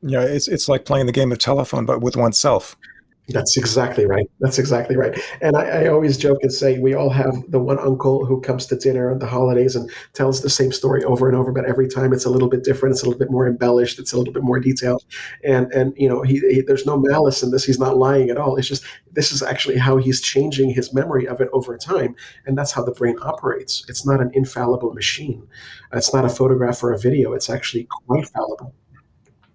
Yeah, 0.00 0.22
it's, 0.22 0.48
it's 0.48 0.70
like 0.70 0.86
playing 0.86 1.04
the 1.04 1.12
game 1.12 1.32
of 1.32 1.38
telephone, 1.38 1.84
but 1.84 2.00
with 2.00 2.16
oneself. 2.16 2.76
That's 3.28 3.58
exactly 3.58 4.06
right. 4.06 4.26
That's 4.40 4.58
exactly 4.58 4.96
right. 4.96 5.18
And 5.42 5.54
I, 5.54 5.82
I, 5.82 5.86
always 5.88 6.16
joke 6.16 6.38
and 6.40 6.52
say 6.52 6.78
we 6.78 6.94
all 6.94 7.10
have 7.10 7.34
the 7.48 7.58
one 7.58 7.78
uncle 7.78 8.24
who 8.24 8.40
comes 8.40 8.64
to 8.66 8.76
dinner 8.76 9.10
on 9.10 9.18
the 9.18 9.26
holidays 9.26 9.76
and 9.76 9.90
tells 10.14 10.40
the 10.40 10.48
same 10.48 10.72
story 10.72 11.04
over 11.04 11.28
and 11.28 11.36
over, 11.36 11.52
but 11.52 11.66
every 11.66 11.88
time 11.88 12.14
it's 12.14 12.24
a 12.24 12.30
little 12.30 12.48
bit 12.48 12.64
different. 12.64 12.94
It's 12.94 13.02
a 13.02 13.06
little 13.06 13.18
bit 13.18 13.30
more 13.30 13.46
embellished. 13.46 13.98
It's 13.98 14.14
a 14.14 14.18
little 14.18 14.32
bit 14.32 14.42
more 14.42 14.58
detailed. 14.58 15.04
And 15.44 15.70
and 15.72 15.92
you 15.96 16.08
know 16.08 16.22
he, 16.22 16.38
he 16.38 16.62
there's 16.62 16.86
no 16.86 16.96
malice 16.96 17.42
in 17.42 17.50
this. 17.50 17.64
He's 17.64 17.78
not 17.78 17.98
lying 17.98 18.30
at 18.30 18.38
all. 18.38 18.56
It's 18.56 18.68
just 18.68 18.84
this 19.12 19.30
is 19.30 19.42
actually 19.42 19.76
how 19.76 19.98
he's 19.98 20.22
changing 20.22 20.70
his 20.70 20.94
memory 20.94 21.28
of 21.28 21.42
it 21.42 21.50
over 21.52 21.76
time, 21.76 22.16
and 22.46 22.56
that's 22.56 22.72
how 22.72 22.82
the 22.82 22.92
brain 22.92 23.16
operates. 23.20 23.84
It's 23.88 24.06
not 24.06 24.22
an 24.22 24.30
infallible 24.32 24.94
machine. 24.94 25.46
It's 25.92 26.14
not 26.14 26.24
a 26.24 26.30
photograph 26.30 26.82
or 26.82 26.92
a 26.92 26.98
video. 26.98 27.34
It's 27.34 27.50
actually 27.50 27.88
quite 28.06 28.26
fallible. 28.28 28.74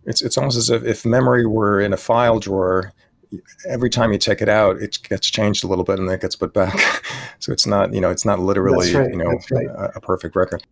It's 0.05 0.21
it's 0.21 0.37
almost 0.37 0.57
as 0.57 0.69
if 0.69 0.83
if 0.83 1.05
memory 1.05 1.47
were 1.47 1.79
in 1.79 1.91
a 1.91 1.97
file 1.97 2.39
drawer 2.39 2.93
every 3.67 3.89
time 3.89 4.11
you 4.11 4.17
take 4.17 4.41
it 4.41 4.49
out, 4.49 4.77
it 4.77 4.97
gets 5.07 5.29
changed 5.29 5.63
a 5.63 5.67
little 5.67 5.83
bit 5.83 5.99
and 5.99 6.07
then 6.07 6.15
it 6.15 6.21
gets 6.21 6.35
put 6.35 6.53
back. 6.53 7.03
so 7.39 7.51
it's 7.51 7.67
not, 7.67 7.93
you 7.93 8.01
know, 8.01 8.09
it's 8.09 8.25
not 8.25 8.39
literally, 8.39 8.93
right, 8.93 9.09
you 9.09 9.17
know, 9.17 9.39
right. 9.51 9.67
a, 9.67 9.97
a, 9.97 10.01
perfect 10.01 10.35
record. 10.35 10.63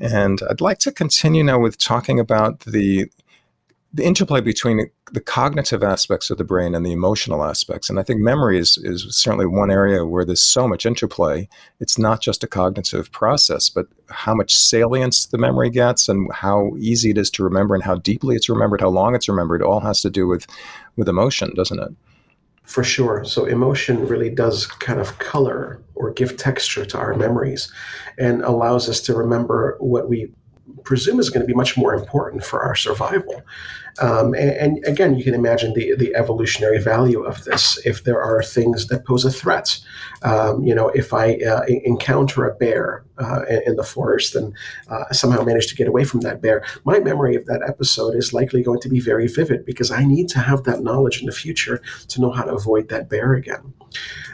And 0.00 0.40
I'd 0.48 0.60
like 0.60 0.78
to 0.80 0.92
continue 0.92 1.42
now 1.42 1.58
with 1.58 1.78
talking 1.78 2.20
about 2.20 2.60
the 2.60 3.10
the 3.92 4.04
interplay 4.04 4.40
between 4.42 4.90
the 5.12 5.20
cognitive 5.20 5.82
aspects 5.82 6.28
of 6.28 6.36
the 6.36 6.44
brain 6.44 6.74
and 6.74 6.84
the 6.84 6.92
emotional 6.92 7.42
aspects. 7.42 7.88
And 7.88 7.98
I 7.98 8.02
think 8.02 8.20
memory 8.20 8.58
is, 8.58 8.76
is 8.78 9.06
certainly 9.16 9.46
one 9.46 9.70
area 9.70 10.04
where 10.04 10.26
there's 10.26 10.42
so 10.42 10.68
much 10.68 10.84
interplay. 10.84 11.48
It's 11.80 11.98
not 11.98 12.20
just 12.20 12.44
a 12.44 12.46
cognitive 12.46 13.10
process, 13.12 13.70
but 13.70 13.86
how 14.10 14.34
much 14.34 14.54
salience 14.54 15.26
the 15.26 15.38
memory 15.38 15.70
gets 15.70 16.08
and 16.08 16.30
how 16.34 16.72
easy 16.78 17.10
it 17.10 17.18
is 17.18 17.30
to 17.32 17.42
remember 17.42 17.74
and 17.74 17.82
how 17.82 17.96
deeply 17.96 18.36
it's 18.36 18.50
remembered, 18.50 18.82
how 18.82 18.90
long 18.90 19.14
it's 19.14 19.28
remembered, 19.28 19.62
all 19.62 19.80
has 19.80 20.02
to 20.02 20.10
do 20.10 20.26
with, 20.26 20.46
with 20.96 21.08
emotion, 21.08 21.54
doesn't 21.54 21.80
it? 21.80 21.90
For 22.64 22.84
sure. 22.84 23.24
So 23.24 23.46
emotion 23.46 24.06
really 24.06 24.28
does 24.28 24.66
kind 24.66 25.00
of 25.00 25.18
color 25.18 25.80
or 25.94 26.12
give 26.12 26.36
texture 26.36 26.84
to 26.84 26.98
our 26.98 27.14
memories 27.14 27.72
and 28.18 28.42
allows 28.42 28.90
us 28.90 29.00
to 29.02 29.14
remember 29.14 29.78
what 29.80 30.10
we 30.10 30.30
presume 30.78 31.20
is 31.20 31.30
going 31.30 31.40
to 31.40 31.46
be 31.46 31.54
much 31.54 31.76
more 31.76 31.94
important 31.94 32.44
for 32.44 32.62
our 32.62 32.74
survival. 32.74 33.42
Um, 34.00 34.34
and, 34.34 34.50
and, 34.50 34.84
again, 34.86 35.16
you 35.16 35.24
can 35.24 35.34
imagine 35.34 35.74
the, 35.74 35.94
the 35.96 36.14
evolutionary 36.14 36.80
value 36.80 37.22
of 37.22 37.44
this. 37.44 37.84
If 37.84 38.04
there 38.04 38.22
are 38.22 38.42
things 38.42 38.86
that 38.88 39.04
pose 39.04 39.24
a 39.24 39.30
threat, 39.30 39.78
um, 40.22 40.62
you 40.62 40.74
know, 40.74 40.88
if 40.90 41.12
I 41.12 41.34
uh, 41.36 41.62
encounter 41.84 42.46
a 42.46 42.54
bear 42.54 43.04
uh, 43.18 43.42
in 43.66 43.76
the 43.76 43.82
forest 43.82 44.34
and 44.34 44.54
uh, 44.88 45.10
somehow 45.12 45.42
manage 45.42 45.66
to 45.68 45.74
get 45.74 45.88
away 45.88 46.04
from 46.04 46.20
that 46.20 46.40
bear, 46.40 46.64
my 46.84 47.00
memory 47.00 47.34
of 47.34 47.46
that 47.46 47.62
episode 47.66 48.14
is 48.14 48.32
likely 48.32 48.62
going 48.62 48.80
to 48.80 48.88
be 48.88 49.00
very 49.00 49.26
vivid 49.26 49.64
because 49.64 49.90
I 49.90 50.04
need 50.04 50.28
to 50.30 50.38
have 50.38 50.64
that 50.64 50.82
knowledge 50.82 51.20
in 51.20 51.26
the 51.26 51.32
future 51.32 51.82
to 52.08 52.20
know 52.20 52.30
how 52.30 52.44
to 52.44 52.54
avoid 52.54 52.88
that 52.88 53.08
bear 53.08 53.34
again. 53.34 53.74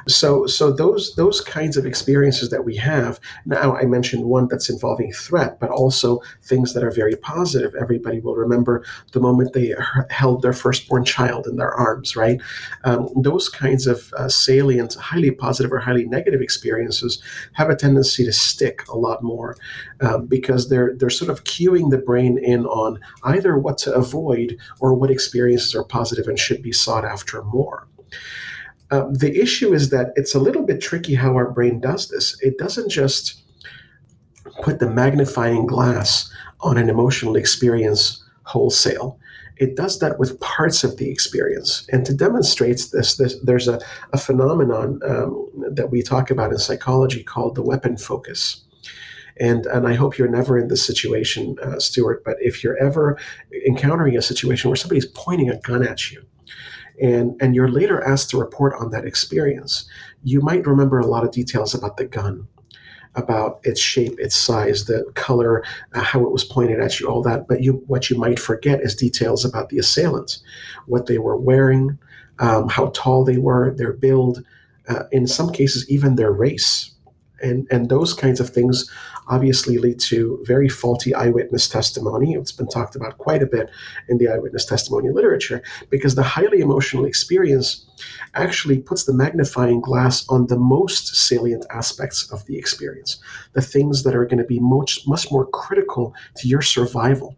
So, 0.06 0.46
so 0.46 0.70
those 0.70 1.14
those 1.14 1.40
kinds 1.40 1.76
of 1.76 1.86
experiences 1.86 2.50
that 2.50 2.64
we 2.64 2.76
have 2.76 3.20
now, 3.46 3.76
I 3.76 3.84
mentioned 3.84 4.24
one 4.24 4.48
that's 4.48 4.68
involving 4.68 5.12
threat, 5.12 5.58
but 5.60 5.70
also 5.70 6.20
things 6.42 6.74
that 6.74 6.84
are 6.84 6.90
very 6.90 7.16
positive. 7.16 7.74
Everybody 7.74 8.20
will 8.20 8.36
remember 8.36 8.84
the 9.12 9.20
moment 9.20 9.53
they 9.54 9.74
held 10.10 10.42
their 10.42 10.52
firstborn 10.52 11.04
child 11.04 11.46
in 11.46 11.56
their 11.56 11.72
arms, 11.72 12.14
right? 12.14 12.40
Um, 12.84 13.08
those 13.16 13.48
kinds 13.48 13.86
of 13.86 14.12
uh, 14.14 14.28
salient, 14.28 14.94
highly 14.94 15.30
positive 15.30 15.72
or 15.72 15.78
highly 15.78 16.04
negative 16.04 16.42
experiences 16.42 17.22
have 17.54 17.70
a 17.70 17.76
tendency 17.76 18.24
to 18.24 18.32
stick 18.32 18.86
a 18.88 18.98
lot 18.98 19.22
more 19.22 19.56
um, 20.00 20.26
because 20.26 20.68
they're 20.68 20.94
they're 20.96 21.10
sort 21.10 21.30
of 21.30 21.44
cueing 21.44 21.90
the 21.90 21.98
brain 21.98 22.36
in 22.38 22.66
on 22.66 23.00
either 23.22 23.56
what 23.56 23.78
to 23.78 23.94
avoid 23.94 24.58
or 24.80 24.94
what 24.94 25.10
experiences 25.10 25.74
are 25.74 25.84
positive 25.84 26.28
and 26.28 26.38
should 26.38 26.62
be 26.62 26.72
sought 26.72 27.04
after 27.04 27.42
more. 27.44 27.88
Uh, 28.90 29.06
the 29.10 29.40
issue 29.40 29.72
is 29.72 29.90
that 29.90 30.12
it's 30.16 30.34
a 30.34 30.38
little 30.38 30.62
bit 30.62 30.80
tricky 30.80 31.14
how 31.14 31.34
our 31.34 31.50
brain 31.50 31.80
does 31.80 32.08
this. 32.08 32.36
It 32.42 32.58
doesn't 32.58 32.90
just 32.90 33.42
put 34.62 34.78
the 34.78 34.88
magnifying 34.88 35.66
glass 35.66 36.32
on 36.60 36.78
an 36.78 36.88
emotional 36.88 37.36
experience 37.36 38.22
wholesale. 38.44 39.18
It 39.56 39.76
does 39.76 39.98
that 40.00 40.18
with 40.18 40.40
parts 40.40 40.82
of 40.84 40.96
the 40.96 41.10
experience. 41.10 41.86
And 41.92 42.04
to 42.06 42.14
demonstrate 42.14 42.88
this, 42.92 43.16
this 43.16 43.38
there's 43.40 43.68
a, 43.68 43.80
a 44.12 44.18
phenomenon 44.18 45.00
um, 45.06 45.48
that 45.70 45.90
we 45.90 46.02
talk 46.02 46.30
about 46.30 46.50
in 46.50 46.58
psychology 46.58 47.22
called 47.22 47.54
the 47.54 47.62
weapon 47.62 47.96
focus. 47.96 48.64
And, 49.38 49.66
and 49.66 49.86
I 49.88 49.94
hope 49.94 50.16
you're 50.16 50.28
never 50.28 50.58
in 50.58 50.68
this 50.68 50.84
situation, 50.84 51.56
uh, 51.60 51.80
Stuart, 51.80 52.22
but 52.24 52.36
if 52.40 52.62
you're 52.62 52.76
ever 52.78 53.18
encountering 53.66 54.16
a 54.16 54.22
situation 54.22 54.70
where 54.70 54.76
somebody's 54.76 55.06
pointing 55.06 55.50
a 55.50 55.58
gun 55.60 55.86
at 55.86 56.12
you, 56.12 56.24
and 57.00 57.36
and 57.40 57.54
you're 57.54 57.68
later 57.68 58.02
asked 58.02 58.30
to 58.30 58.38
report 58.38 58.74
on 58.78 58.90
that 58.90 59.04
experience 59.04 59.88
you 60.22 60.40
might 60.40 60.66
remember 60.66 60.98
a 60.98 61.06
lot 61.06 61.24
of 61.24 61.32
details 61.32 61.74
about 61.74 61.96
the 61.96 62.04
gun 62.04 62.46
about 63.16 63.60
its 63.64 63.80
shape 63.80 64.18
its 64.18 64.34
size 64.34 64.84
the 64.86 65.04
color 65.14 65.64
uh, 65.94 66.00
how 66.00 66.24
it 66.24 66.32
was 66.32 66.44
pointed 66.44 66.80
at 66.80 66.98
you 66.98 67.08
all 67.08 67.22
that 67.22 67.46
but 67.48 67.62
you 67.62 67.82
what 67.86 68.10
you 68.10 68.16
might 68.18 68.38
forget 68.38 68.80
is 68.80 68.94
details 68.94 69.44
about 69.44 69.68
the 69.68 69.78
assailants. 69.78 70.42
What 70.86 71.06
they 71.06 71.18
were 71.18 71.36
wearing 71.36 71.98
um, 72.38 72.68
how 72.68 72.90
tall 72.94 73.24
they 73.24 73.38
were 73.38 73.74
their 73.74 73.92
build 73.92 74.44
uh, 74.88 75.04
in 75.12 75.26
some 75.26 75.50
cases 75.50 75.88
even 75.88 76.16
their 76.16 76.32
race 76.32 76.93
and 77.44 77.68
and 77.70 77.88
those 77.88 78.14
kinds 78.14 78.40
of 78.40 78.50
things 78.50 78.90
obviously 79.28 79.78
lead 79.78 79.98
to 79.98 80.42
very 80.44 80.68
faulty 80.68 81.14
eyewitness 81.14 81.68
testimony. 81.68 82.34
It's 82.34 82.52
been 82.52 82.68
talked 82.68 82.96
about 82.96 83.18
quite 83.18 83.42
a 83.42 83.46
bit 83.46 83.70
in 84.08 84.18
the 84.18 84.28
eyewitness 84.28 84.66
testimony 84.66 85.10
literature 85.10 85.62
because 85.90 86.14
the 86.14 86.22
highly 86.22 86.60
emotional 86.60 87.04
experience 87.04 87.86
actually 88.34 88.78
puts 88.78 89.04
the 89.04 89.14
magnifying 89.14 89.80
glass 89.80 90.26
on 90.28 90.46
the 90.48 90.58
most 90.58 91.16
salient 91.16 91.64
aspects 91.70 92.30
of 92.30 92.44
the 92.46 92.58
experience, 92.58 93.18
the 93.52 93.62
things 93.62 94.02
that 94.02 94.14
are 94.14 94.26
going 94.26 94.38
to 94.38 94.44
be 94.44 94.60
much, 94.60 95.06
much 95.06 95.30
more 95.30 95.46
critical 95.46 96.14
to 96.36 96.48
your 96.48 96.62
survival. 96.62 97.36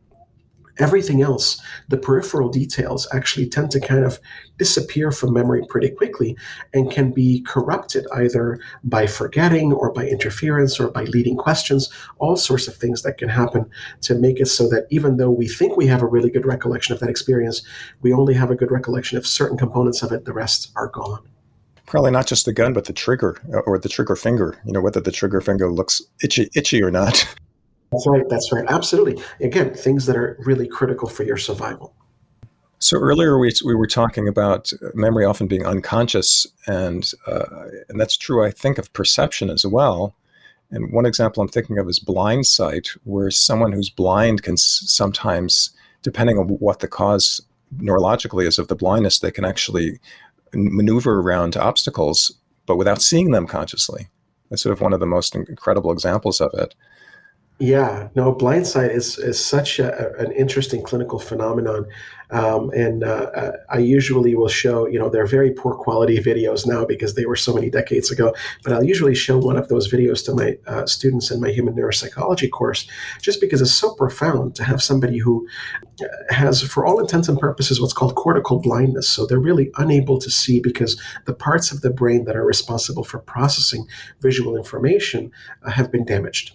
Everything 0.79 1.23
else, 1.23 1.61
the 1.89 1.97
peripheral 1.97 2.49
details, 2.49 3.09
actually 3.13 3.49
tend 3.49 3.71
to 3.71 3.81
kind 3.81 4.05
of 4.05 4.21
disappear 4.59 5.11
from 5.11 5.33
memory 5.33 5.65
pretty 5.69 5.91
quickly 5.91 6.37
and 6.75 6.91
can 6.91 7.13
be 7.13 7.43
corrupted 7.43 8.07
either 8.15 8.59
by 8.85 9.07
forgetting 9.07 9.73
or 9.73 9.93
by 9.93 10.07
interference 10.07 10.79
or 10.79 10.89
by 10.89 11.05
leading 11.05 11.37
questions, 11.37 11.91
all 12.19 12.37
sorts 12.37 12.69
of 12.69 12.77
things 12.77 13.03
that 13.03 13.19
can 13.19 13.29
happen 13.29 13.69
to 14.03 14.15
make 14.15 14.41
it 14.41 14.47
so 14.47 14.69
that 14.69 14.87
even 14.91 15.17
though 15.17 15.31
we 15.31 15.49
think 15.49 15.77
we 15.77 15.87
have 15.87 16.03
a 16.03 16.07
really 16.07 16.31
good 16.31 16.47
recollection 16.47 16.95
of 16.95 17.01
that 17.01 17.11
experience, 17.11 17.63
we 18.03 18.13
only 18.13 18.35
have 18.35 18.51
a 18.51 18.57
good 18.57 18.71
recollection 18.71 19.17
of 19.19 19.27
certain 19.27 19.57
components 19.57 20.03
of 20.03 20.13
it, 20.13 20.25
the 20.25 20.33
rest 20.33 20.73
are 20.77 20.89
gone 20.89 21.23
probably 21.87 22.11
not 22.11 22.27
just 22.27 22.45
the 22.45 22.53
gun, 22.53 22.73
but 22.73 22.85
the 22.85 22.93
trigger 22.93 23.41
uh, 23.55 23.59
or 23.59 23.79
the 23.79 23.89
trigger 23.89 24.17
finger. 24.17 24.59
You 24.67 24.73
know, 24.73 24.81
whether 24.81 25.01
the 25.01 25.13
trigger 25.13 25.41
finger 25.41 25.71
looks 25.71 26.03
itchy, 26.23 26.51
itchy 26.55 26.83
or 26.83 26.91
not. 26.91 27.33
That's 27.93 28.07
right. 28.07 28.29
That's 28.29 28.53
right. 28.53 28.65
Absolutely. 28.69 29.23
Again, 29.41 29.75
things 29.75 30.07
that 30.07 30.17
are 30.17 30.37
really 30.41 30.67
critical 30.67 31.09
for 31.09 31.23
your 31.23 31.37
survival. 31.37 31.95
So 32.79 32.99
earlier 32.99 33.39
we, 33.39 33.53
we 33.65 33.75
were 33.75 33.87
talking 33.87 34.29
about 34.29 34.71
memory 34.95 35.25
often 35.25 35.47
being 35.47 35.65
unconscious, 35.65 36.47
and 36.67 37.11
uh, 37.27 37.69
and 37.89 37.99
that's 37.99 38.17
true. 38.17 38.45
I 38.45 38.51
think 38.51 38.79
of 38.79 38.93
perception 38.93 39.51
as 39.51 39.65
well. 39.65 40.15
And 40.71 40.93
one 40.93 41.07
example 41.07 41.43
I'm 41.43 41.49
thinking 41.49 41.79
of 41.79 41.89
is 41.89 41.99
blind 41.99 42.47
sight, 42.47 42.89
where 43.05 43.31
someone 43.31 43.73
who's 43.73 43.89
blind 43.89 44.43
can 44.43 44.57
sometimes, 44.57 45.71
depending 46.03 46.39
on 46.39 46.49
what 46.49 46.81
the 46.81 46.89
cause 46.89 47.41
neurologically 47.79 48.47
is 48.47 48.59
of 48.59 48.69
the 48.69 48.77
blindness, 48.77 49.21
they 49.21 49.31
can 49.31 49.45
actually 49.45 50.01
maneuver 50.53 51.21
around 51.21 51.57
obstacles, 51.57 52.33
but 52.67 52.77
without 52.77 53.01
seeing 53.01 53.31
them 53.31 53.47
consciously. 53.47 54.09
That's 54.51 54.63
sort 54.63 54.73
of 54.73 54.81
one 54.81 54.93
of 54.93 55.01
the 55.01 55.07
most 55.07 55.35
incredible 55.35 55.93
examples 55.93 56.41
of 56.41 56.53
it. 56.55 56.75
Yeah, 57.59 58.11
no, 58.15 58.33
blindsight 58.33 58.91
is 58.91 59.17
is 59.19 59.43
such 59.43 59.79
a, 59.79 60.15
an 60.19 60.31
interesting 60.33 60.83
clinical 60.83 61.19
phenomenon, 61.19 61.87
um, 62.31 62.69
and 62.73 63.03
uh, 63.03 63.31
uh, 63.35 63.53
I 63.71 63.79
usually 63.79 64.35
will 64.35 64.49
show. 64.49 64.85
You 64.87 64.99
know, 64.99 65.09
they're 65.09 65.25
very 65.25 65.53
poor 65.53 65.75
quality 65.75 66.19
videos 66.19 66.67
now 66.67 66.85
because 66.85 67.15
they 67.15 67.25
were 67.25 67.35
so 67.35 67.55
many 67.55 67.71
decades 67.71 68.11
ago. 68.11 68.35
But 68.63 68.75
I'll 68.75 68.85
usually 68.85 69.15
show 69.15 69.39
one 69.39 69.57
of 69.57 69.69
those 69.69 69.91
videos 69.91 70.23
to 70.27 70.35
my 70.35 70.59
uh, 70.67 70.85
students 70.85 71.31
in 71.31 71.41
my 71.41 71.49
human 71.49 71.75
neuropsychology 71.75 72.51
course, 72.51 72.87
just 73.23 73.41
because 73.41 73.63
it's 73.63 73.73
so 73.73 73.95
profound 73.95 74.55
to 74.57 74.65
have 74.65 74.83
somebody 74.83 75.17
who 75.17 75.49
uh, 76.03 76.35
has, 76.35 76.61
for 76.61 76.85
all 76.85 77.01
intents 77.01 77.27
and 77.27 77.39
purposes, 77.39 77.81
what's 77.81 77.95
called 77.95 78.17
cortical 78.17 78.61
blindness. 78.61 79.09
So 79.09 79.25
they're 79.25 79.39
really 79.39 79.71
unable 79.79 80.19
to 80.19 80.31
see 80.31 80.61
because 80.61 81.01
the 81.25 81.33
parts 81.33 81.73
of 81.73 81.81
the 81.81 81.91
brain 81.91 82.27
that 82.27 82.37
are 82.37 82.45
responsible 82.45 83.05
for 83.05 83.19
processing 83.19 83.87
visual 84.21 84.59
information 84.59 85.33
uh, 85.63 85.71
have 85.71 85.91
been 85.91 86.05
damaged. 86.05 86.53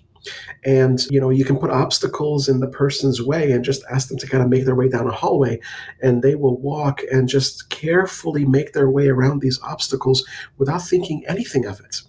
And, 0.63 0.99
you 1.10 1.19
know, 1.19 1.29
you 1.29 1.45
can 1.45 1.57
put 1.57 1.71
obstacles 1.71 2.47
in 2.47 2.60
the 2.60 2.67
person's 2.67 3.21
way 3.21 3.51
and 3.51 3.63
just 3.63 3.84
ask 3.91 4.10
them 4.10 4.17
to 4.17 4.27
kind 4.27 4.43
of 4.43 4.49
make 4.49 4.65
their 4.65 4.75
way 4.75 4.89
down 4.89 5.07
a 5.07 5.12
hallway. 5.12 5.60
And 6.01 6.21
they 6.21 6.36
will 6.36 6.60
walk 6.60 7.01
and 7.12 7.27
just 7.27 7.69
carefully 7.69 8.45
make 8.45 8.73
their 8.73 8.89
way 8.89 9.07
around 9.07 9.41
these 9.41 9.60
obstacles 9.62 10.25
without 10.57 10.81
thinking 10.81 11.23
anything 11.27 11.65
of 11.65 11.79
it. 11.79 12.01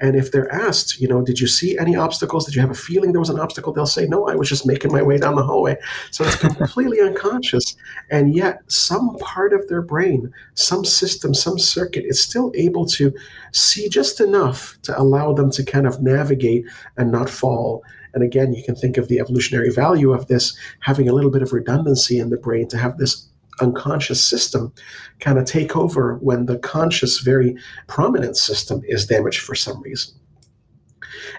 And 0.00 0.16
if 0.16 0.32
they're 0.32 0.52
asked, 0.52 1.00
you 1.00 1.08
know, 1.08 1.22
did 1.22 1.40
you 1.40 1.46
see 1.46 1.78
any 1.78 1.96
obstacles? 1.96 2.44
Did 2.44 2.54
you 2.54 2.60
have 2.60 2.70
a 2.70 2.74
feeling 2.74 3.12
there 3.12 3.20
was 3.20 3.30
an 3.30 3.40
obstacle? 3.40 3.72
They'll 3.72 3.86
say, 3.86 4.06
no, 4.06 4.28
I 4.28 4.34
was 4.34 4.48
just 4.48 4.66
making 4.66 4.92
my 4.92 5.02
way 5.02 5.18
down 5.18 5.36
the 5.36 5.42
hallway. 5.42 5.76
So 6.10 6.24
it's 6.24 6.36
completely 6.36 7.00
unconscious. 7.02 7.76
And 8.10 8.34
yet, 8.34 8.60
some 8.68 9.16
part 9.18 9.52
of 9.52 9.68
their 9.68 9.82
brain, 9.82 10.32
some 10.54 10.84
system, 10.84 11.34
some 11.34 11.58
circuit 11.58 12.04
is 12.06 12.20
still 12.20 12.52
able 12.54 12.86
to 12.86 13.12
see 13.52 13.88
just 13.88 14.20
enough 14.20 14.78
to 14.82 14.98
allow 14.98 15.32
them 15.32 15.50
to 15.52 15.64
kind 15.64 15.86
of 15.86 16.02
navigate 16.02 16.64
and 16.96 17.10
not 17.10 17.30
fall. 17.30 17.82
And 18.14 18.22
again, 18.22 18.54
you 18.54 18.62
can 18.62 18.76
think 18.76 18.96
of 18.96 19.08
the 19.08 19.18
evolutionary 19.18 19.70
value 19.70 20.12
of 20.12 20.28
this 20.28 20.56
having 20.80 21.08
a 21.08 21.12
little 21.12 21.30
bit 21.30 21.42
of 21.42 21.52
redundancy 21.52 22.18
in 22.18 22.30
the 22.30 22.36
brain 22.36 22.68
to 22.68 22.78
have 22.78 22.96
this 22.96 23.28
unconscious 23.60 24.24
system 24.24 24.72
kind 25.20 25.38
of 25.38 25.44
take 25.44 25.76
over 25.76 26.16
when 26.16 26.46
the 26.46 26.58
conscious, 26.58 27.20
very 27.20 27.56
prominent 27.86 28.36
system 28.36 28.82
is 28.84 29.06
damaged 29.06 29.40
for 29.40 29.54
some 29.54 29.80
reason. 29.82 30.14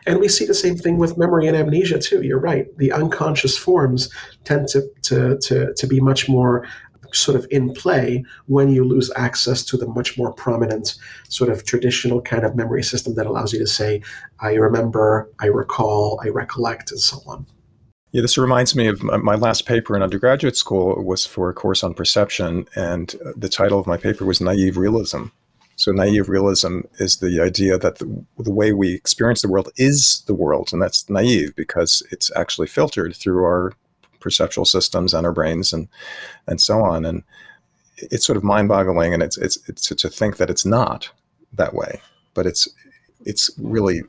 And 0.06 0.20
we 0.20 0.28
see 0.28 0.46
the 0.46 0.54
same 0.54 0.78
thing 0.78 0.98
with 0.98 1.18
memory 1.18 1.48
and 1.48 1.56
amnesia 1.56 2.00
too. 2.00 2.22
You're 2.22 2.40
right. 2.40 2.66
The 2.78 2.92
unconscious 2.92 3.58
forms 3.58 4.10
tend 4.44 4.68
to, 4.70 4.88
to, 5.04 5.38
to, 5.40 5.74
to 5.74 5.88
be 5.88 6.00
much 6.00 6.30
more 6.30 6.66
sort 7.14 7.38
of 7.38 7.48
in 7.50 7.74
play 7.74 8.24
when 8.48 8.70
you 8.70 8.84
lose 8.84 9.12
access 9.16 9.64
to 9.64 9.78
the 9.78 9.88
much 9.88 10.18
more 10.18 10.34
prominent 10.34 10.96
sort 11.30 11.50
of 11.50 11.64
traditional 11.64 12.22
kind 12.22 12.44
of 12.44 12.56
memory 12.56 12.84
system 12.84 13.16
that 13.16 13.26
allows 13.26 13.54
you 13.54 13.60
to 13.60 13.68
say, 13.68 14.02
I 14.40 14.54
remember, 14.54 15.30
I 15.40 15.48
recall, 15.48 16.20
I 16.24 16.30
recollect, 16.30 16.92
and 16.92 17.00
so 17.00 17.22
on. 17.26 17.46
Yeah, 18.16 18.22
this 18.22 18.38
reminds 18.38 18.78
me 18.78 18.88
of 18.88 19.04
my 19.04 19.36
last 19.36 19.66
paper 19.66 19.94
in 19.94 20.02
undergraduate 20.02 20.56
school 20.56 21.04
was 21.04 21.26
for 21.26 21.50
a 21.50 21.54
course 21.54 21.84
on 21.84 21.94
perception, 21.94 22.66
and 22.74 23.14
uh, 23.16 23.34
the 23.36 23.50
title 23.50 23.78
of 23.78 23.88
my 23.88 23.98
paper 23.98 24.24
was 24.24 24.40
Naive 24.40 24.78
Realism. 24.78 25.26
So, 25.76 25.92
naive 25.92 26.30
realism 26.30 26.84
is 26.98 27.18
the 27.18 27.42
idea 27.42 27.78
that 27.78 27.98
the, 27.98 28.26
the 28.38 28.54
way 28.54 28.72
we 28.72 28.94
experience 28.94 29.42
the 29.42 29.50
world 29.50 29.70
is 29.76 30.24
the 30.28 30.34
world, 30.34 30.70
and 30.72 30.82
that's 30.82 31.10
naive 31.10 31.58
because 31.58 32.04
it's 32.10 32.32
actually 32.38 32.68
filtered 32.68 33.18
through 33.18 33.44
our 33.44 33.74
perceptual 34.22 34.64
systems 34.64 35.14
and 35.14 35.28
our 35.28 35.34
brains 35.34 35.74
and 35.74 35.90
and 36.48 36.62
so 36.62 36.82
on. 36.82 37.04
And 37.04 37.22
it's 37.98 38.26
sort 38.26 38.38
of 38.38 38.46
mind-boggling, 38.46 39.14
and 39.14 39.24
it's 39.24 39.38
it's 39.38 39.58
it's 39.68 39.90
to 39.90 40.08
think 40.08 40.38
that 40.38 40.50
it's 40.50 40.66
not 40.66 41.10
that 41.52 41.74
way, 41.74 42.00
but 42.34 42.46
it's 42.46 42.70
it's 43.26 43.50
really 43.58 44.04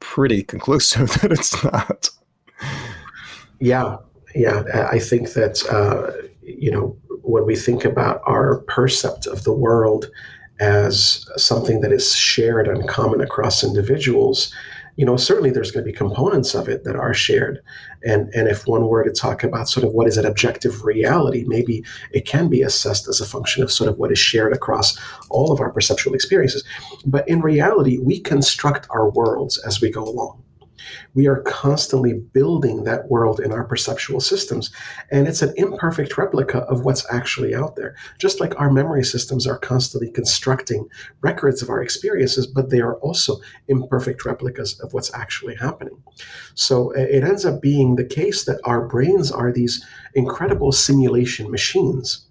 pretty 0.00 0.42
conclusive 0.42 1.12
that 1.20 1.30
it's 1.30 1.62
not. 1.62 2.10
Yeah, 3.62 3.98
yeah. 4.34 4.88
I 4.90 4.98
think 4.98 5.34
that 5.34 5.64
uh, 5.70 6.10
you 6.42 6.70
know, 6.70 6.96
when 7.22 7.46
we 7.46 7.54
think 7.54 7.84
about 7.84 8.20
our 8.26 8.58
percept 8.62 9.28
of 9.28 9.44
the 9.44 9.52
world 9.52 10.10
as 10.58 11.24
something 11.36 11.80
that 11.80 11.92
is 11.92 12.12
shared 12.12 12.66
and 12.66 12.88
common 12.88 13.20
across 13.20 13.62
individuals, 13.62 14.52
you 14.96 15.06
know, 15.06 15.16
certainly 15.16 15.50
there's 15.50 15.70
going 15.70 15.86
to 15.86 15.90
be 15.92 15.96
components 15.96 16.56
of 16.56 16.68
it 16.68 16.82
that 16.82 16.96
are 16.96 17.14
shared. 17.14 17.60
And, 18.04 18.34
and 18.34 18.48
if 18.48 18.66
one 18.66 18.88
were 18.88 19.04
to 19.04 19.12
talk 19.12 19.44
about 19.44 19.68
sort 19.68 19.86
of 19.86 19.92
what 19.92 20.08
is 20.08 20.16
an 20.16 20.26
objective 20.26 20.82
reality, 20.82 21.44
maybe 21.46 21.84
it 22.10 22.26
can 22.26 22.48
be 22.48 22.62
assessed 22.62 23.06
as 23.06 23.20
a 23.20 23.24
function 23.24 23.62
of 23.62 23.70
sort 23.70 23.88
of 23.88 23.96
what 23.96 24.10
is 24.10 24.18
shared 24.18 24.52
across 24.52 24.98
all 25.30 25.52
of 25.52 25.60
our 25.60 25.70
perceptual 25.70 26.14
experiences. 26.14 26.64
But 27.06 27.28
in 27.28 27.42
reality, 27.42 27.98
we 27.98 28.18
construct 28.18 28.88
our 28.90 29.08
worlds 29.08 29.56
as 29.58 29.80
we 29.80 29.88
go 29.88 30.02
along 30.02 30.41
we 31.14 31.26
are 31.26 31.42
constantly 31.42 32.14
building 32.14 32.84
that 32.84 33.08
world 33.08 33.40
in 33.40 33.52
our 33.52 33.64
perceptual 33.64 34.20
systems. 34.20 34.70
And 35.10 35.28
it's 35.28 35.42
an 35.42 35.52
imperfect 35.56 36.16
replica 36.16 36.60
of 36.60 36.84
what's 36.84 37.06
actually 37.12 37.54
out 37.54 37.76
there. 37.76 37.94
Just 38.18 38.40
like 38.40 38.58
our 38.58 38.70
memory 38.70 39.04
systems 39.04 39.46
are 39.46 39.58
constantly 39.58 40.10
constructing 40.10 40.88
records 41.20 41.62
of 41.62 41.70
our 41.70 41.82
experiences, 41.82 42.46
but 42.46 42.70
they 42.70 42.80
are 42.80 42.96
also 42.96 43.40
imperfect 43.68 44.24
replicas 44.24 44.78
of 44.80 44.92
what's 44.92 45.12
actually 45.14 45.54
happening. 45.56 46.02
So 46.54 46.90
eh, 46.90 47.02
it 47.02 47.24
ends 47.24 47.44
up 47.44 47.60
being 47.60 47.96
the 47.96 48.04
case 48.04 48.44
that 48.44 48.60
our 48.64 48.86
brains 48.86 49.30
are 49.30 49.52
these 49.52 49.84
incredible 50.14 50.72
simulation 50.72 51.50
machines 51.50 52.26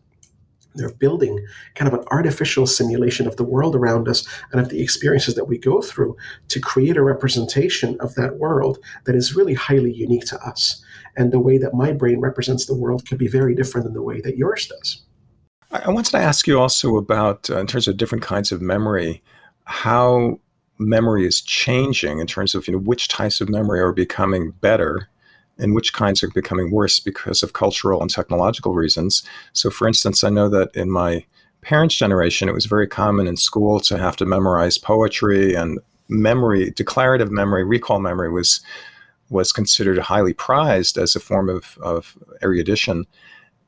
they're 0.75 0.93
building 0.93 1.45
kind 1.75 1.91
of 1.91 1.99
an 1.99 2.05
artificial 2.12 2.65
simulation 2.65 3.27
of 3.27 3.36
the 3.38 3.43
world 3.43 3.75
around 3.75 4.07
us 4.07 4.27
and 4.51 4.62
of 4.62 4.69
the 4.69 4.81
experiences 4.81 5.36
that 5.36 5.45
we 5.45 5.57
go 5.57 5.81
through 5.81 6.15
to 6.49 6.60
create 6.60 6.97
a 6.97 7.03
representation 7.03 7.97
of 7.99 8.15
that 8.15 8.38
world 8.38 8.79
that 9.05 9.15
is 9.15 9.36
really 9.36 9.53
highly 9.53 9.93
unique 9.93 10.25
to 10.25 10.39
us. 10.39 10.84
And 11.17 11.31
the 11.31 11.39
way 11.39 11.57
that 11.57 11.73
my 11.73 11.91
brain 11.91 12.19
represents 12.19 12.65
the 12.65 12.75
world 12.75 13.07
could 13.07 13.17
be 13.17 13.27
very 13.27 13.53
different 13.53 13.86
than 13.86 13.93
the 13.93 14.01
way 14.01 14.21
that 14.21 14.38
yours 14.38 14.67
does. 14.67 15.03
I 15.71 15.89
wanted 15.89 16.12
to 16.12 16.17
ask 16.17 16.47
you 16.47 16.60
also 16.60 16.97
about, 16.97 17.49
uh, 17.49 17.60
in 17.60 17.67
terms 17.67 17.88
of 17.88 17.97
different 17.97 18.23
kinds 18.23 18.51
of 18.51 18.62
memory, 18.62 19.23
how 19.65 20.39
memory 20.77 21.25
is 21.25 21.41
changing 21.41 22.19
in 22.19 22.27
terms 22.27 22.55
of 22.55 22.67
you 22.67 22.73
know 22.73 22.79
which 22.79 23.07
types 23.07 23.39
of 23.39 23.47
memory 23.49 23.79
are 23.79 23.91
becoming 23.91 24.51
better 24.51 25.07
and 25.62 25.74
which 25.74 25.93
kinds 25.93 26.24
are 26.24 26.30
becoming 26.30 26.71
worse 26.71 27.00
because 27.00 27.43
of 27.43 27.54
cultural 27.54 28.02
and 28.02 28.10
technological 28.10 28.74
reasons. 28.74 29.24
So, 29.54 29.69
for 29.69 29.88
instance, 29.88 30.24
I 30.24 30.30
know 30.30 30.50
that 30.50 30.76
in 30.76 30.91
my 30.91 31.26
parents' 31.62 31.95
generation, 31.95 32.50
it 32.50 32.54
was 32.54 32.65
very 32.65 32.88
common 32.88 33.28
in 33.28 33.38
school 33.38 33.80
to 33.82 33.97
have 33.97 34.17
to 34.17 34.26
memorize 34.26 34.78
poetry 34.78 35.54
and 35.54 35.80
memory, 36.10 36.71
declarative 36.71 37.32
memory, 37.32 37.63
recall 37.63 38.00
memory 38.00 38.30
was 38.30 38.62
was 39.30 39.54
considered 39.54 39.97
highly 39.97 40.34
prized 40.34 40.97
as 40.97 41.15
a 41.15 41.19
form 41.19 41.47
of, 41.47 41.78
of 41.82 42.17
erudition 42.43 43.06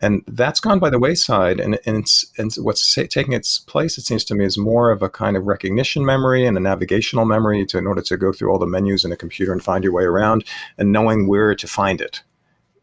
and 0.02 0.24
that's 0.28 0.60
gone 0.60 0.80
by 0.80 0.90
the 0.90 1.00
wayside. 1.00 1.60
And, 1.60 1.80
and, 1.86 1.98
it's, 1.98 2.26
and 2.38 2.54
what's 2.56 2.94
taking 2.94 3.34
its 3.34 3.60
place, 3.60 3.98
it 3.98 4.06
seems 4.06 4.26
to 4.26 4.36
me, 4.36 4.44
is 4.44 4.58
more 4.58 4.92
of 4.92 5.02
a 5.02 5.10
kind 5.10 5.38
of 5.38 5.46
recognition 5.46 6.06
memory 6.06 6.46
and 6.46 6.58
a 6.58 6.62
navigational 6.62 7.26
memory 7.26 7.66
to, 7.68 7.78
in 7.78 7.88
order 7.88 8.02
to 8.02 8.18
go 8.18 8.34
through 8.34 8.52
all 8.52 8.60
the 8.60 8.68
menus 8.68 9.06
in 9.06 9.12
a 9.12 9.18
computer 9.18 9.54
and 9.54 9.64
find 9.64 9.84
your 9.84 9.94
way 9.94 10.04
around 10.04 10.44
and 10.78 10.92
knowing 10.92 11.28
where 11.28 11.56
to 11.56 11.68
find 11.68 12.02
it. 12.02 12.22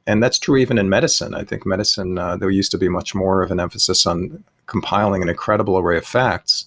And 0.07 0.23
that's 0.23 0.39
true 0.39 0.57
even 0.57 0.79
in 0.79 0.89
medicine. 0.89 1.35
I 1.35 1.45
think 1.45 1.67
medicine, 1.67 2.19
uh, 2.19 2.37
there 2.37 2.51
used 2.51 2.71
to 2.71 2.79
be 2.79 2.89
much 2.89 3.15
more 3.15 3.43
of 3.43 3.51
an 3.51 3.61
emphasis 3.61 4.07
on 4.07 4.43
compiling 4.67 5.23
an 5.23 5.29
incredible 5.29 5.79
array 5.79 5.99
of 5.99 6.07
facts. 6.07 6.67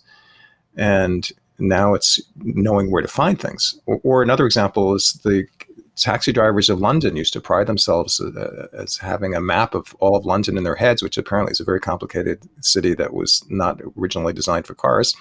And 0.78 1.28
now 1.58 1.94
it's 1.94 2.22
knowing 2.38 2.92
where 2.92 3.02
to 3.02 3.08
find 3.08 3.40
things. 3.40 3.80
Or, 3.86 4.00
or 4.04 4.22
another 4.22 4.46
example 4.46 4.94
is 4.94 5.14
the 5.24 5.48
taxi 5.96 6.32
drivers 6.32 6.70
of 6.70 6.80
London 6.80 7.16
used 7.16 7.34
to 7.34 7.42
pride 7.42 7.68
themselves 7.68 8.20
uh, 8.20 8.68
as 8.74 8.98
having 8.98 9.36
a 9.36 9.42
map 9.42 9.76
of 9.76 9.96
all 10.00 10.16
of 10.16 10.26
London 10.26 10.58
in 10.58 10.64
their 10.64 10.76
heads, 10.76 11.04
which 11.04 11.18
apparently 11.18 11.52
is 11.52 11.60
a 11.60 11.66
very 11.66 11.80
complicated 11.80 12.48
city 12.62 12.94
that 12.96 13.14
was 13.14 13.46
not 13.50 13.80
originally 13.98 14.34
designed 14.34 14.66
for 14.66 14.76
cars. 14.76 15.16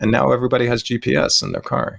And 0.00 0.10
now 0.10 0.32
everybody 0.32 0.66
has 0.66 0.82
GPS 0.82 1.42
in 1.42 1.52
their 1.52 1.60
car. 1.60 1.98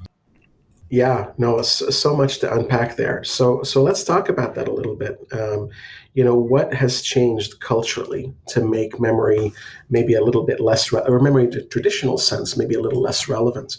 Yeah, 0.89 1.31
no, 1.37 1.61
so 1.61 2.15
much 2.15 2.39
to 2.39 2.51
unpack 2.51 2.95
there. 2.95 3.23
So, 3.23 3.61
so 3.61 3.83
let's 3.83 4.03
talk 4.03 4.27
about 4.27 4.55
that 4.55 4.67
a 4.67 4.73
little 4.73 4.95
bit. 4.95 5.19
Um, 5.31 5.69
you 6.15 6.23
know, 6.23 6.35
what 6.35 6.73
has 6.73 7.03
changed 7.03 7.59
culturally 7.59 8.33
to 8.47 8.65
make 8.65 8.99
memory 8.99 9.53
maybe 9.91 10.15
a 10.15 10.23
little 10.23 10.43
bit 10.43 10.59
less, 10.59 10.91
re- 10.91 11.03
or 11.05 11.19
memory 11.19 11.45
the 11.45 11.61
traditional 11.61 12.17
sense, 12.17 12.57
maybe 12.57 12.73
a 12.73 12.81
little 12.81 13.01
less 13.01 13.29
relevant? 13.29 13.77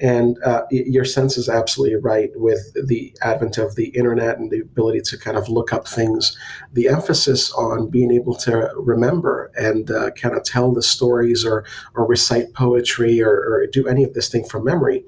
And 0.00 0.36
uh, 0.44 0.64
your 0.70 1.06
sense 1.06 1.38
is 1.38 1.48
absolutely 1.48 1.96
right 1.96 2.30
with 2.34 2.60
the 2.86 3.16
advent 3.22 3.56
of 3.56 3.74
the 3.76 3.88
internet 3.88 4.38
and 4.38 4.50
the 4.50 4.60
ability 4.60 5.00
to 5.06 5.18
kind 5.18 5.38
of 5.38 5.48
look 5.48 5.72
up 5.72 5.88
things. 5.88 6.36
The 6.74 6.88
emphasis 6.88 7.50
on 7.52 7.88
being 7.88 8.12
able 8.12 8.34
to 8.36 8.70
remember 8.76 9.50
and 9.56 9.90
uh, 9.90 10.10
kind 10.10 10.36
of 10.36 10.44
tell 10.44 10.72
the 10.72 10.82
stories 10.82 11.44
or 11.46 11.64
or 11.94 12.06
recite 12.06 12.52
poetry 12.52 13.22
or, 13.22 13.32
or 13.32 13.66
do 13.66 13.88
any 13.88 14.04
of 14.04 14.12
this 14.12 14.28
thing 14.28 14.44
from 14.44 14.64
memory 14.64 15.04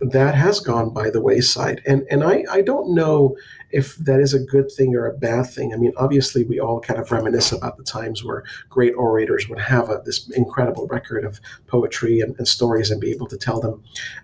that 0.00 0.34
has 0.34 0.60
gone 0.60 0.90
by 0.90 1.10
the 1.10 1.20
wayside. 1.20 1.82
And 1.86 2.06
and 2.10 2.22
I, 2.22 2.44
I 2.50 2.62
don't 2.62 2.94
know 2.94 3.36
if 3.70 3.96
that 3.96 4.20
is 4.20 4.32
a 4.32 4.38
good 4.38 4.70
thing 4.70 4.94
or 4.94 5.06
a 5.06 5.16
bad 5.16 5.46
thing. 5.46 5.74
I 5.74 5.76
mean, 5.76 5.92
obviously, 5.96 6.44
we 6.44 6.58
all 6.58 6.80
kind 6.80 7.00
of 7.00 7.10
reminisce 7.10 7.52
about 7.52 7.76
the 7.76 7.84
times 7.84 8.24
where 8.24 8.44
great 8.70 8.94
orators 8.94 9.48
would 9.48 9.58
have 9.58 9.90
a, 9.90 10.00
this 10.04 10.30
incredible 10.30 10.86
record 10.86 11.24
of 11.24 11.40
poetry 11.66 12.20
and, 12.20 12.34
and, 12.38 12.48
stories 12.48 12.90
and 12.90 13.00
be 13.00 13.10
able 13.10 13.26
to 13.26 13.36
tell 13.36 13.60
them 13.60 13.82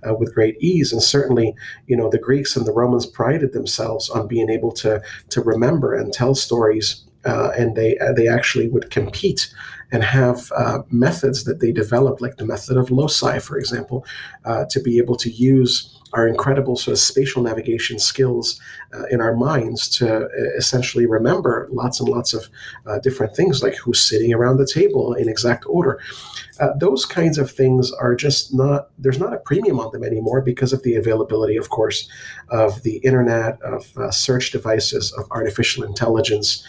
uh, 0.09 0.15
with 0.15 0.35
great 0.35 0.57
ease. 0.61 0.93
And 0.93 1.03
certainly, 1.03 1.55
you 1.87 1.97
know, 1.97 2.09
the 2.09 2.19
Greeks 2.19 2.57
and 2.57 2.67
the 2.67 2.73
Romans 2.73 3.07
prided 3.07 3.53
themselves 3.53 4.09
on 4.09 4.29
being 4.29 4.49
able 4.49 4.73
to 4.73 5.03
to 5.31 5.41
remember 5.41 5.95
and 5.95 6.13
tell 6.13 6.35
stories. 6.35 7.05
Uh, 7.25 7.51
and 7.57 7.75
they 7.75 7.99
uh, 7.99 8.13
they 8.13 8.29
actually 8.29 8.69
would 8.69 8.91
compete 8.91 9.53
and 9.93 10.03
have 10.03 10.51
uh, 10.57 10.81
methods 10.91 11.45
that 11.45 11.61
they 11.61 11.73
developed, 11.73 12.21
like 12.21 12.37
the 12.37 12.47
method 12.47 12.77
of 12.77 12.91
loci, 12.91 13.39
for 13.39 13.57
example, 13.59 14.05
uh, 14.45 14.65
to 14.71 14.81
be 14.81 14.99
able 14.99 15.17
to 15.17 15.31
use 15.31 16.01
our 16.15 16.29
incredible 16.29 16.77
sort 16.77 16.93
of 16.93 16.99
spatial 17.01 17.43
navigation 17.43 17.99
skills 17.99 18.61
uh, 18.95 19.03
in 19.11 19.21
our 19.21 19.35
minds 19.35 19.89
to 19.89 20.25
uh, 20.25 20.29
essentially 20.57 21.07
remember 21.07 21.69
lots 21.73 21.99
and 21.99 22.09
lots 22.09 22.33
of 22.33 22.49
uh, 22.87 22.99
different 23.01 23.35
things, 23.35 23.63
like 23.63 23.75
who's 23.75 24.01
sitting 24.01 24.33
around 24.33 24.57
the 24.57 24.67
table 24.67 25.13
in 25.15 25.29
exact 25.29 25.65
order. 25.67 26.01
Uh, 26.61 26.69
those 26.79 27.05
kinds 27.05 27.37
of 27.37 27.51
things 27.51 27.91
are 27.93 28.15
just 28.15 28.55
not, 28.55 28.91
there's 28.97 29.19
not 29.19 29.35
a 29.35 29.39
premium 29.39 29.81
on 29.81 29.91
them 29.91 30.05
anymore 30.05 30.41
because 30.41 30.73
of 30.73 30.83
the 30.85 30.95
availability, 30.95 31.57
of 31.57 31.69
course, 31.71 32.09
of 32.51 32.81
the 32.85 32.99
internet, 32.99 33.61
of 33.63 34.15
search 34.15 34.53
devices, 34.53 35.13
of 35.15 35.25
artificial 35.33 35.83
intelligence 35.83 36.65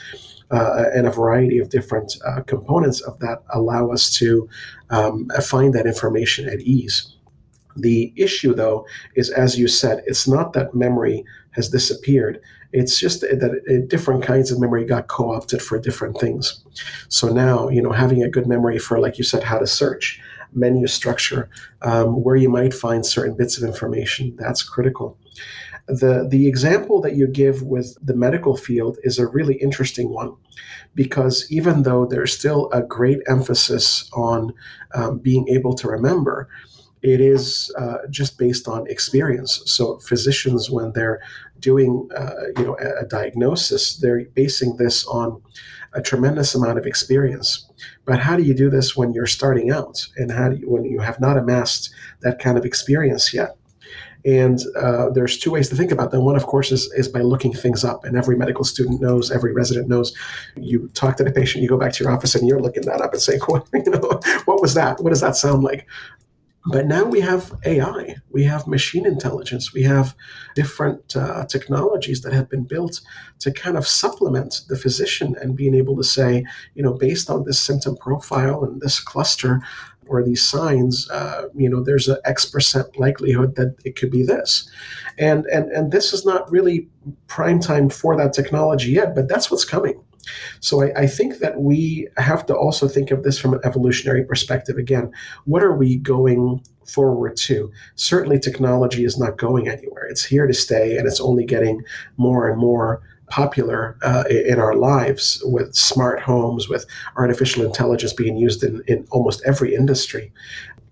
uh, 0.52 0.86
and 0.94 1.08
a 1.08 1.12
variety 1.12 1.60
of 1.60 1.70
different 1.70 2.18
uh, 2.26 2.42
components 2.42 3.02
of 3.02 3.20
that 3.20 3.44
allow 3.54 3.90
us 3.90 4.14
to 4.18 4.48
um, 4.90 5.28
find 5.44 5.74
that 5.74 5.88
information 5.88 6.48
at 6.48 6.62
ease. 6.62 7.16
The 7.76 8.14
issue, 8.16 8.54
though, 8.54 8.86
is 9.16 9.30
as 9.30 9.60
you 9.60 9.68
said, 9.68 10.04
it's 10.06 10.28
not 10.28 10.54
that 10.54 10.74
memory 10.74 11.26
has 11.52 11.70
disappeared. 11.70 12.40
It's 12.72 13.00
just 13.00 13.22
that 13.22 13.86
different 13.88 14.24
kinds 14.24 14.52
of 14.52 14.60
memory 14.60 14.86
got 14.86 15.08
co 15.08 15.34
opted 15.34 15.62
for 15.62 15.80
different 15.80 16.20
things. 16.20 16.64
So 17.10 17.30
now, 17.30 17.70
you 17.70 17.82
know, 17.82 17.92
having 17.92 18.22
a 18.24 18.30
good 18.30 18.48
memory 18.48 18.80
for, 18.80 19.00
like 19.00 19.18
you 19.18 19.24
said, 19.24 19.44
how 19.44 19.60
to 19.60 19.68
search, 19.68 20.22
menu 20.54 20.88
structure, 20.88 21.50
um, 21.82 22.24
where 22.24 22.36
you 22.36 22.50
might 22.50 22.74
find 22.74 23.06
certain 23.06 23.36
bits 23.36 23.58
of 23.58 23.64
information, 23.64 24.36
that's 24.38 24.64
critical. 24.64 25.18
The, 25.88 26.28
the 26.30 26.48
example 26.48 27.00
that 27.02 27.16
you 27.16 27.28
give 27.28 27.62
with 27.62 27.96
the 28.04 28.16
medical 28.16 28.58
field 28.58 28.98
is 29.04 29.20
a 29.20 29.28
really 29.28 29.56
interesting 29.56 30.10
one 30.10 30.36
because 30.96 31.46
even 31.52 31.84
though 31.84 32.06
there's 32.06 32.36
still 32.36 32.70
a 32.72 32.82
great 32.82 33.20
emphasis 33.28 34.10
on 34.14 34.54
um, 34.96 35.20
being 35.20 35.48
able 35.50 35.76
to 35.76 35.88
remember, 35.88 36.50
it 37.02 37.22
is 37.22 37.72
uh, 37.78 37.98
just 38.10 38.40
based 38.40 38.68
on 38.68 38.88
experience. 38.88 39.62
So 39.66 40.00
physicians, 40.00 40.72
when 40.72 40.92
they're 40.94 41.22
doing 41.60 42.10
uh, 42.16 42.48
you 42.58 42.66
know 42.66 42.78
a, 42.80 43.04
a 43.04 43.06
diagnosis, 43.06 43.98
they're 43.98 44.26
basing 44.34 44.78
this 44.78 45.06
on 45.06 45.42
a 45.94 46.02
tremendous 46.02 46.56
amount 46.56 46.80
of 46.80 46.86
experience. 46.86 47.70
But 48.06 48.20
how 48.20 48.36
do 48.36 48.44
you 48.44 48.54
do 48.54 48.70
this 48.70 48.96
when 48.96 49.14
you're 49.14 49.28
starting 49.28 49.70
out, 49.70 50.08
and 50.18 50.32
how 50.32 50.50
do 50.50 50.56
you, 50.56 50.70
when 50.70 50.84
you 50.86 51.00
have 51.00 51.20
not 51.20 51.38
amassed 51.38 51.94
that 52.22 52.40
kind 52.40 52.58
of 52.58 52.66
experience 52.66 53.34
yet? 53.34 53.56
And 54.26 54.60
uh, 54.76 55.10
there's 55.12 55.38
two 55.38 55.52
ways 55.52 55.70
to 55.70 55.76
think 55.76 55.92
about 55.92 56.12
them. 56.12 56.24
One, 56.24 56.36
of 56.36 56.46
course, 56.48 56.72
is, 56.72 56.92
is 56.94 57.08
by 57.08 57.22
looking 57.22 57.54
things 57.54 57.84
up. 57.84 58.06
And 58.06 58.18
every 58.18 58.36
medical 58.36 58.64
student 58.64 59.00
knows, 59.00 59.30
every 59.30 59.54
resident 59.54 59.88
knows. 59.88 60.16
You 60.56 60.90
talk 60.94 61.18
to 61.18 61.24
the 61.24 61.32
patient, 61.32 61.62
you 61.62 61.70
go 61.70 61.78
back 61.78 61.94
to 61.94 62.04
your 62.04 62.12
office, 62.12 62.34
and 62.34 62.48
you're 62.48 62.62
looking 62.62 62.86
that 62.86 63.02
up 63.02 63.14
and 63.14 63.22
saying, 63.22 63.42
"What, 63.46 63.68
you 63.74 63.92
know, 63.92 64.20
what 64.46 64.62
was 64.62 64.74
that? 64.74 65.00
What 65.00 65.12
does 65.12 65.22
that 65.22 65.36
sound 65.36 65.64
like?" 65.64 65.88
But 66.68 66.88
now 66.88 67.04
we 67.04 67.20
have 67.20 67.54
AI, 67.64 68.16
we 68.32 68.44
have 68.46 68.66
machine 68.66 69.06
intelligence, 69.06 69.72
we 69.72 69.84
have 69.84 70.16
different 70.56 71.16
uh, 71.16 71.46
technologies 71.46 72.22
that 72.22 72.34
have 72.34 72.50
been 72.50 72.64
built 72.64 73.02
to 73.40 73.52
kind 73.52 73.78
of 73.78 73.88
supplement 73.88 74.62
the 74.68 74.76
physician 74.76 75.36
and 75.40 75.56
being 75.56 75.76
able 75.76 75.96
to 75.96 76.04
say, 76.04 76.44
you 76.74 76.82
know, 76.82 76.94
based 76.94 77.30
on 77.30 77.44
this 77.44 77.62
symptom 77.62 77.96
profile 77.98 78.64
and 78.64 78.82
this 78.82 79.00
cluster, 79.00 79.62
or 80.08 80.24
these 80.24 80.44
signs, 80.44 81.10
uh, 81.10 81.48
you 81.56 81.70
know, 81.70 81.84
there's 81.84 82.08
an 82.08 82.18
X 82.26 82.46
percent 82.46 82.98
likelihood 82.98 83.56
that 83.56 83.76
it 83.84 83.96
could 83.96 84.12
be 84.12 84.24
this. 84.24 84.70
And, 85.18 85.46
and, 85.48 85.72
and 85.72 85.92
this 85.92 86.14
is 86.14 86.26
not 86.26 86.50
really 86.52 86.88
prime 87.28 87.60
time 87.60 87.90
for 87.90 88.16
that 88.18 88.34
technology 88.34 88.92
yet, 88.92 89.16
but 89.16 89.28
that's 89.28 89.50
what's 89.50 89.66
coming. 89.66 90.02
So 90.60 90.82
I, 90.82 91.02
I, 91.02 91.08
think 91.08 91.38
that 91.40 91.62
we 91.62 92.08
have 92.18 92.46
to 92.48 92.56
also 92.56 92.88
think 92.88 93.12
of 93.12 93.24
this 93.24 93.38
from 93.38 93.54
an 93.54 93.60
evolutionary 93.64 94.24
perspective. 94.24 94.78
Again, 94.78 95.12
what 95.46 95.64
are 95.64 95.76
we 95.76 95.98
going 95.98 96.64
forward 96.86 97.38
to? 97.38 97.72
Certainly, 97.96 98.40
technology 98.40 99.06
is 99.06 99.20
not 99.20 99.38
going 99.38 99.68
anywhere. 99.68 100.06
It's 100.06 100.26
here 100.26 100.48
to 100.48 100.54
stay, 100.54 100.98
and 100.98 101.08
it's 101.08 101.22
only 101.22 101.46
getting 101.46 101.84
more 102.18 102.50
and 102.50 102.60
more 102.60 103.02
popular 103.28 103.98
uh, 104.04 104.24
in 104.30 104.60
our 104.60 104.76
lives 104.76 105.42
with 105.46 105.76
smart 105.76 106.22
homes, 106.22 106.70
with 106.70 106.86
artificial 107.18 107.64
intelligence 107.64 108.14
being 108.14 108.38
used 108.38 108.64
in, 108.64 108.84
in 108.88 109.08
almost 109.12 109.42
every 109.46 109.74
industry. 109.74 110.32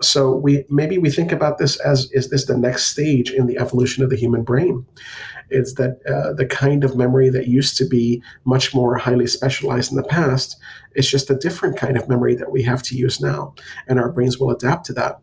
So 0.01 0.35
we 0.35 0.65
maybe 0.69 0.97
we 0.97 1.09
think 1.09 1.31
about 1.31 1.57
this 1.57 1.79
as 1.79 2.11
is 2.11 2.29
this 2.29 2.45
the 2.45 2.57
next 2.57 2.87
stage 2.87 3.31
in 3.31 3.47
the 3.47 3.57
evolution 3.57 4.03
of 4.03 4.09
the 4.09 4.17
human 4.17 4.43
brain? 4.43 4.85
It's 5.49 5.75
that 5.75 5.99
uh, 6.07 6.33
the 6.33 6.45
kind 6.45 6.83
of 6.83 6.97
memory 6.97 7.29
that 7.29 7.47
used 7.47 7.77
to 7.77 7.85
be 7.85 8.21
much 8.43 8.73
more 8.73 8.97
highly 8.97 9.27
specialized 9.27 9.91
in 9.91 9.97
the 9.97 10.03
past 10.03 10.57
is 10.95 11.09
just 11.09 11.29
a 11.29 11.35
different 11.35 11.77
kind 11.77 11.95
of 11.95 12.09
memory 12.09 12.35
that 12.35 12.51
we 12.51 12.63
have 12.63 12.81
to 12.83 12.95
use 12.95 13.21
now, 13.21 13.53
and 13.87 13.99
our 13.99 14.11
brains 14.11 14.39
will 14.39 14.49
adapt 14.49 14.85
to 14.87 14.93
that. 14.93 15.19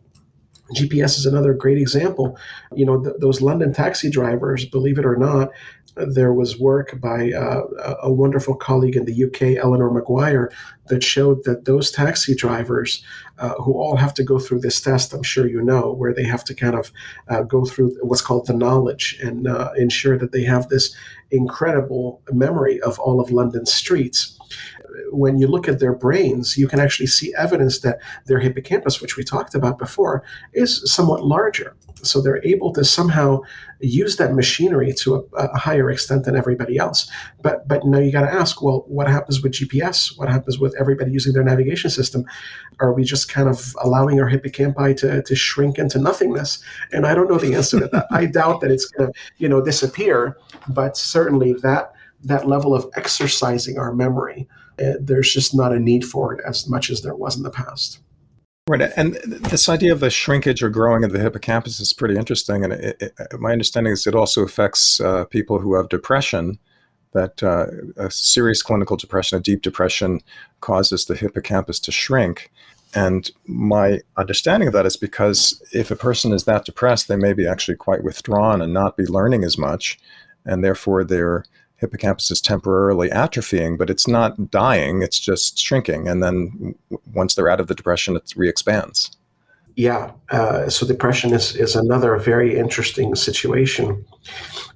GPS 0.73 1.17
is 1.17 1.25
another 1.25 1.53
great 1.53 1.77
example. 1.77 2.37
You 2.73 2.85
know, 2.85 3.03
th- 3.03 3.15
those 3.19 3.41
London 3.41 3.73
taxi 3.73 4.09
drivers, 4.09 4.65
believe 4.65 4.97
it 4.97 5.05
or 5.05 5.17
not, 5.17 5.51
there 6.09 6.33
was 6.33 6.59
work 6.59 6.99
by 6.99 7.31
uh, 7.31 7.61
a 8.01 8.11
wonderful 8.11 8.55
colleague 8.55 8.95
in 8.95 9.05
the 9.05 9.23
UK, 9.25 9.63
Eleanor 9.63 9.91
Maguire, 9.91 10.51
that 10.87 11.03
showed 11.03 11.43
that 11.43 11.65
those 11.65 11.91
taxi 11.91 12.35
drivers 12.35 13.03
uh, 13.39 13.53
who 13.55 13.73
all 13.73 13.95
have 13.95 14.13
to 14.13 14.23
go 14.23 14.39
through 14.39 14.59
this 14.59 14.81
test, 14.81 15.13
I'm 15.13 15.23
sure 15.23 15.47
you 15.47 15.61
know, 15.61 15.93
where 15.93 16.13
they 16.13 16.23
have 16.23 16.43
to 16.45 16.53
kind 16.53 16.75
of 16.75 16.91
uh, 17.29 17.43
go 17.43 17.65
through 17.65 17.95
what's 18.01 18.21
called 18.21 18.47
the 18.47 18.53
knowledge 18.53 19.17
and 19.21 19.47
uh, 19.47 19.71
ensure 19.77 20.17
that 20.17 20.31
they 20.31 20.43
have 20.43 20.69
this 20.69 20.95
incredible 21.31 22.21
memory 22.31 22.79
of 22.81 22.99
all 22.99 23.19
of 23.19 23.31
London's 23.31 23.73
streets 23.73 24.37
when 25.11 25.37
you 25.37 25.47
look 25.47 25.67
at 25.67 25.79
their 25.79 25.93
brains, 25.93 26.57
you 26.57 26.67
can 26.67 26.79
actually 26.79 27.07
see 27.07 27.33
evidence 27.37 27.79
that 27.79 27.99
their 28.25 28.39
hippocampus, 28.39 29.01
which 29.01 29.17
we 29.17 29.23
talked 29.23 29.55
about 29.55 29.77
before, 29.77 30.23
is 30.53 30.81
somewhat 30.91 31.25
larger. 31.25 31.75
So 32.03 32.21
they're 32.21 32.43
able 32.43 32.73
to 32.73 32.83
somehow 32.83 33.41
use 33.79 34.17
that 34.17 34.33
machinery 34.33 34.93
to 34.93 35.27
a, 35.37 35.45
a 35.45 35.57
higher 35.57 35.89
extent 35.91 36.25
than 36.25 36.35
everybody 36.35 36.77
else. 36.77 37.09
But 37.41 37.67
but 37.67 37.85
now 37.85 37.99
you 37.99 38.11
got 38.11 38.21
to 38.21 38.33
ask, 38.33 38.61
well, 38.61 38.85
what 38.87 39.07
happens 39.07 39.41
with 39.41 39.53
GPS? 39.53 40.17
What 40.17 40.29
happens 40.29 40.59
with 40.59 40.75
everybody 40.79 41.11
using 41.11 41.33
their 41.33 41.43
navigation 41.43 41.89
system? 41.89 42.25
Are 42.79 42.93
we 42.93 43.03
just 43.03 43.29
kind 43.29 43.47
of 43.47 43.75
allowing 43.81 44.19
our 44.19 44.29
hippocampi 44.29 44.97
to, 44.97 45.21
to 45.21 45.35
shrink 45.35 45.77
into 45.77 45.99
nothingness? 45.99 46.63
And 46.91 47.05
I 47.05 47.13
don't 47.13 47.29
know 47.29 47.37
the 47.37 47.53
answer 47.53 47.79
to 47.79 47.87
that. 47.87 48.07
I 48.11 48.25
doubt 48.25 48.61
that 48.61 48.71
it's 48.71 48.85
going 48.85 49.11
to 49.11 49.19
you 49.37 49.47
know 49.47 49.63
disappear. 49.63 50.37
But 50.67 50.97
certainly 50.97 51.53
that 51.61 51.93
that 52.23 52.47
level 52.47 52.75
of 52.75 52.87
exercising 52.95 53.77
our 53.77 53.93
memory 53.93 54.47
there's 54.77 55.33
just 55.33 55.55
not 55.55 55.73
a 55.73 55.79
need 55.79 56.05
for 56.05 56.33
it 56.33 56.41
as 56.45 56.67
much 56.67 56.89
as 56.89 57.01
there 57.01 57.15
was 57.15 57.37
in 57.37 57.43
the 57.43 57.51
past. 57.51 57.99
Right, 58.67 58.91
and 58.95 59.15
this 59.15 59.67
idea 59.67 59.91
of 59.91 59.99
the 59.99 60.09
shrinkage 60.09 60.61
or 60.61 60.69
growing 60.69 61.03
of 61.03 61.11
the 61.11 61.19
hippocampus 61.19 61.79
is 61.79 61.93
pretty 61.93 62.15
interesting. 62.15 62.63
And 62.63 62.73
it, 62.73 63.01
it, 63.01 63.39
my 63.39 63.51
understanding 63.51 63.91
is 63.91 64.05
it 64.05 64.15
also 64.15 64.43
affects 64.43 65.01
uh, 65.01 65.25
people 65.25 65.59
who 65.59 65.75
have 65.75 65.89
depression. 65.89 66.59
That 67.13 67.43
uh, 67.43 67.65
a 67.97 68.09
serious 68.09 68.63
clinical 68.63 68.95
depression, 68.95 69.37
a 69.37 69.41
deep 69.41 69.61
depression, 69.61 70.21
causes 70.61 71.05
the 71.05 71.15
hippocampus 71.15 71.77
to 71.81 71.91
shrink. 71.91 72.49
And 72.93 73.29
my 73.45 73.99
understanding 74.15 74.67
of 74.67 74.73
that 74.73 74.85
is 74.85 74.95
because 74.95 75.61
if 75.73 75.91
a 75.91 75.95
person 75.95 76.31
is 76.31 76.45
that 76.45 76.63
depressed, 76.63 77.07
they 77.07 77.17
may 77.17 77.33
be 77.33 77.47
actually 77.47 77.75
quite 77.75 78.03
withdrawn 78.03 78.61
and 78.61 78.73
not 78.73 78.95
be 78.95 79.05
learning 79.05 79.43
as 79.43 79.57
much, 79.57 79.99
and 80.45 80.63
therefore 80.63 81.03
they're 81.03 81.43
hippocampus 81.81 82.31
is 82.31 82.39
temporarily 82.39 83.09
atrophying, 83.09 83.77
but 83.77 83.89
it's 83.89 84.07
not 84.07 84.49
dying, 84.49 85.01
it's 85.01 85.19
just 85.19 85.57
shrinking. 85.57 86.07
And 86.07 86.23
then 86.23 86.75
once 87.13 87.35
they're 87.35 87.49
out 87.49 87.59
of 87.59 87.67
the 87.67 87.75
depression, 87.75 88.15
it 88.15 88.31
re-expands. 88.35 89.11
Yeah. 89.75 90.11
Uh, 90.29 90.69
so 90.69 90.85
depression 90.85 91.33
is, 91.33 91.55
is 91.55 91.75
another 91.75 92.15
very 92.17 92.57
interesting 92.57 93.15
situation. 93.15 94.05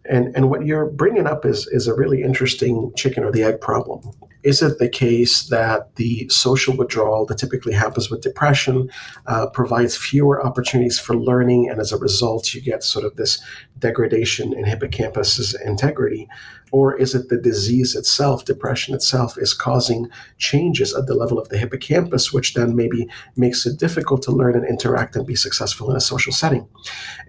And, 0.10 0.36
and 0.36 0.50
what 0.50 0.66
you're 0.66 0.88
bringing 0.88 1.28
up 1.28 1.46
is, 1.46 1.68
is 1.68 1.88
a 1.88 1.96
really 1.96 2.22
interesting 2.22 2.92
chicken 2.96 3.24
or 3.24 3.32
the 3.32 3.44
egg 3.44 3.62
problem. 3.62 4.02
Is 4.44 4.62
it 4.62 4.78
the 4.78 4.88
case 4.88 5.48
that 5.50 5.96
the 5.96 6.30
social 6.30 6.78
withdrawal 6.78 7.26
that 7.26 7.40
typically 7.40 7.74
happens 7.74 8.12
with 8.12 8.22
depression 8.22 8.92
uh, 9.26 9.48
provides 9.48 9.98
fewer 9.98 10.46
opportunities 10.46 11.00
for 11.00 11.16
learning, 11.16 11.68
and 11.68 11.80
as 11.80 11.92
a 11.92 11.98
result, 11.98 12.54
you 12.54 12.62
get 12.62 12.84
sort 12.84 13.06
of 13.06 13.16
this 13.16 13.42
degradation 13.80 14.54
in 14.54 14.64
hippocampus's 14.64 15.56
integrity? 15.66 16.28
Or 16.72 16.96
is 16.96 17.16
it 17.16 17.30
the 17.30 17.38
disease 17.38 17.96
itself, 17.96 18.46
depression 18.46 18.94
itself, 18.94 19.38
is 19.38 19.54
causing 19.54 20.10
changes 20.38 20.94
at 20.94 21.08
the 21.08 21.16
level 21.16 21.40
of 21.40 21.50
the 21.50 21.58
hippocampus, 21.58 22.34
which 22.34 22.54
then 22.54 22.76
maybe 22.76 23.08
makes 23.36 23.66
it 23.66 23.80
difficult 23.80 24.22
to 24.24 24.32
learn 24.32 24.56
and 24.56 24.68
interact 24.68 25.16
and 25.16 25.26
be 25.26 25.36
successful 25.36 25.90
in 25.90 25.96
a 25.96 26.02
social 26.02 26.34
setting? 26.34 26.68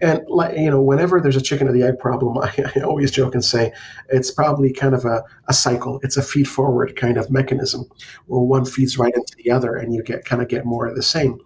And 0.02 0.22
you 0.56 0.70
know, 0.70 0.82
whenever 0.82 1.20
there's 1.20 1.36
a 1.36 1.40
chicken 1.40 1.68
or 1.68 1.72
the 1.72 1.82
egg 1.82 1.98
problem, 1.98 2.36
I, 2.42 2.65
I 2.74 2.80
always 2.80 3.10
joke 3.10 3.34
and 3.34 3.44
say 3.44 3.72
it's 4.08 4.30
probably 4.30 4.72
kind 4.72 4.94
of 4.94 5.04
a, 5.04 5.22
a 5.48 5.52
cycle. 5.52 6.00
It's 6.02 6.16
a 6.16 6.22
feed 6.22 6.48
forward 6.48 6.96
kind 6.96 7.16
of 7.16 7.30
mechanism 7.30 7.84
where 8.26 8.40
one 8.40 8.64
feeds 8.64 8.98
right 8.98 9.14
into 9.14 9.36
the 9.36 9.50
other, 9.50 9.76
and 9.76 9.94
you 9.94 10.02
get 10.02 10.24
kind 10.24 10.42
of 10.42 10.48
get 10.48 10.64
more 10.64 10.86
of 10.86 10.96
the 10.96 11.02
same. 11.02 11.40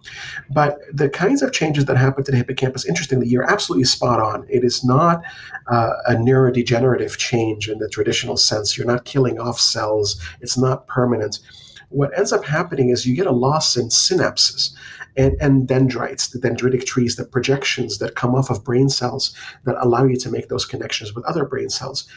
But 0.49 0.79
the 0.91 1.09
kinds 1.09 1.41
of 1.41 1.51
changes 1.51 1.85
that 1.85 1.97
happen 1.97 2.23
to 2.23 2.31
the 2.31 2.37
hippocampus, 2.37 2.85
interestingly, 2.85 3.27
you're 3.27 3.49
absolutely 3.49 3.85
spot 3.85 4.19
on. 4.19 4.45
It 4.49 4.63
is 4.63 4.83
not 4.83 5.23
uh, 5.67 5.93
a 6.07 6.13
neurodegenerative 6.13 7.17
change 7.17 7.69
in 7.69 7.79
the 7.79 7.89
traditional 7.89 8.37
sense. 8.37 8.77
You're 8.77 8.87
not 8.87 9.05
killing 9.05 9.39
off 9.39 9.59
cells, 9.59 10.21
it's 10.41 10.57
not 10.57 10.87
permanent. 10.87 11.39
What 11.89 12.17
ends 12.17 12.31
up 12.31 12.45
happening 12.45 12.89
is 12.89 13.05
you 13.05 13.15
get 13.15 13.27
a 13.27 13.31
loss 13.31 13.75
in 13.75 13.89
synapses 13.89 14.73
and, 15.17 15.35
and 15.41 15.67
dendrites, 15.67 16.29
the 16.29 16.39
dendritic 16.39 16.85
trees, 16.85 17.15
the 17.15 17.25
projections 17.25 17.97
that 17.99 18.15
come 18.15 18.35
off 18.35 18.49
of 18.49 18.63
brain 18.63 18.89
cells 18.89 19.35
that 19.65 19.75
allow 19.79 20.05
you 20.05 20.15
to 20.17 20.31
make 20.31 20.49
those 20.49 20.65
connections 20.65 21.13
with 21.13 21.25
other 21.25 21.45
brain 21.45 21.69
cells. 21.69 22.07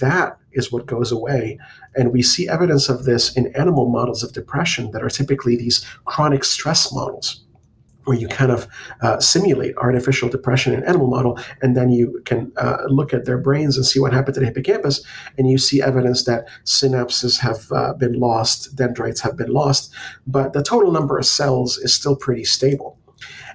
That 0.00 0.38
is 0.52 0.70
what 0.70 0.86
goes 0.86 1.10
away. 1.12 1.58
And 1.96 2.12
we 2.12 2.22
see 2.22 2.48
evidence 2.48 2.88
of 2.88 3.04
this 3.04 3.36
in 3.36 3.54
animal 3.56 3.88
models 3.88 4.22
of 4.22 4.32
depression 4.32 4.90
that 4.92 5.02
are 5.02 5.10
typically 5.10 5.56
these 5.56 5.84
chronic 6.04 6.44
stress 6.44 6.92
models 6.92 7.41
where 8.04 8.16
you 8.16 8.28
kind 8.28 8.50
of 8.50 8.66
uh, 9.00 9.18
simulate 9.20 9.76
artificial 9.76 10.28
depression 10.28 10.74
in 10.74 10.84
animal 10.84 11.08
model, 11.08 11.38
and 11.60 11.76
then 11.76 11.90
you 11.90 12.20
can 12.24 12.52
uh, 12.56 12.78
look 12.88 13.14
at 13.14 13.24
their 13.24 13.38
brains 13.38 13.76
and 13.76 13.86
see 13.86 14.00
what 14.00 14.12
happened 14.12 14.34
to 14.34 14.40
the 14.40 14.46
hippocampus, 14.46 15.04
and 15.38 15.48
you 15.48 15.58
see 15.58 15.82
evidence 15.82 16.24
that 16.24 16.48
synapses 16.64 17.38
have 17.38 17.70
uh, 17.72 17.92
been 17.94 18.14
lost, 18.14 18.74
dendrites 18.76 19.20
have 19.20 19.36
been 19.36 19.52
lost, 19.52 19.92
but 20.26 20.52
the 20.52 20.62
total 20.62 20.92
number 20.92 21.18
of 21.18 21.26
cells 21.26 21.78
is 21.78 21.94
still 21.94 22.16
pretty 22.16 22.44
stable. 22.44 22.98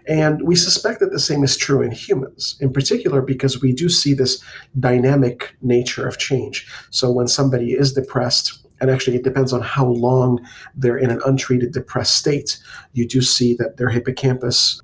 And 0.08 0.42
we 0.44 0.56
suspect 0.56 1.02
that 1.02 1.12
the 1.12 1.20
same 1.20 1.44
is 1.44 1.58
true 1.58 1.82
in 1.82 1.92
humans, 1.92 2.58
in 2.62 2.72
particular 2.72 3.22
because 3.22 3.62
we 3.62 3.74
do 3.74 3.90
see 3.90 4.14
this 4.14 4.42
dynamic 4.80 5.58
nature 5.62 6.08
of 6.08 6.18
change. 6.18 6.66
So 6.92 7.12
when 7.12 7.28
somebody 7.28 7.74
is 7.74 7.92
depressed, 7.92 8.66
and 8.80 8.90
actually 8.90 9.18
it 9.18 9.24
depends 9.24 9.54
on 9.54 9.62
how 9.62 9.86
long 9.86 10.40
they're 10.76 10.98
in 10.98 11.10
an 11.10 11.22
untreated 11.26 11.72
depressed 11.72 12.16
state. 12.16 12.58
You 12.94 13.08
do 13.08 13.22
see 13.22 13.54
that 13.56 13.78
their 13.78 13.90
hippocampus 13.90 14.82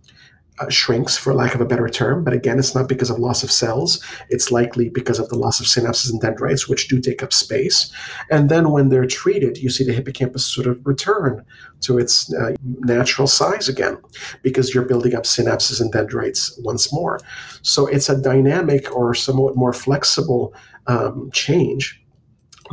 uh, 0.60 0.70
shrinks 0.70 1.18
for 1.18 1.34
lack 1.34 1.56
of 1.56 1.62
a 1.62 1.66
better 1.66 1.90
term. 1.90 2.24
But 2.24 2.34
again 2.34 2.60
it's 2.60 2.76
not 2.76 2.88
because 2.88 3.10
of 3.10 3.18
loss 3.18 3.44
of 3.44 3.52
cells. 3.52 4.04
It's 4.30 4.52
likely 4.52 4.90
because 4.90 5.20
of 5.20 5.30
the 5.30 5.36
loss 5.36 5.60
of 5.60 5.66
synapses 5.66 6.12
and 6.12 6.22
dendrites 6.22 6.68
which 6.68 6.88
do 6.88 7.00
take 7.00 7.24
up 7.24 7.34
space. 7.34 7.92
And 8.30 8.50
then 8.50 8.72
when 8.72 8.90
they're 8.90 9.08
treated 9.08 9.58
you 9.58 9.70
see 9.70 9.84
the 9.84 9.94
hippocampus 9.94 10.46
sort 10.46 10.68
of 10.68 10.86
return 10.86 11.44
to 11.82 11.98
its 11.98 12.34
uh, 12.36 12.54
natural 12.80 13.28
size 13.28 13.68
again 13.68 13.98
because 14.42 14.74
you're 14.74 14.86
building 14.86 15.16
up 15.16 15.24
synapses 15.24 15.82
and 15.82 15.92
dendrites 15.92 16.58
once 16.64 16.94
more. 16.94 17.20
So 17.64 17.88
it's 17.88 18.10
a 18.10 18.22
dynamic 18.22 18.96
or 18.96 19.14
somewhat 19.16 19.56
more 19.56 19.74
flexible 19.74 20.54
um, 20.88 21.30
change 21.34 22.03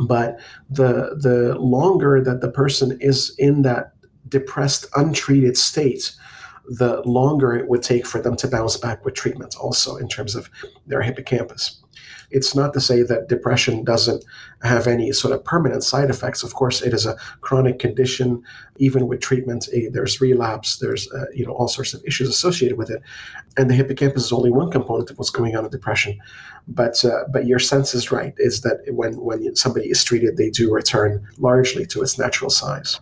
but 0.07 0.39
the 0.69 1.17
the 1.21 1.55
longer 1.59 2.21
that 2.21 2.41
the 2.41 2.49
person 2.49 2.97
is 3.01 3.35
in 3.37 3.61
that 3.63 3.93
depressed, 4.27 4.85
untreated 4.95 5.57
state, 5.57 6.15
the 6.67 7.01
longer 7.03 7.53
it 7.53 7.67
would 7.67 7.83
take 7.83 8.05
for 8.05 8.21
them 8.21 8.35
to 8.37 8.47
bounce 8.47 8.77
back 8.77 9.03
with 9.03 9.13
treatment, 9.13 9.55
also 9.59 9.97
in 9.97 10.07
terms 10.07 10.35
of 10.35 10.49
their 10.87 11.01
hippocampus. 11.01 11.81
It's 12.31 12.55
not 12.55 12.73
to 12.73 12.79
say 12.79 13.03
that 13.03 13.27
depression 13.27 13.83
doesn't 13.83 14.23
have 14.63 14.87
any 14.87 15.11
sort 15.11 15.33
of 15.33 15.43
permanent 15.43 15.83
side 15.83 16.09
effects. 16.09 16.43
Of 16.43 16.53
course, 16.53 16.81
it 16.81 16.93
is 16.93 17.05
a 17.05 17.17
chronic 17.41 17.77
condition. 17.77 18.41
Even 18.77 19.07
with 19.07 19.19
treatment, 19.19 19.67
eh, 19.73 19.89
there's 19.91 20.21
relapse. 20.21 20.77
There's 20.77 21.11
uh, 21.11 21.25
you 21.33 21.45
know 21.45 21.51
all 21.51 21.67
sorts 21.67 21.93
of 21.93 22.01
issues 22.05 22.29
associated 22.29 22.77
with 22.77 22.89
it, 22.89 23.01
and 23.57 23.69
the 23.69 23.73
hippocampus 23.73 24.23
is 24.23 24.31
only 24.31 24.49
one 24.49 24.71
component 24.71 25.11
of 25.11 25.17
what's 25.17 25.29
going 25.29 25.57
on 25.57 25.65
in 25.65 25.71
depression. 25.71 26.17
But 26.67 27.03
uh, 27.03 27.25
but 27.33 27.45
your 27.45 27.59
sense 27.59 27.93
is 27.93 28.11
right. 28.11 28.33
Is 28.37 28.61
that 28.61 28.81
when 28.87 29.13
when 29.19 29.55
somebody 29.55 29.89
is 29.89 30.03
treated, 30.03 30.37
they 30.37 30.49
do 30.49 30.73
return 30.73 31.25
largely 31.37 31.85
to 31.87 32.01
its 32.01 32.17
natural 32.17 32.49
size. 32.49 32.99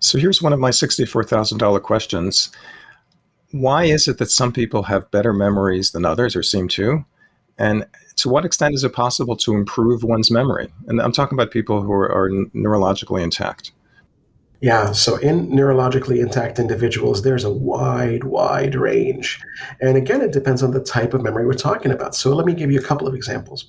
So 0.00 0.18
here's 0.18 0.42
one 0.42 0.52
of 0.52 0.58
my 0.58 0.70
sixty-four 0.70 1.24
thousand 1.24 1.58
dollar 1.58 1.80
questions. 1.80 2.50
Why 3.50 3.84
is 3.84 4.08
it 4.08 4.18
that 4.18 4.30
some 4.30 4.52
people 4.52 4.84
have 4.84 5.10
better 5.10 5.32
memories 5.32 5.92
than 5.92 6.04
others, 6.04 6.34
or 6.34 6.42
seem 6.42 6.68
to? 6.68 7.04
And 7.58 7.86
to 8.16 8.28
what 8.28 8.44
extent 8.44 8.74
is 8.74 8.82
it 8.82 8.94
possible 8.94 9.36
to 9.36 9.54
improve 9.54 10.02
one's 10.02 10.30
memory? 10.30 10.72
And 10.88 11.00
I'm 11.00 11.12
talking 11.12 11.36
about 11.36 11.50
people 11.50 11.82
who 11.82 11.92
are, 11.92 12.10
are 12.10 12.30
neurologically 12.54 13.22
intact. 13.22 13.72
Yeah, 14.62 14.92
so 14.92 15.16
in 15.16 15.48
neurologically 15.48 16.20
intact 16.20 16.60
individuals, 16.60 17.22
there's 17.22 17.42
a 17.42 17.52
wide, 17.52 18.22
wide 18.22 18.76
range. 18.76 19.40
And 19.80 19.96
again, 19.96 20.20
it 20.20 20.30
depends 20.30 20.62
on 20.62 20.70
the 20.70 20.78
type 20.78 21.14
of 21.14 21.20
memory 21.20 21.44
we're 21.44 21.54
talking 21.54 21.90
about. 21.90 22.14
So 22.14 22.32
let 22.32 22.46
me 22.46 22.54
give 22.54 22.70
you 22.70 22.78
a 22.78 22.82
couple 22.82 23.08
of 23.08 23.14
examples. 23.16 23.64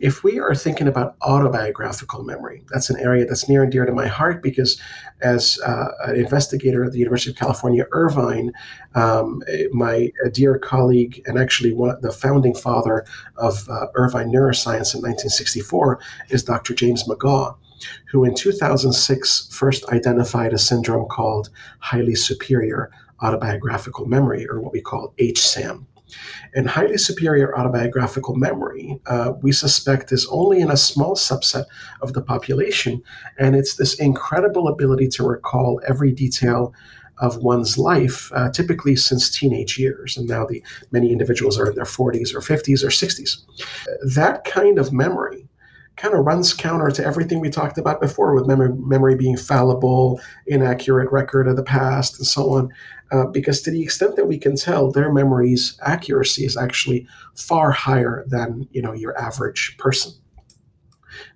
If 0.00 0.22
we 0.22 0.38
are 0.38 0.54
thinking 0.54 0.86
about 0.86 1.16
autobiographical 1.22 2.24
memory, 2.24 2.62
that's 2.70 2.90
an 2.90 3.00
area 3.00 3.24
that's 3.24 3.48
near 3.48 3.62
and 3.62 3.72
dear 3.72 3.86
to 3.86 3.92
my 3.92 4.06
heart 4.06 4.42
because 4.42 4.78
as 5.22 5.58
uh, 5.64 5.86
an 6.08 6.16
investigator 6.16 6.84
at 6.84 6.92
the 6.92 6.98
University 6.98 7.30
of 7.30 7.38
California, 7.38 7.86
Irvine, 7.92 8.52
um, 8.94 9.42
my 9.72 10.12
dear 10.30 10.58
colleague 10.58 11.22
and 11.24 11.38
actually 11.38 11.72
one, 11.72 11.98
the 12.02 12.12
founding 12.12 12.54
father 12.54 13.06
of 13.36 13.66
uh, 13.70 13.86
Irvine 13.94 14.28
neuroscience 14.28 14.92
in 14.94 15.00
1964 15.00 15.98
is 16.28 16.44
Dr. 16.44 16.74
James 16.74 17.04
McGaugh 17.04 17.56
who 18.10 18.24
in 18.24 18.34
2006 18.34 19.48
first 19.52 19.84
identified 19.90 20.52
a 20.52 20.58
syndrome 20.58 21.08
called 21.08 21.50
highly 21.80 22.14
superior 22.14 22.90
autobiographical 23.22 24.06
memory, 24.06 24.46
or 24.48 24.60
what 24.60 24.72
we 24.72 24.80
call 24.80 25.14
HSAM. 25.18 25.86
And 26.54 26.68
highly 26.68 26.98
superior 26.98 27.58
autobiographical 27.58 28.36
memory, 28.36 29.00
uh, 29.06 29.32
we 29.42 29.50
suspect, 29.52 30.12
is 30.12 30.26
only 30.30 30.60
in 30.60 30.70
a 30.70 30.76
small 30.76 31.16
subset 31.16 31.64
of 32.02 32.12
the 32.12 32.22
population. 32.22 33.02
And 33.38 33.56
it's 33.56 33.76
this 33.76 33.94
incredible 33.94 34.68
ability 34.68 35.08
to 35.08 35.24
recall 35.24 35.80
every 35.86 36.12
detail 36.12 36.72
of 37.18 37.38
one's 37.38 37.78
life, 37.78 38.30
uh, 38.34 38.50
typically 38.50 38.96
since 38.96 39.30
teenage 39.30 39.78
years. 39.78 40.16
And 40.16 40.28
now 40.28 40.44
the 40.46 40.62
many 40.90 41.12
individuals 41.12 41.58
are 41.58 41.68
in 41.68 41.74
their 41.74 41.84
40s 41.84 42.34
or 42.34 42.40
50s 42.40 42.82
or 42.82 42.88
60s. 42.88 43.38
That 44.14 44.44
kind 44.44 44.78
of 44.78 44.92
memory 44.92 45.48
kind 45.96 46.14
of 46.14 46.24
runs 46.24 46.52
counter 46.52 46.90
to 46.90 47.04
everything 47.04 47.40
we 47.40 47.50
talked 47.50 47.78
about 47.78 48.00
before 48.00 48.34
with 48.34 48.46
memory, 48.46 48.72
memory 48.74 49.14
being 49.14 49.36
fallible, 49.36 50.20
inaccurate 50.46 51.10
record 51.12 51.46
of 51.46 51.56
the 51.56 51.62
past, 51.62 52.18
and 52.18 52.26
so 52.26 52.50
on. 52.50 52.68
Uh, 53.12 53.26
because 53.26 53.62
to 53.62 53.70
the 53.70 53.82
extent 53.82 54.16
that 54.16 54.26
we 54.26 54.38
can 54.38 54.56
tell, 54.56 54.90
their 54.90 55.12
memory's 55.12 55.78
accuracy 55.82 56.44
is 56.44 56.56
actually 56.56 57.06
far 57.36 57.70
higher 57.70 58.24
than 58.26 58.66
you 58.72 58.82
know 58.82 58.92
your 58.92 59.16
average 59.18 59.76
person. 59.78 60.12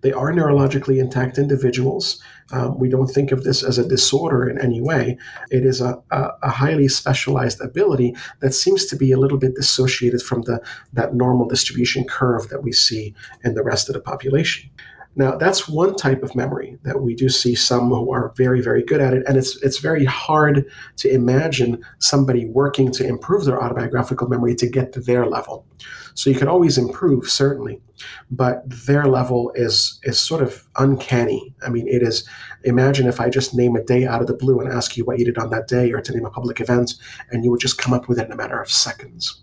They 0.00 0.12
are 0.12 0.32
neurologically 0.32 0.98
intact 0.98 1.38
individuals. 1.38 2.22
Um, 2.52 2.78
we 2.78 2.88
don't 2.88 3.08
think 3.08 3.30
of 3.30 3.44
this 3.44 3.62
as 3.62 3.78
a 3.78 3.86
disorder 3.86 4.48
in 4.48 4.58
any 4.60 4.80
way. 4.80 5.18
It 5.50 5.64
is 5.64 5.80
a, 5.80 6.00
a, 6.10 6.30
a, 6.42 6.50
highly 6.50 6.88
specialized 6.88 7.60
ability 7.60 8.16
that 8.40 8.54
seems 8.54 8.86
to 8.86 8.96
be 8.96 9.12
a 9.12 9.18
little 9.18 9.36
bit 9.36 9.54
dissociated 9.54 10.22
from 10.22 10.42
the 10.42 10.60
that 10.94 11.14
normal 11.14 11.46
distribution 11.46 12.04
curve 12.04 12.48
that 12.48 12.62
we 12.62 12.72
see 12.72 13.14
in 13.44 13.54
the 13.54 13.62
rest 13.62 13.88
of 13.88 13.94
the 13.94 14.00
population. 14.00 14.70
Now, 15.18 15.36
that's 15.36 15.68
one 15.68 15.96
type 15.96 16.22
of 16.22 16.36
memory 16.36 16.78
that 16.84 17.02
we 17.02 17.12
do 17.12 17.28
see 17.28 17.56
some 17.56 17.88
who 17.88 18.12
are 18.12 18.32
very, 18.36 18.60
very 18.60 18.84
good 18.84 19.00
at 19.00 19.14
it. 19.14 19.24
And 19.26 19.36
it's, 19.36 19.60
it's 19.64 19.78
very 19.78 20.04
hard 20.04 20.64
to 20.98 21.12
imagine 21.12 21.84
somebody 21.98 22.46
working 22.46 22.92
to 22.92 23.04
improve 23.04 23.44
their 23.44 23.60
autobiographical 23.60 24.28
memory 24.28 24.54
to 24.54 24.68
get 24.68 24.92
to 24.92 25.00
their 25.00 25.26
level. 25.26 25.66
So 26.14 26.30
you 26.30 26.38
can 26.38 26.46
always 26.46 26.78
improve, 26.78 27.28
certainly, 27.28 27.82
but 28.30 28.62
their 28.86 29.06
level 29.06 29.50
is, 29.56 29.98
is 30.04 30.20
sort 30.20 30.40
of 30.40 30.64
uncanny. 30.76 31.52
I 31.66 31.68
mean, 31.68 31.88
it 31.88 32.02
is, 32.02 32.24
imagine 32.62 33.08
if 33.08 33.20
I 33.20 33.28
just 33.28 33.56
name 33.56 33.74
a 33.74 33.82
day 33.82 34.06
out 34.06 34.20
of 34.20 34.28
the 34.28 34.34
blue 34.34 34.60
and 34.60 34.72
ask 34.72 34.96
you 34.96 35.04
what 35.04 35.18
you 35.18 35.24
did 35.24 35.38
on 35.38 35.50
that 35.50 35.66
day 35.66 35.90
or 35.90 36.00
to 36.00 36.12
name 36.12 36.26
a 36.26 36.30
public 36.30 36.60
event, 36.60 36.94
and 37.32 37.44
you 37.44 37.50
would 37.50 37.60
just 37.60 37.76
come 37.76 37.92
up 37.92 38.08
with 38.08 38.20
it 38.20 38.26
in 38.26 38.32
a 38.32 38.36
matter 38.36 38.62
of 38.62 38.70
seconds. 38.70 39.42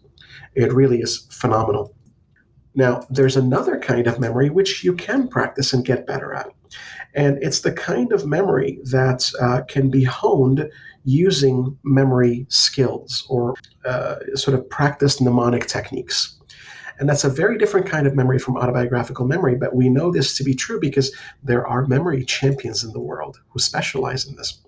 It 0.54 0.72
really 0.72 1.02
is 1.02 1.28
phenomenal. 1.32 1.94
Now, 2.76 3.06
there's 3.10 3.38
another 3.38 3.80
kind 3.80 4.08
of 4.08 4.20
memory 4.20 4.50
which 4.50 4.84
you 4.84 4.94
can 4.94 5.28
practice 5.28 5.74
and 5.74 5.86
get 5.86 6.06
better 6.06 6.34
at. 6.34 6.48
And 7.14 7.42
it's 7.42 7.62
the 7.62 7.72
kind 7.72 8.12
of 8.12 8.28
memory 8.28 8.80
that 8.84 9.32
uh, 9.42 9.62
can 9.62 9.90
be 9.90 10.04
honed 10.04 10.70
using 11.06 11.78
memory 11.84 12.46
skills 12.50 13.26
or 13.30 13.54
uh, 13.86 14.16
sort 14.34 14.58
of 14.58 14.70
practiced 14.70 15.22
mnemonic 15.22 15.68
techniques. 15.68 16.40
And 17.00 17.10
that's 17.10 17.24
a 17.24 17.30
very 17.30 17.58
different 17.58 17.88
kind 17.88 18.08
of 18.08 18.16
memory 18.16 18.40
from 18.40 18.58
autobiographical 18.58 19.26
memory. 19.26 19.56
But 19.56 19.76
we 19.76 19.90
know 19.90 20.12
this 20.12 20.36
to 20.38 20.44
be 20.44 20.54
true 20.54 20.80
because 20.80 21.14
there 21.44 21.66
are 21.68 21.86
memory 21.86 22.24
champions 22.24 22.84
in 22.84 22.92
the 22.94 23.00
world 23.00 23.42
who 23.50 23.60
specialize 23.60 24.26
in 24.26 24.36
this, 24.36 24.60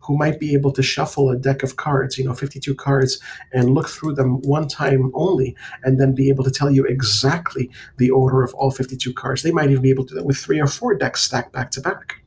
who 0.00 0.16
might 0.16 0.38
be 0.38 0.54
able 0.54 0.72
to 0.72 0.82
shuffle 0.82 1.30
a 1.30 1.36
deck 1.36 1.62
of 1.62 1.76
cards, 1.76 2.18
you 2.18 2.24
know, 2.24 2.34
52 2.34 2.74
cards, 2.74 3.18
and 3.52 3.74
look 3.74 3.88
through 3.88 4.14
them 4.14 4.40
one 4.42 4.68
time 4.68 5.10
only, 5.14 5.56
and 5.82 6.00
then 6.00 6.14
be 6.14 6.28
able 6.28 6.44
to 6.44 6.50
tell 6.50 6.70
you 6.70 6.84
exactly 6.84 7.70
the 7.96 8.10
order 8.10 8.42
of 8.42 8.54
all 8.54 8.70
52 8.70 9.12
cards. 9.14 9.42
They 9.42 9.52
might 9.52 9.70
even 9.70 9.82
be 9.82 9.90
able 9.90 10.04
to 10.04 10.10
do 10.10 10.20
that 10.20 10.26
with 10.26 10.38
three 10.38 10.60
or 10.60 10.66
four 10.66 10.94
decks 10.94 11.22
stacked 11.22 11.52
back 11.52 11.70
to 11.72 11.80
back. 11.80 12.22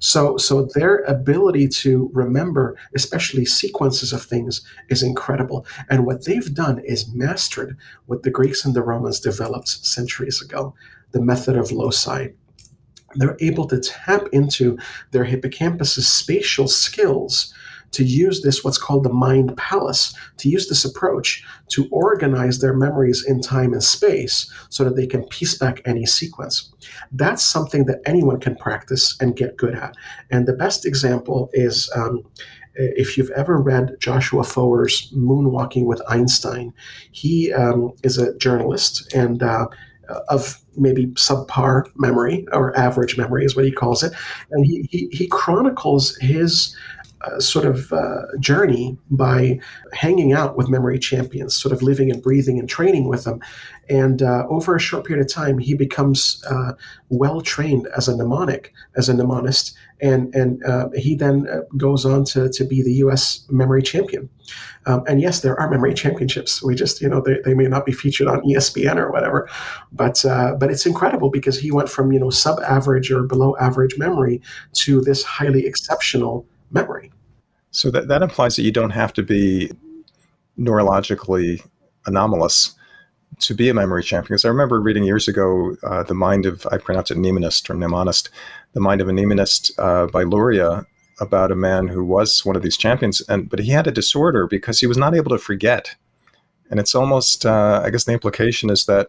So, 0.00 0.38
so 0.38 0.64
their 0.64 0.98
ability 1.00 1.68
to 1.68 2.10
remember, 2.12 2.76
especially 2.94 3.44
sequences 3.44 4.12
of 4.12 4.22
things, 4.22 4.62
is 4.88 5.02
incredible. 5.02 5.66
And 5.88 6.06
what 6.06 6.24
they've 6.24 6.52
done 6.52 6.80
is 6.80 7.12
mastered 7.12 7.76
what 8.06 8.22
the 8.22 8.30
Greeks 8.30 8.64
and 8.64 8.74
the 8.74 8.82
Romans 8.82 9.20
developed 9.20 9.68
centuries 9.68 10.42
ago 10.42 10.74
the 11.12 11.20
method 11.20 11.56
of 11.56 11.70
loci. 11.70 12.28
They're 13.16 13.36
able 13.40 13.66
to 13.66 13.80
tap 13.80 14.28
into 14.32 14.78
their 15.10 15.24
hippocampus's 15.24 16.08
spatial 16.08 16.68
skills 16.68 17.52
to 17.92 18.04
use 18.04 18.42
this, 18.42 18.62
what's 18.64 18.78
called 18.78 19.04
the 19.04 19.12
mind 19.12 19.56
palace, 19.56 20.14
to 20.38 20.48
use 20.48 20.68
this 20.68 20.84
approach 20.84 21.44
to 21.68 21.88
organize 21.90 22.60
their 22.60 22.74
memories 22.74 23.24
in 23.26 23.40
time 23.40 23.72
and 23.72 23.82
space 23.82 24.52
so 24.68 24.84
that 24.84 24.96
they 24.96 25.06
can 25.06 25.24
piece 25.24 25.58
back 25.58 25.80
any 25.84 26.06
sequence. 26.06 26.72
That's 27.12 27.42
something 27.42 27.86
that 27.86 28.00
anyone 28.06 28.40
can 28.40 28.56
practice 28.56 29.16
and 29.20 29.36
get 29.36 29.56
good 29.56 29.74
at. 29.74 29.96
And 30.30 30.46
the 30.46 30.54
best 30.54 30.86
example 30.86 31.50
is. 31.52 31.90
Um, 31.94 32.24
if 32.76 33.18
you've 33.18 33.30
ever 33.30 33.60
read 33.60 33.96
Joshua 33.98 34.44
Foer's 34.44 35.12
Moonwalking 35.12 35.86
with 35.86 36.00
Einstein, 36.08 36.72
he 37.10 37.52
um, 37.52 37.92
is 38.04 38.16
a 38.16 38.34
journalist 38.38 39.12
and 39.12 39.42
uh, 39.42 39.66
of 40.28 40.60
maybe 40.76 41.06
subpar 41.08 41.86
memory 41.96 42.46
or 42.52 42.76
average 42.76 43.16
memory 43.16 43.44
is 43.44 43.56
what 43.56 43.64
he 43.64 43.72
calls 43.72 44.02
it, 44.02 44.12
and 44.50 44.64
he 44.66 44.86
he, 44.90 45.08
he 45.12 45.26
chronicles 45.26 46.16
his 46.16 46.76
sort 47.38 47.66
of 47.66 47.92
uh, 47.92 48.22
journey 48.38 48.96
by 49.10 49.58
hanging 49.92 50.32
out 50.32 50.56
with 50.56 50.68
memory 50.68 50.98
champions, 50.98 51.54
sort 51.54 51.72
of 51.72 51.82
living 51.82 52.10
and 52.10 52.22
breathing 52.22 52.58
and 52.58 52.68
training 52.68 53.08
with 53.08 53.24
them. 53.24 53.40
And 53.88 54.22
uh, 54.22 54.46
over 54.48 54.76
a 54.76 54.80
short 54.80 55.04
period 55.04 55.24
of 55.24 55.32
time, 55.32 55.58
he 55.58 55.74
becomes 55.74 56.42
uh, 56.48 56.72
well 57.08 57.40
trained 57.40 57.88
as 57.96 58.08
a 58.08 58.16
mnemonic, 58.16 58.72
as 58.96 59.08
a 59.08 59.14
mnemonist, 59.14 59.74
and 60.00 60.34
and 60.34 60.64
uh, 60.64 60.88
he 60.94 61.14
then 61.14 61.48
uh, 61.48 61.62
goes 61.76 62.06
on 62.06 62.24
to, 62.26 62.48
to 62.50 62.64
be 62.64 62.82
the 62.82 62.94
U.S. 63.04 63.44
memory 63.50 63.82
champion. 63.82 64.30
Um, 64.86 65.02
and 65.06 65.20
yes, 65.20 65.40
there 65.40 65.58
are 65.60 65.68
memory 65.68 65.92
championships. 65.92 66.62
We 66.62 66.74
just, 66.74 67.00
you 67.00 67.08
know, 67.08 67.20
they, 67.20 67.38
they 67.44 67.54
may 67.54 67.66
not 67.66 67.84
be 67.84 67.92
featured 67.92 68.28
on 68.28 68.40
ESPN 68.42 68.96
or 68.96 69.10
whatever, 69.12 69.48
but 69.92 70.22
but 70.24 70.70
it's 70.70 70.86
incredible 70.86 71.30
because 71.30 71.58
he 71.58 71.70
went 71.70 71.88
from 71.88 72.12
you 72.12 72.20
know 72.20 72.30
sub-average 72.30 73.10
or 73.10 73.24
below 73.24 73.56
average 73.58 73.98
memory 73.98 74.40
to 74.74 75.00
this 75.00 75.22
highly 75.24 75.66
exceptional 75.66 76.46
memory. 76.70 77.12
So 77.70 77.90
that, 77.90 78.08
that 78.08 78.22
implies 78.22 78.56
that 78.56 78.62
you 78.62 78.72
don't 78.72 78.90
have 78.90 79.12
to 79.14 79.22
be 79.22 79.70
neurologically 80.58 81.64
anomalous 82.06 82.74
to 83.38 83.54
be 83.54 83.68
a 83.68 83.74
memory 83.74 84.02
champion. 84.02 84.34
Because 84.34 84.44
I 84.44 84.48
remember 84.48 84.80
reading 84.80 85.04
years 85.04 85.28
ago 85.28 85.76
uh, 85.84 86.02
The 86.02 86.14
Mind 86.14 86.46
of, 86.46 86.66
I 86.70 86.78
pronounce 86.78 87.10
it 87.10 87.18
Mnemonist 87.18 87.70
or 87.70 87.74
Mnemonist, 87.74 88.28
The 88.72 88.80
Mind 88.80 89.00
of 89.00 89.08
a 89.08 89.12
Mnemonist 89.12 89.70
uh, 89.78 90.06
by 90.06 90.24
Luria 90.24 90.86
about 91.20 91.52
a 91.52 91.56
man 91.56 91.88
who 91.88 92.04
was 92.04 92.44
one 92.44 92.56
of 92.56 92.62
these 92.62 92.76
champions, 92.76 93.20
and 93.28 93.48
but 93.48 93.60
he 93.60 93.70
had 93.70 93.86
a 93.86 93.92
disorder 93.92 94.46
because 94.46 94.80
he 94.80 94.86
was 94.86 94.96
not 94.96 95.14
able 95.14 95.30
to 95.30 95.38
forget. 95.38 95.94
And 96.70 96.80
it's 96.80 96.94
almost, 96.94 97.44
uh, 97.44 97.82
I 97.84 97.90
guess 97.90 98.04
the 98.04 98.12
implication 98.12 98.70
is 98.70 98.86
that 98.86 99.08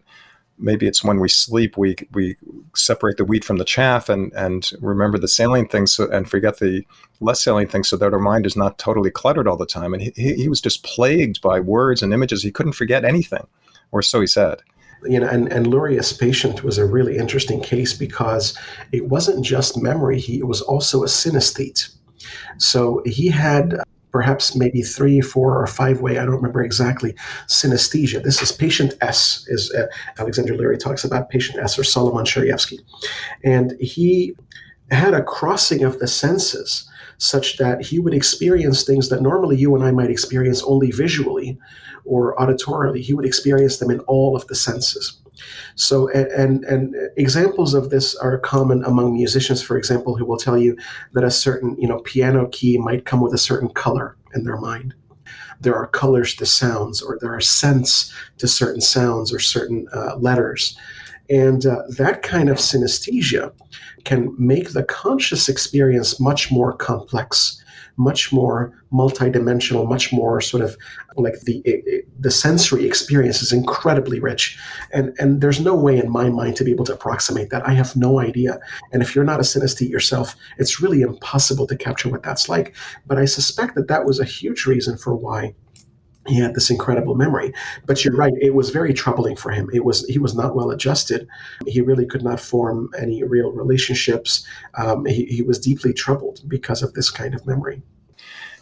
maybe 0.58 0.86
it's 0.86 1.02
when 1.02 1.20
we 1.20 1.28
sleep 1.28 1.76
we 1.76 1.96
we 2.12 2.36
separate 2.74 3.16
the 3.16 3.24
wheat 3.24 3.44
from 3.44 3.58
the 3.58 3.64
chaff 3.64 4.08
and 4.08 4.32
and 4.32 4.70
remember 4.80 5.18
the 5.18 5.28
salient 5.28 5.70
things 5.70 5.92
so, 5.92 6.10
and 6.10 6.28
forget 6.30 6.58
the 6.58 6.84
less 7.20 7.42
salient 7.42 7.70
things 7.70 7.88
so 7.88 7.96
that 7.96 8.12
our 8.12 8.18
mind 8.18 8.46
is 8.46 8.56
not 8.56 8.78
totally 8.78 9.10
cluttered 9.10 9.48
all 9.48 9.56
the 9.56 9.66
time. 9.66 9.94
And 9.94 10.02
he, 10.02 10.12
he 10.16 10.48
was 10.48 10.60
just 10.60 10.84
plagued 10.84 11.40
by 11.40 11.60
words 11.60 12.02
and 12.02 12.12
images. 12.12 12.42
He 12.42 12.50
couldn't 12.50 12.72
forget 12.72 13.04
anything 13.04 13.46
or 13.92 14.02
so 14.02 14.20
he 14.20 14.26
said. 14.26 14.62
You 15.04 15.18
know, 15.18 15.28
and, 15.28 15.52
and 15.52 15.66
Luria's 15.66 16.12
patient 16.12 16.62
was 16.62 16.78
a 16.78 16.86
really 16.86 17.16
interesting 17.16 17.60
case 17.60 17.92
because 17.92 18.56
it 18.92 19.08
wasn't 19.08 19.44
just 19.44 19.76
memory, 19.76 20.20
he 20.20 20.42
was 20.44 20.60
also 20.60 21.02
a 21.02 21.06
synesthete. 21.06 21.92
So 22.58 23.02
he 23.04 23.28
had 23.28 23.82
perhaps 24.12 24.54
maybe 24.54 24.82
three, 24.82 25.20
four, 25.20 25.60
or 25.60 25.66
five 25.66 26.00
way, 26.00 26.18
I 26.18 26.24
don't 26.24 26.36
remember 26.36 26.62
exactly, 26.62 27.14
synesthesia. 27.48 28.22
This 28.22 28.42
is 28.42 28.52
patient 28.52 28.94
S, 29.00 29.46
is 29.48 29.72
uh, 29.72 29.86
Alexander 30.18 30.54
Luria 30.54 30.78
talks 30.78 31.02
about 31.02 31.30
patient 31.30 31.58
S 31.58 31.78
or 31.78 31.84
Solomon 31.84 32.24
Sherevsky. 32.24 32.78
And 33.42 33.72
he 33.80 34.34
had 34.90 35.14
a 35.14 35.22
crossing 35.22 35.82
of 35.82 35.98
the 35.98 36.06
senses 36.06 36.88
such 37.16 37.56
that 37.56 37.80
he 37.80 37.98
would 37.98 38.14
experience 38.14 38.84
things 38.84 39.08
that 39.08 39.22
normally 39.22 39.56
you 39.56 39.74
and 39.74 39.84
I 39.84 39.92
might 39.92 40.10
experience 40.10 40.62
only 40.64 40.90
visually 40.90 41.58
or 42.04 42.34
auditorily. 42.36 43.00
He 43.00 43.14
would 43.14 43.24
experience 43.24 43.78
them 43.78 43.90
in 43.90 44.00
all 44.00 44.36
of 44.36 44.46
the 44.48 44.54
senses. 44.54 45.21
So, 45.74 46.08
and, 46.10 46.64
and 46.64 46.94
examples 47.16 47.74
of 47.74 47.90
this 47.90 48.14
are 48.16 48.38
common 48.38 48.84
among 48.84 49.14
musicians, 49.14 49.62
for 49.62 49.76
example, 49.76 50.16
who 50.16 50.24
will 50.24 50.36
tell 50.36 50.58
you 50.58 50.76
that 51.12 51.24
a 51.24 51.30
certain, 51.30 51.76
you 51.80 51.88
know, 51.88 52.00
piano 52.00 52.48
key 52.48 52.78
might 52.78 53.04
come 53.04 53.20
with 53.20 53.34
a 53.34 53.38
certain 53.38 53.68
color 53.68 54.16
in 54.34 54.44
their 54.44 54.58
mind. 54.58 54.94
There 55.60 55.76
are 55.76 55.86
colors 55.86 56.34
to 56.36 56.46
sounds, 56.46 57.00
or 57.00 57.18
there 57.20 57.34
are 57.34 57.40
scents 57.40 58.12
to 58.38 58.48
certain 58.48 58.80
sounds 58.80 59.32
or 59.32 59.38
certain 59.38 59.86
uh, 59.92 60.16
letters. 60.16 60.76
And 61.30 61.64
uh, 61.64 61.82
that 61.96 62.22
kind 62.22 62.48
of 62.50 62.58
synesthesia 62.58 63.52
can 64.04 64.34
make 64.36 64.72
the 64.72 64.82
conscious 64.82 65.48
experience 65.48 66.18
much 66.18 66.50
more 66.50 66.72
complex 66.72 67.61
much 67.96 68.32
more 68.32 68.72
multidimensional, 68.92 69.88
much 69.88 70.12
more 70.12 70.40
sort 70.40 70.62
of 70.62 70.76
like 71.16 71.40
the 71.42 71.62
it, 71.64 72.06
the 72.20 72.30
sensory 72.30 72.86
experience 72.86 73.42
is 73.42 73.52
incredibly 73.52 74.20
rich, 74.20 74.58
and 74.92 75.14
and 75.18 75.40
there's 75.40 75.60
no 75.60 75.74
way 75.74 75.98
in 75.98 76.10
my 76.10 76.28
mind 76.28 76.56
to 76.56 76.64
be 76.64 76.70
able 76.70 76.84
to 76.84 76.94
approximate 76.94 77.50
that. 77.50 77.66
I 77.66 77.72
have 77.74 77.94
no 77.96 78.20
idea, 78.20 78.58
and 78.92 79.02
if 79.02 79.14
you're 79.14 79.24
not 79.24 79.40
a 79.40 79.42
synesthete 79.42 79.90
yourself, 79.90 80.36
it's 80.58 80.80
really 80.80 81.02
impossible 81.02 81.66
to 81.66 81.76
capture 81.76 82.08
what 82.08 82.22
that's 82.22 82.48
like. 82.48 82.74
But 83.06 83.18
I 83.18 83.24
suspect 83.24 83.74
that 83.74 83.88
that 83.88 84.04
was 84.04 84.20
a 84.20 84.24
huge 84.24 84.66
reason 84.66 84.96
for 84.96 85.14
why 85.14 85.54
he 86.26 86.36
had 86.36 86.54
this 86.54 86.70
incredible 86.70 87.14
memory. 87.14 87.52
But 87.86 88.04
you're 88.04 88.14
right 88.14 88.32
it 88.40 88.54
was 88.54 88.70
very 88.70 88.94
troubling 88.94 89.36
for 89.36 89.50
him. 89.50 89.68
It 89.72 89.84
was 89.84 90.06
he 90.06 90.18
was 90.18 90.34
not 90.34 90.54
well 90.54 90.70
adjusted. 90.70 91.26
He 91.66 91.80
really 91.80 92.06
could 92.06 92.22
not 92.22 92.40
form 92.40 92.90
any 92.98 93.22
real 93.22 93.50
relationships. 93.52 94.46
Um, 94.74 95.04
he, 95.06 95.24
he, 95.26 95.42
was 95.42 95.58
deeply 95.58 95.92
troubled 95.92 96.40
because 96.46 96.82
of 96.82 96.94
this 96.94 97.10
kind 97.10 97.34
of 97.34 97.44
memory. 97.46 97.82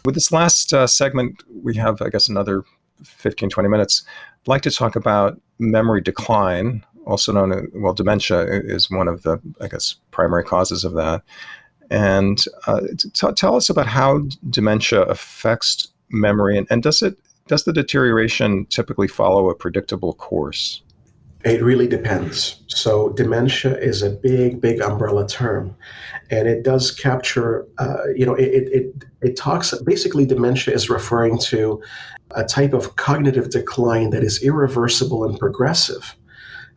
With 0.03 0.15
this 0.15 0.31
last 0.31 0.73
uh, 0.73 0.87
segment 0.87 1.43
we 1.63 1.75
have 1.75 2.01
i 2.01 2.09
guess 2.09 2.27
another 2.27 2.63
15 3.03 3.49
20 3.49 3.69
minutes. 3.69 4.03
I'd 4.41 4.47
like 4.47 4.61
to 4.63 4.71
talk 4.71 4.95
about 4.95 5.39
memory 5.59 6.01
decline 6.01 6.83
also 7.05 7.31
known 7.31 7.51
as 7.51 7.65
well 7.73 7.93
dementia 7.93 8.41
is 8.47 8.89
one 8.89 9.07
of 9.07 9.23
the 9.23 9.39
i 9.59 9.67
guess 9.67 9.95
primary 10.11 10.43
causes 10.43 10.83
of 10.83 10.93
that. 10.93 11.21
And 11.91 12.43
uh, 12.67 12.81
t- 12.97 13.33
tell 13.35 13.57
us 13.57 13.69
about 13.69 13.85
how 13.85 14.21
dementia 14.49 15.01
affects 15.03 15.89
memory 16.09 16.57
and, 16.57 16.65
and 16.69 16.81
does 16.81 17.01
it 17.01 17.17
does 17.51 17.65
the 17.65 17.73
deterioration 17.73 18.65
typically 18.67 19.09
follow 19.09 19.49
a 19.49 19.53
predictable 19.53 20.13
course? 20.13 20.81
It 21.43 21.61
really 21.61 21.85
depends. 21.85 22.63
So, 22.67 23.09
dementia 23.09 23.77
is 23.77 24.01
a 24.01 24.09
big, 24.09 24.61
big 24.61 24.79
umbrella 24.79 25.27
term, 25.27 25.75
and 26.29 26.47
it 26.47 26.63
does 26.63 26.91
capture. 26.91 27.67
Uh, 27.77 28.07
you 28.15 28.25
know, 28.25 28.35
it, 28.35 28.69
it 28.71 29.03
it 29.21 29.35
talks 29.35 29.77
basically. 29.81 30.25
Dementia 30.25 30.73
is 30.73 30.89
referring 30.89 31.39
to 31.39 31.83
a 32.35 32.45
type 32.45 32.71
of 32.71 32.95
cognitive 32.95 33.49
decline 33.49 34.11
that 34.11 34.23
is 34.23 34.41
irreversible 34.41 35.25
and 35.25 35.37
progressive, 35.37 36.15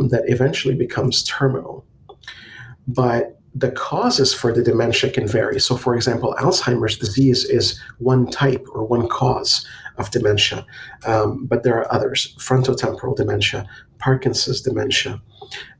that 0.01 0.25
eventually 0.27 0.75
becomes 0.75 1.22
terminal. 1.22 1.87
But 2.89 3.39
the 3.55 3.70
causes 3.70 4.35
for 4.35 4.53
the 4.53 4.64
dementia 4.64 5.11
can 5.12 5.29
vary. 5.29 5.61
So, 5.61 5.77
for 5.77 5.95
example, 5.95 6.35
Alzheimer's 6.41 6.99
disease 6.99 7.45
is 7.45 7.79
one 7.99 8.29
type 8.29 8.66
or 8.72 8.85
one 8.85 9.07
cause 9.07 9.64
of 9.99 10.11
dementia, 10.11 10.66
um, 11.07 11.47
but 11.47 11.62
there 11.62 11.78
are 11.78 11.92
others 11.92 12.34
frontotemporal 12.38 13.16
dementia, 13.16 13.66
Parkinson's 13.99 14.61
dementia, 14.61 15.20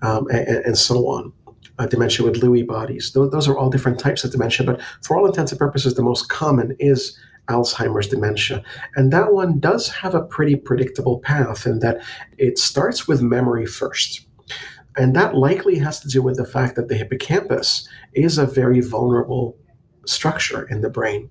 um, 0.03 0.27
and, 0.31 0.65
and, 0.65 0.79
so 0.79 1.07
on. 1.09 1.33
Uh, 1.79 1.87
dementia 1.87 2.25
with 2.25 2.41
Lewy 2.41 2.65
bodies. 2.65 3.13
Those, 3.13 3.33
those 3.33 3.49
are 3.49 3.59
all 3.59 3.69
different 3.69 3.99
types 3.99 4.23
of 4.23 4.31
dementia, 4.31 4.65
but 4.65 4.81
for 5.03 5.17
all 5.17 5.27
intents 5.27 5.51
and 5.51 5.59
purposes, 5.59 5.95
the 5.95 6.03
most 6.03 6.29
common 6.29 6.77
is 6.79 7.19
Alzheimer's 7.49 8.09
dementia. 8.09 8.63
And 8.97 9.13
that 9.13 9.33
one 9.33 9.59
does 9.59 9.89
have 9.89 10.15
a 10.15 10.23
pretty 10.23 10.57
predictable 10.57 11.19
path 11.19 11.67
in 11.67 11.81
that 11.81 12.01
it 12.39 12.59
starts 12.59 13.07
with 13.07 13.23
memory 13.23 13.67
first. 13.67 14.27
And 14.97 15.15
that 15.17 15.35
likely 15.35 15.79
has 15.79 16.01
to 16.01 16.09
do 16.09 16.23
with 16.23 16.37
the 16.37 16.47
fact 16.47 16.77
that 16.77 16.89
the 16.89 16.95
hippocampus 16.95 17.89
is 18.13 18.39
a 18.39 18.47
very 18.47 18.81
vulnerable 18.81 19.57
structure 20.07 20.69
in 20.69 20.81
the 20.81 20.91
brain. 20.91 21.29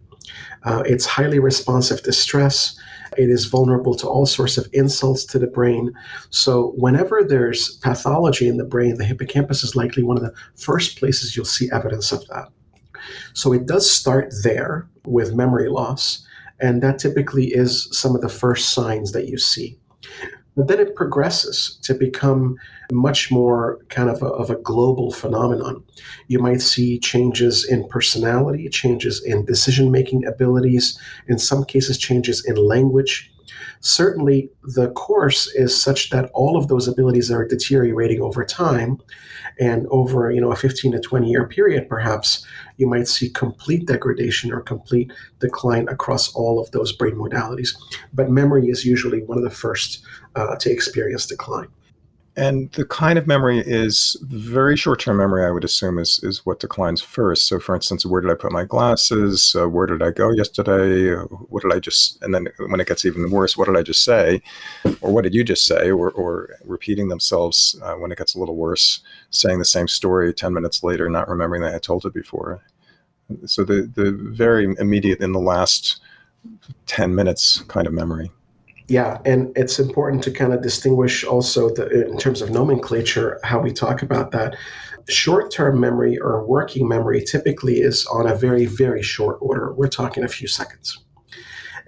Uh, 0.64 0.84
it's 0.86 1.06
highly 1.06 1.40
responsive 1.40 2.02
to 2.04 2.14
stress. 2.14 2.80
It 3.18 3.30
is 3.30 3.46
vulnerable 3.46 3.96
to 3.96 4.08
all 4.08 4.26
sorts 4.26 4.58
of 4.58 4.68
insults 4.74 5.26
to 5.26 5.40
the 5.40 5.48
brain. 5.48 5.94
So, 6.30 6.74
whenever 6.78 7.24
there's 7.24 7.78
pathology 7.78 8.48
in 8.48 8.58
the 8.58 8.64
brain, 8.64 8.96
the 8.96 9.06
hippocampus 9.06 9.64
is 9.64 9.76
likely 9.76 10.04
one 10.04 10.18
of 10.18 10.24
the 10.24 10.34
first 10.56 10.98
places 10.98 11.36
you'll 11.36 11.46
see 11.46 11.70
evidence 11.72 12.12
of 12.12 12.26
that. 12.28 12.50
So, 13.34 13.54
it 13.54 13.66
does 13.66 13.90
start 13.90 14.34
there 14.44 14.88
with 15.06 15.36
memory 15.36 15.70
loss, 15.70 16.26
and 16.60 16.82
that 16.82 17.00
typically 17.00 17.48
is 17.48 17.88
some 17.92 18.16
of 18.16 18.22
the 18.22 18.30
first 18.30 18.70
signs 18.70 19.12
that 19.12 19.28
you 19.28 19.38
see. 19.38 19.78
But 20.56 20.68
then 20.68 20.80
it 20.80 20.96
progresses 20.96 21.80
to 21.82 21.96
become 21.96 22.58
much 22.92 23.32
more 23.32 23.80
kind 23.90 24.10
of 24.10 24.22
a, 24.22 24.28
of 24.28 24.50
a 24.52 24.56
global 24.56 25.12
phenomenon. 25.12 25.84
You 26.28 26.40
might 26.40 26.62
see 26.62 27.00
changes 27.00 27.66
in 27.66 27.88
personality, 27.88 28.70
changes 28.70 29.24
in 29.24 29.46
decision 29.46 29.92
making 29.92 30.26
abilities, 30.26 31.00
in 31.28 31.40
some 31.40 31.66
cases, 31.66 31.98
changes 31.98 32.46
in 32.46 32.56
language. 32.56 33.33
Certainly, 33.82 34.50
the 34.64 34.92
course 34.92 35.48
is 35.56 35.80
such 35.80 36.10
that 36.10 36.30
all 36.34 36.58
of 36.58 36.68
those 36.68 36.88
abilities 36.88 37.32
are 37.32 37.48
deteriorating 37.48 38.22
over 38.22 38.44
time. 38.46 39.02
And 39.60 39.86
over 39.92 40.32
you 40.32 40.42
know 40.42 40.52
a 40.52 40.56
15 40.56 40.94
to 40.94 41.00
20 41.00 41.30
year 41.30 41.48
period, 41.48 41.88
perhaps 41.88 42.46
you 42.78 42.88
might 42.88 43.08
see 43.08 43.30
complete 43.30 43.86
degradation 43.86 44.52
or 44.52 44.62
complete 44.62 45.12
decline 45.40 45.88
across 45.90 46.34
all 46.34 46.60
of 46.60 46.72
those 46.72 46.92
brain 46.92 47.16
modalities. 47.16 47.76
But 48.14 48.32
memory 48.32 48.70
is 48.70 48.84
usually 48.84 49.22
one 49.24 49.38
of 49.38 49.44
the 49.44 49.52
first 49.52 50.04
uh, 50.36 50.56
to 50.56 50.72
experience 50.72 51.28
decline. 51.28 51.68
And 52.36 52.72
the 52.72 52.84
kind 52.84 53.20
of 53.20 53.28
memory 53.28 53.60
is 53.60 54.18
very 54.24 54.76
short-term 54.76 55.18
memory. 55.18 55.46
I 55.46 55.52
would 55.52 55.64
assume 55.64 56.00
is 56.00 56.20
is 56.24 56.44
what 56.48 56.60
declines 56.60 57.00
first. 57.00 57.48
So, 57.48 57.60
for 57.60 57.76
instance, 57.76 58.08
where 58.08 58.22
did 58.22 58.32
I 58.32 58.34
put 58.34 58.52
my 58.52 58.66
glasses? 58.66 59.56
Uh, 59.56 59.70
where 59.70 59.86
did 59.86 60.02
I 60.02 60.10
go 60.10 60.32
yesterday? 60.32 61.14
Uh, 61.16 61.26
what 61.26 61.62
did 61.62 61.72
I 61.72 61.80
just? 61.80 62.20
And 62.24 62.34
then 62.34 62.48
when 62.58 62.80
it 62.80 62.88
gets 62.88 63.06
even 63.06 63.30
worse, 63.30 63.56
what 63.56 63.68
did 63.68 63.78
I 63.78 63.84
just 63.84 64.04
say, 64.04 64.42
or 65.02 65.12
what 65.14 65.24
did 65.24 65.36
you 65.36 65.44
just 65.44 65.64
say? 65.66 65.92
Or, 65.92 66.10
or 66.10 66.58
repeating 66.66 67.10
themselves 67.10 67.80
uh, 67.84 67.94
when 67.94 68.12
it 68.12 68.18
gets 68.18 68.34
a 68.34 68.40
little 68.40 68.56
worse, 68.56 69.02
saying 69.30 69.60
the 69.60 69.66
same 69.66 69.88
story 69.88 70.34
ten 70.34 70.54
minutes 70.54 70.84
later, 70.84 71.10
not 71.10 71.30
remembering 71.30 71.62
that 71.62 71.76
I 71.76 71.80
told 71.80 72.04
it 72.04 72.16
before. 72.16 72.64
So 73.46 73.64
the 73.64 73.92
the 73.94 74.12
very 74.12 74.74
immediate 74.80 75.22
in 75.22 75.34
the 75.34 75.40
last 75.40 76.02
ten 76.88 77.14
minutes 77.14 77.62
kind 77.68 77.86
of 77.86 77.94
memory. 77.94 78.32
Yeah, 78.94 79.18
and 79.26 79.52
it's 79.58 79.80
important 79.80 80.24
to 80.26 80.30
kind 80.30 80.54
of 80.54 80.62
distinguish 80.62 81.24
also 81.24 81.74
the, 81.74 82.12
in 82.12 82.16
terms 82.20 82.44
of 82.44 82.52
nomenclature 82.52 83.40
how 83.44 83.60
we 83.60 83.72
talk 83.74 84.04
about 84.04 84.30
that. 84.34 84.56
Short-term 85.10 85.80
memory 85.80 86.20
or 86.20 86.46
working 86.46 86.88
memory 86.88 87.24
typically 87.24 87.80
is 87.80 88.06
on 88.06 88.28
a 88.28 88.36
very 88.36 88.68
very 88.68 89.02
short 89.02 89.40
order. 89.42 89.74
We're 89.74 89.88
talking 89.88 90.24
a 90.24 90.28
few 90.28 90.48
seconds. 90.48 91.00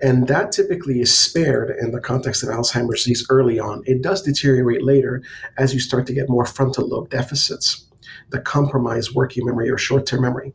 And 0.01 0.27
that 0.29 0.51
typically 0.51 0.99
is 0.99 1.15
spared 1.15 1.69
in 1.79 1.91
the 1.91 2.01
context 2.01 2.41
of 2.41 2.49
Alzheimer's 2.49 3.03
disease 3.03 3.23
early 3.29 3.59
on. 3.59 3.83
It 3.85 4.01
does 4.01 4.23
deteriorate 4.23 4.83
later 4.83 5.21
as 5.59 5.75
you 5.75 5.79
start 5.79 6.07
to 6.07 6.13
get 6.13 6.27
more 6.27 6.45
frontal 6.45 6.87
lobe 6.89 7.11
deficits, 7.11 7.85
the 8.29 8.41
compromised 8.41 9.13
working 9.13 9.45
memory 9.45 9.69
or 9.69 9.77
short 9.77 10.05
term 10.05 10.21
memory. 10.21 10.53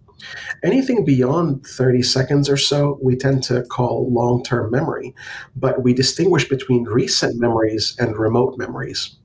Anything 0.63 1.05
beyond 1.05 1.67
30 1.67 2.03
seconds 2.03 2.49
or 2.49 2.57
so, 2.57 2.99
we 3.03 3.17
tend 3.17 3.43
to 3.45 3.63
call 3.63 4.13
long 4.13 4.43
term 4.43 4.71
memory, 4.71 5.15
but 5.57 5.83
we 5.83 5.95
distinguish 5.95 6.49
between 6.49 6.85
recent 6.85 7.41
memories 7.41 7.97
and 7.99 8.17
remote 8.17 8.59
memories. 8.59 9.17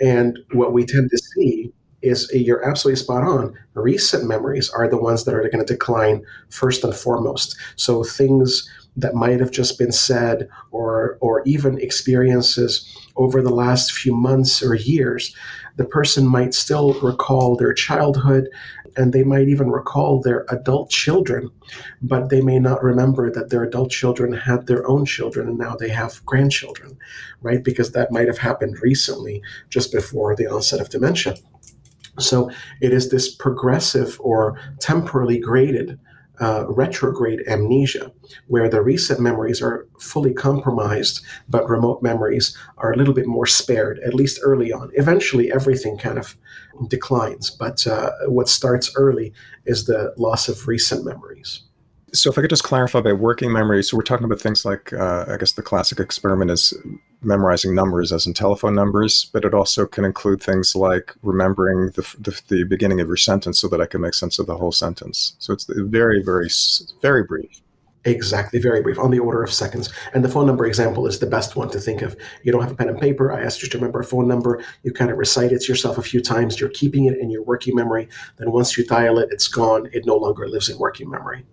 And 0.00 0.38
what 0.52 0.72
we 0.72 0.84
tend 0.84 1.10
to 1.10 1.18
see 1.18 1.72
is 2.02 2.30
you're 2.32 2.68
absolutely 2.68 3.00
spot 3.00 3.22
on. 3.22 3.56
Recent 3.74 4.26
memories 4.26 4.68
are 4.70 4.88
the 4.88 4.98
ones 4.98 5.24
that 5.24 5.34
are 5.34 5.48
going 5.48 5.64
to 5.64 5.72
decline 5.72 6.24
first 6.50 6.82
and 6.84 6.94
foremost. 6.94 7.56
So 7.76 8.02
things 8.02 8.68
that 8.96 9.14
might 9.14 9.40
have 9.40 9.50
just 9.50 9.78
been 9.78 9.92
said 9.92 10.48
or 10.70 11.16
or 11.20 11.42
even 11.46 11.78
experiences 11.78 12.86
over 13.16 13.40
the 13.40 13.54
last 13.54 13.92
few 13.92 14.14
months 14.14 14.62
or 14.62 14.74
years 14.74 15.34
the 15.76 15.84
person 15.84 16.26
might 16.26 16.54
still 16.54 16.94
recall 17.00 17.56
their 17.56 17.72
childhood 17.72 18.48
and 18.96 19.12
they 19.12 19.22
might 19.22 19.48
even 19.48 19.70
recall 19.70 20.20
their 20.20 20.44
adult 20.50 20.90
children, 20.90 21.50
but 22.02 22.28
they 22.28 22.40
may 22.42 22.58
not 22.58 22.82
remember 22.82 23.30
that 23.30 23.48
their 23.48 23.64
adult 23.64 23.90
children 23.90 24.32
had 24.32 24.66
their 24.66 24.86
own 24.86 25.04
children 25.04 25.48
and 25.48 25.58
now 25.58 25.74
they 25.74 25.88
have 25.88 26.24
grandchildren, 26.26 26.98
right? 27.40 27.64
Because 27.64 27.92
that 27.92 28.12
might 28.12 28.26
have 28.26 28.38
happened 28.38 28.78
recently, 28.82 29.42
just 29.70 29.92
before 29.92 30.36
the 30.36 30.46
onset 30.46 30.80
of 30.80 30.90
dementia. 30.90 31.36
So 32.18 32.50
it 32.80 32.92
is 32.92 33.10
this 33.10 33.34
progressive 33.34 34.20
or 34.20 34.58
temporally 34.78 35.38
graded 35.38 35.98
uh, 36.40 36.64
retrograde 36.68 37.42
amnesia, 37.46 38.12
where 38.46 38.68
the 38.68 38.82
recent 38.82 39.20
memories 39.20 39.62
are 39.62 39.86
fully 40.00 40.32
compromised, 40.32 41.22
but 41.48 41.68
remote 41.68 42.02
memories 42.02 42.56
are 42.78 42.92
a 42.92 42.96
little 42.96 43.14
bit 43.14 43.26
more 43.26 43.46
spared, 43.46 43.98
at 44.00 44.14
least 44.14 44.40
early 44.42 44.72
on. 44.72 44.90
Eventually, 44.94 45.52
everything 45.52 45.98
kind 45.98 46.18
of 46.18 46.36
declines, 46.88 47.50
but 47.50 47.86
uh, 47.86 48.10
what 48.26 48.48
starts 48.48 48.92
early 48.96 49.32
is 49.66 49.84
the 49.84 50.12
loss 50.16 50.48
of 50.48 50.66
recent 50.66 51.04
memories. 51.04 51.62
So, 52.14 52.30
if 52.30 52.36
I 52.36 52.42
could 52.42 52.50
just 52.50 52.64
clarify 52.64 53.00
by 53.00 53.14
working 53.14 53.50
memory, 53.52 53.82
so 53.82 53.96
we're 53.96 54.02
talking 54.02 54.26
about 54.26 54.40
things 54.40 54.66
like, 54.66 54.92
uh, 54.92 55.24
I 55.28 55.38
guess 55.38 55.52
the 55.52 55.62
classic 55.62 55.98
experiment 55.98 56.50
is 56.50 56.74
memorizing 57.22 57.74
numbers, 57.74 58.12
as 58.12 58.26
in 58.26 58.34
telephone 58.34 58.74
numbers, 58.74 59.30
but 59.32 59.46
it 59.46 59.54
also 59.54 59.86
can 59.86 60.04
include 60.04 60.42
things 60.42 60.76
like 60.76 61.14
remembering 61.22 61.86
the, 61.96 62.02
the, 62.18 62.38
the 62.48 62.64
beginning 62.64 63.00
of 63.00 63.08
your 63.08 63.16
sentence 63.16 63.60
so 63.60 63.68
that 63.68 63.80
I 63.80 63.86
can 63.86 64.02
make 64.02 64.12
sense 64.12 64.38
of 64.38 64.46
the 64.46 64.56
whole 64.58 64.72
sentence. 64.72 65.36
So, 65.38 65.54
it's 65.54 65.64
very, 65.64 66.22
very, 66.22 66.50
very 67.00 67.24
brief. 67.24 67.62
Exactly, 68.04 68.58
very 68.58 68.82
brief, 68.82 68.98
on 68.98 69.10
the 69.10 69.20
order 69.20 69.42
of 69.42 69.52
seconds. 69.52 69.90
And 70.12 70.24
the 70.24 70.28
phone 70.28 70.46
number 70.46 70.66
example 70.66 71.06
is 71.06 71.18
the 71.18 71.26
best 71.26 71.56
one 71.56 71.70
to 71.70 71.78
think 71.78 72.02
of. 72.02 72.16
You 72.42 72.52
don't 72.52 72.60
have 72.60 72.72
a 72.72 72.74
pen 72.74 72.88
and 72.88 73.00
paper. 73.00 73.32
I 73.32 73.42
asked 73.42 73.62
you 73.62 73.68
to 73.70 73.78
remember 73.78 74.00
a 74.00 74.04
phone 74.04 74.26
number. 74.26 74.62
You 74.82 74.92
kind 74.92 75.10
of 75.10 75.16
recite 75.16 75.52
it 75.52 75.62
to 75.62 75.68
yourself 75.68 75.98
a 75.98 76.02
few 76.02 76.20
times. 76.20 76.60
You're 76.60 76.70
keeping 76.70 77.06
it 77.06 77.16
in 77.18 77.30
your 77.30 77.44
working 77.44 77.76
memory. 77.76 78.08
Then 78.38 78.50
once 78.50 78.76
you 78.76 78.84
dial 78.84 79.18
it, 79.18 79.28
it's 79.30 79.48
gone. 79.48 79.88
It 79.92 80.04
no 80.04 80.16
longer 80.16 80.48
lives 80.48 80.68
in 80.68 80.78
working 80.78 81.08
memory. 81.08 81.46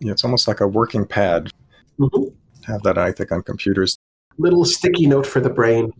It's 0.00 0.24
almost 0.24 0.48
like 0.48 0.60
a 0.60 0.68
working 0.68 1.06
pad. 1.06 1.50
Mm-hmm. 1.98 2.34
Have 2.70 2.82
that, 2.82 2.98
I 2.98 3.12
think, 3.12 3.32
on 3.32 3.42
computers. 3.42 3.98
Little 4.38 4.64
sticky 4.64 5.06
note 5.06 5.26
for 5.26 5.40
the 5.40 5.50
brain. 5.50 5.92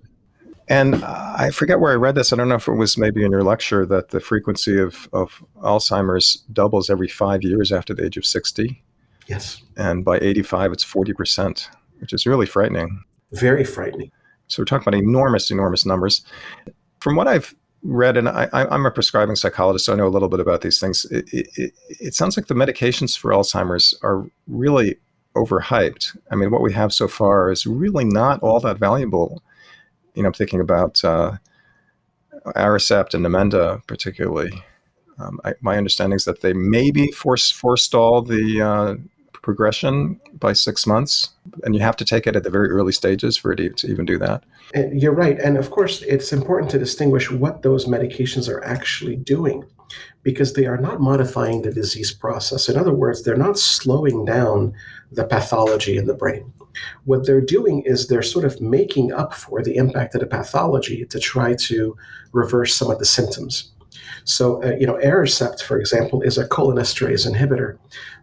And 0.69 0.97
I 0.97 1.51
forget 1.51 1.81
where 1.81 1.93
I 1.93 1.97
read 1.97 2.15
this. 2.15 2.33
I 2.33 2.37
don't 2.37 2.49
know 2.49 2.57
if 2.57 2.69
it 2.69 2.75
was 2.75 2.99
maybe 2.99 3.25
in 3.25 3.31
your 3.31 3.43
lecture 3.43 3.87
that 3.87 4.11
the 4.11 4.21
frequency 4.21 4.79
of, 4.79 5.09
of 5.15 5.43
Alzheimer's 5.63 6.45
doubles 6.53 6.91
every 6.91 7.09
five 7.09 7.43
years 7.43 7.73
after 7.73 7.95
the 7.95 8.05
age 8.05 8.19
of 8.19 8.27
60. 8.27 8.83
Yes. 9.29 9.63
And 9.77 10.05
by 10.05 10.19
85, 10.19 10.73
it's 10.73 10.85
40%, 10.85 11.69
which 12.01 12.13
is 12.13 12.27
really 12.27 12.47
frightening. 12.47 13.03
Very 13.33 13.65
frightening. 13.65 14.11
So 14.49 14.61
we're 14.61 14.67
talking 14.67 14.87
about 14.87 14.99
enormous, 14.99 15.51
enormous 15.51 15.87
numbers. 15.87 16.25
From 17.01 17.17
what 17.17 17.29
I've 17.29 17.55
read, 17.83 18.17
and 18.17 18.29
I, 18.29 18.49
am 18.53 18.87
a 18.87 18.91
prescribing 18.91 19.37
psychologist, 19.37 19.87
so 19.87 19.93
I 19.93 19.97
know 19.97 20.07
a 20.07 20.11
little 20.11 20.29
bit 20.29 20.41
about 20.41 20.63
these 20.63 20.81
things. 20.81 21.05
It, 21.07 21.29
it, 21.33 21.73
it, 21.89 22.15
sounds 22.15 22.37
like 22.37 22.47
the 22.47 22.55
medications 22.55 23.17
for 23.17 23.31
Alzheimer's 23.31 23.99
are 24.03 24.27
really 24.47 24.97
overhyped. 25.37 26.17
I 26.31 26.37
mean, 26.37 26.51
what 26.51 26.63
we 26.63 26.73
have 26.73 26.93
so 26.93 27.09
far 27.09 27.51
is 27.51 27.67
really 27.67 28.05
not 28.05 28.41
all 28.43 28.61
that 28.61 28.79
valuable. 28.79 29.43
You 30.15 30.23
know, 30.23 30.29
I'm 30.29 30.33
thinking 30.33 30.61
about 30.61 31.05
uh, 31.05 31.37
Aricept 32.57 33.15
and 33.15 33.25
Namenda, 33.25 33.87
particularly. 33.87 34.65
Um, 35.19 35.41
I, 35.45 35.55
my 35.61 35.77
understanding 35.77 36.17
is 36.17 36.25
that 36.25 36.41
they 36.41 36.53
maybe 36.53 37.11
force 37.13 37.51
forestall 37.51 38.23
the 38.23 38.63
uh, 38.63 38.95
progression 39.43 40.21
by 40.39 40.53
six 40.53 40.87
months, 40.87 41.31
and 41.63 41.75
you 41.75 41.81
have 41.81 41.97
to 41.97 42.05
take 42.05 42.27
it 42.27 42.37
at 42.37 42.43
the 42.43 42.51
very 42.51 42.71
early 42.71 42.93
stages 42.93 43.37
for 43.37 43.53
it 43.53 43.77
to 43.77 43.87
even 43.87 44.05
do 44.05 44.19
that. 44.19 44.45
And 44.75 45.01
you're 45.01 45.15
right, 45.15 45.39
and 45.39 45.57
of 45.57 45.71
course, 45.71 46.03
it's 46.03 46.33
important 46.33 46.71
to 46.73 46.79
distinguish 46.79 47.31
what 47.31 47.63
those 47.63 47.87
medications 47.87 48.49
are 48.49 48.63
actually 48.65 49.17
doing, 49.17 49.65
because 50.23 50.53
they 50.53 50.67
are 50.67 50.77
not 50.77 51.01
modifying 51.01 51.63
the 51.63 51.73
disease 51.73 52.13
process. 52.13 52.69
In 52.69 52.77
other 52.77 52.93
words, 52.93 53.23
they're 53.23 53.37
not 53.37 53.59
slowing 53.59 54.25
down 54.25 54.75
the 55.13 55.25
pathology 55.25 55.97
in 55.97 56.07
the 56.07 56.15
brain. 56.15 56.53
What 57.05 57.27
they're 57.27 57.41
doing 57.41 57.83
is 57.83 58.07
they're 58.07 58.23
sort 58.23 58.45
of 58.45 58.61
making 58.61 59.13
up 59.13 59.35
for 59.35 59.63
the 59.63 59.77
impact 59.77 60.15
of 60.15 60.21
the 60.21 60.27
pathology 60.27 61.05
to 61.07 61.19
try 61.19 61.55
to 61.55 61.97
reverse 62.33 62.75
some 62.75 62.91
of 62.91 62.99
the 62.99 63.07
symptoms. 63.07 63.73
So, 64.25 64.63
uh, 64.63 64.77
you 64.79 64.87
know, 64.87 64.99
Aricept, 65.03 65.63
for 65.63 65.79
example, 65.79 66.21
is 66.23 66.37
a 66.37 66.47
cholinesterase 66.47 67.27
inhibitor. 67.27 67.79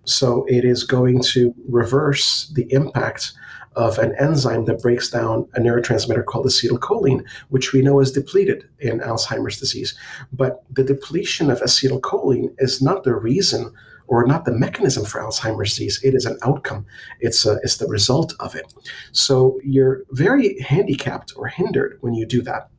So 0.05 0.45
it 0.47 0.63
is 0.63 0.83
going 0.83 1.21
to 1.33 1.53
reverse 1.67 2.47
the 2.53 2.71
impact 2.71 3.33
of 3.75 3.97
an 3.99 4.15
enzyme 4.17 4.65
that 4.65 4.81
breaks 4.81 5.09
down 5.09 5.47
a 5.53 5.59
neurotransmitter 5.59 6.23
called 6.23 6.45
acetylcholine, 6.45 7.25
which 7.49 7.73
we 7.73 7.81
know 7.81 7.99
is 7.99 8.11
depleted 8.11 8.67
in 8.79 8.99
Alzheimer's 8.99 9.59
disease. 9.59 9.95
But 10.31 10.63
the 10.71 10.83
depletion 10.83 11.51
of 11.51 11.59
acetylcholine 11.59 12.55
is 12.57 12.81
not 12.81 13.03
the 13.03 13.15
reason 13.15 13.73
or 14.07 14.25
not 14.25 14.45
the 14.45 14.51
mechanism 14.51 15.03
for 15.03 15.19
Alzheimer's 15.19 15.71
disease. 15.71 15.99
It 16.03 16.13
is 16.13 16.25
an 16.25 16.37
outcome. 16.43 16.85
It's 17.19 17.45
a, 17.45 17.57
it's 17.63 17.77
the 17.77 17.87
result 17.87 18.33
of 18.39 18.55
it. 18.55 18.73
So 19.11 19.59
you're 19.63 20.03
very 20.11 20.59
handicapped 20.61 21.33
or 21.35 21.47
hindered 21.47 21.97
when 22.01 22.13
you 22.13 22.25
do 22.25 22.41
that 22.43 22.69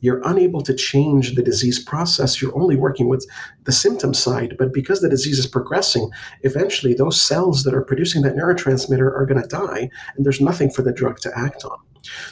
you're 0.00 0.22
unable 0.24 0.60
to 0.62 0.74
change 0.74 1.34
the 1.34 1.42
disease 1.42 1.82
process. 1.82 2.40
You're 2.40 2.56
only 2.58 2.76
working 2.76 3.08
with 3.08 3.26
the 3.64 3.72
symptom 3.72 4.14
side. 4.14 4.56
But 4.58 4.72
because 4.72 5.00
the 5.00 5.08
disease 5.08 5.38
is 5.38 5.46
progressing, 5.46 6.10
eventually 6.42 6.94
those 6.94 7.20
cells 7.20 7.64
that 7.64 7.74
are 7.74 7.82
producing 7.82 8.22
that 8.22 8.36
neurotransmitter 8.36 9.12
are 9.14 9.26
going 9.26 9.42
to 9.42 9.48
die, 9.48 9.90
and 10.16 10.24
there's 10.24 10.40
nothing 10.40 10.70
for 10.70 10.82
the 10.82 10.92
drug 10.92 11.18
to 11.20 11.38
act 11.38 11.64
on. 11.64 11.78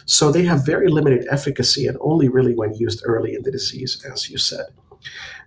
So 0.04 0.30
they 0.30 0.44
have 0.44 0.64
very 0.64 0.88
limited 0.88 1.26
efficacy 1.30 1.86
and 1.86 1.98
only 2.00 2.28
really 2.28 2.54
when 2.54 2.74
used 2.74 3.02
early 3.04 3.34
in 3.34 3.42
the 3.42 3.50
disease, 3.50 4.04
as 4.10 4.30
you 4.30 4.38
said. 4.38 4.66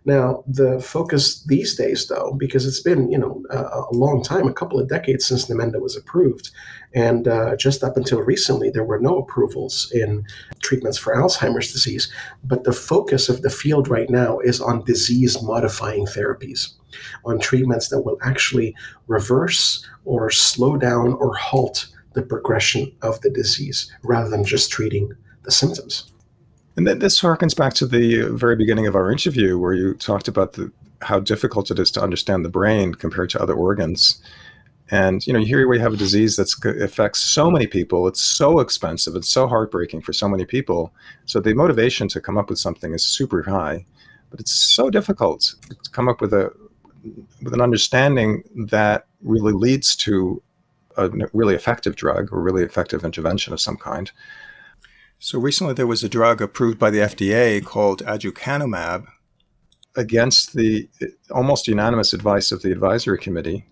Now, 0.05 0.43
the 0.47 0.79
focus 0.79 1.43
these 1.43 1.75
days, 1.75 2.07
though, 2.07 2.33
because 2.37 2.65
it's 2.65 2.81
been 2.81 3.11
you 3.11 3.17
know 3.17 3.43
a, 3.49 3.57
a 3.57 3.93
long 3.93 4.23
time, 4.23 4.47
a 4.47 4.53
couple 4.53 4.79
of 4.79 4.89
decades 4.89 5.25
since 5.25 5.45
Namenda 5.45 5.81
was 5.81 5.97
approved, 5.97 6.51
and 6.93 7.27
uh, 7.27 7.55
just 7.55 7.83
up 7.83 7.97
until 7.97 8.21
recently, 8.21 8.69
there 8.69 8.83
were 8.83 8.99
no 8.99 9.17
approvals 9.19 9.91
in 9.93 10.25
treatments 10.61 10.97
for 10.97 11.15
Alzheimer's 11.15 11.71
disease. 11.71 12.11
But 12.43 12.63
the 12.63 12.73
focus 12.73 13.29
of 13.29 13.41
the 13.41 13.49
field 13.49 13.87
right 13.87 14.09
now 14.09 14.39
is 14.39 14.61
on 14.61 14.83
disease-modifying 14.85 16.05
therapies, 16.05 16.73
on 17.25 17.39
treatments 17.39 17.89
that 17.89 18.01
will 18.01 18.17
actually 18.23 18.75
reverse 19.07 19.85
or 20.05 20.29
slow 20.29 20.77
down 20.77 21.13
or 21.13 21.35
halt 21.35 21.87
the 22.13 22.23
progression 22.23 22.91
of 23.01 23.21
the 23.21 23.29
disease, 23.29 23.91
rather 24.03 24.29
than 24.29 24.43
just 24.43 24.71
treating 24.71 25.11
the 25.43 25.51
symptoms. 25.51 26.11
And 26.79 27.01
this 27.01 27.19
harkens 27.19 27.53
back 27.53 27.73
to 27.73 27.85
the 27.85 28.29
very 28.29 28.55
beginning 28.55 28.87
of 28.87 28.95
our 28.95 29.11
interview, 29.11 29.57
where 29.57 29.73
you 29.73 29.95
talked 29.95 30.29
about 30.29 30.53
the, 30.53 30.71
how 31.01 31.19
difficult 31.19 31.69
it 31.69 31.77
is 31.77 31.91
to 31.91 32.01
understand 32.01 32.45
the 32.45 32.49
brain 32.49 32.95
compared 32.95 33.29
to 33.31 33.41
other 33.41 33.53
organs. 33.53 34.21
And 34.89 35.27
you 35.27 35.33
know, 35.33 35.43
here 35.43 35.67
we 35.67 35.77
have 35.77 35.93
a 35.93 35.97
disease 35.97 36.37
that 36.37 36.49
affects 36.81 37.19
so 37.19 37.51
many 37.51 37.67
people. 37.67 38.07
It's 38.07 38.21
so 38.21 38.61
expensive. 38.61 39.17
It's 39.17 39.27
so 39.27 39.45
heartbreaking 39.45 40.03
for 40.03 40.13
so 40.13 40.29
many 40.29 40.45
people. 40.45 40.93
So 41.25 41.41
the 41.41 41.53
motivation 41.53 42.07
to 42.07 42.21
come 42.21 42.37
up 42.37 42.49
with 42.49 42.59
something 42.59 42.93
is 42.93 43.05
super 43.05 43.43
high, 43.43 43.85
but 44.29 44.39
it's 44.39 44.53
so 44.53 44.89
difficult 44.89 45.55
to 45.67 45.89
come 45.91 46.07
up 46.07 46.21
with 46.21 46.33
a 46.33 46.49
with 47.43 47.53
an 47.53 47.59
understanding 47.59 48.43
that 48.55 49.05
really 49.21 49.51
leads 49.51 49.97
to 49.97 50.41
a 50.95 51.09
really 51.33 51.55
effective 51.55 51.97
drug 51.97 52.31
or 52.31 52.41
really 52.41 52.63
effective 52.63 53.03
intervention 53.03 53.51
of 53.51 53.59
some 53.59 53.75
kind. 53.75 54.13
So 55.21 55.37
recently 55.37 55.73
there 55.73 55.85
was 55.85 56.01
a 56.01 56.09
drug 56.09 56.41
approved 56.41 56.79
by 56.79 56.89
the 56.89 56.99
FDA 56.99 57.63
called 57.63 58.01
aducanumab 58.05 59.05
against 59.95 60.53
the 60.53 60.87
almost 61.29 61.67
unanimous 61.67 62.13
advice 62.13 62.53
of 62.53 62.61
the 62.61 62.71
advisory 62.71 63.17
committee, 63.17 63.65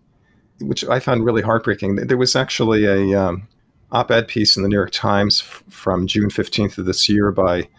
which 0.60 0.84
I 0.84 1.00
found 1.00 1.24
really 1.24 1.42
heartbreaking. 1.42 1.96
There 1.96 2.18
was 2.18 2.36
actually 2.36 2.86
a 2.86 3.18
um, 3.18 3.48
op-ed 3.94 4.28
piece 4.28 4.58
in 4.58 4.64
the 4.64 4.68
New 4.68 4.76
York 4.76 4.92
Times 4.92 5.42
f- 5.42 5.64
from 5.70 6.06
June 6.06 6.30
15th 6.30 6.80
of 6.80 6.86
this 6.86 7.08
year 7.08 7.32
by 7.32 7.70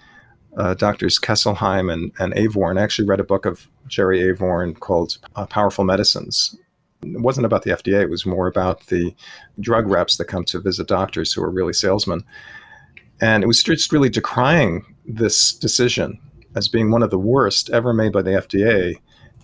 uh, 0.57 0.73
doctors 0.73 1.19
Kesselheim 1.19 1.93
and, 1.93 2.11
and 2.19 2.33
Avorn. 2.35 2.81
I 2.81 2.83
actually 2.83 3.07
read 3.07 3.21
a 3.21 3.25
book 3.25 3.45
of 3.45 3.69
Jerry 3.87 4.21
Avorn 4.21 4.81
called 4.81 5.19
uh, 5.37 5.45
Powerful 5.45 5.85
Medicines. 5.85 6.57
It 7.03 7.21
wasn't 7.21 7.45
about 7.45 7.65
the 7.65 7.73
FDA, 7.73 8.01
it 8.01 8.11
was 8.11 8.25
more 8.25 8.47
about 8.47 8.87
the 8.87 9.15
drug 9.61 9.89
reps 9.89 10.17
that 10.17 10.25
come 10.25 10.45
to 10.47 10.59
visit 10.59 10.89
doctors 10.89 11.35
who 11.35 11.43
are 11.45 11.51
really 11.51 11.75
salesmen. 11.75 12.25
And 13.21 13.43
it 13.43 13.47
was 13.47 13.63
just 13.63 13.93
really 13.93 14.09
decrying 14.09 14.85
this 15.07 15.53
decision 15.53 16.19
as 16.55 16.69
being 16.69 16.91
one 16.91 17.03
of 17.03 17.11
the 17.11 17.19
worst 17.19 17.71
ever 17.71 17.93
made 17.93 18.13
by 18.13 18.23
the 18.23 18.31
FDA. 18.31 18.97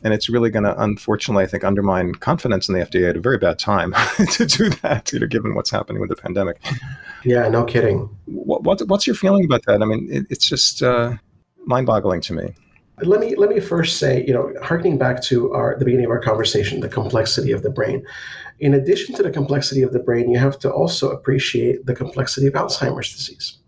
And 0.03 0.13
it's 0.13 0.29
really 0.29 0.51
going 0.51 0.65
to, 0.65 0.81
unfortunately, 0.83 1.45
I 1.45 1.47
think, 1.47 1.65
undermine 1.65 2.15
confidence 2.15 2.69
in 2.69 2.75
the 2.75 2.85
FDA 2.85 3.09
at 3.09 3.17
a 3.17 3.21
very 3.21 3.39
bad 3.39 3.59
time 3.59 3.95
to 4.33 4.45
do 4.45 4.69
that, 4.83 5.11
you 5.13 5.19
know, 5.19 5.27
given 5.27 5.55
what's 5.55 5.71
happening 5.71 6.01
with 6.01 6.11
the 6.11 6.17
pandemic. 6.17 6.63
Yeah, 7.25 7.49
no 7.49 7.65
kidding. 7.65 8.15
What, 8.27 8.65
what 8.65 8.83
what's 8.83 9.07
your 9.07 9.17
feeling 9.17 9.47
about 9.47 9.65
that? 9.65 9.81
I 9.81 9.87
mean, 9.87 10.09
it, 10.11 10.27
it's 10.29 10.47
just 10.47 10.83
uh, 10.83 11.15
mind-boggling 11.65 12.21
to 12.23 12.35
me. 12.35 12.55
Let 13.03 13.21
me 13.21 13.35
let 13.35 13.49
me 13.49 13.61
first 13.61 13.99
say, 13.99 14.25
you 14.27 14.35
know, 14.35 14.53
harkening 14.63 14.99
back 14.99 15.23
to 15.23 15.53
our 15.53 15.77
the 15.79 15.87
beginning 15.87 16.05
of 16.05 16.11
our 16.11 16.21
conversation, 16.21 16.81
the 16.81 16.89
complexity 16.89 17.51
of 17.51 17.63
the 17.63 17.71
brain. 17.71 18.05
In 18.61 18.75
addition 18.75 19.15
to 19.17 19.23
the 19.23 19.31
complexity 19.31 19.83
of 19.83 19.93
the 19.93 19.99
brain, 19.99 20.31
you 20.31 20.39
have 20.39 20.59
to 20.61 20.71
also 20.71 21.11
appreciate 21.11 21.87
the 21.87 21.95
complexity 21.95 22.47
of 22.47 22.53
Alzheimer's 22.53 23.11
disease 23.13 23.59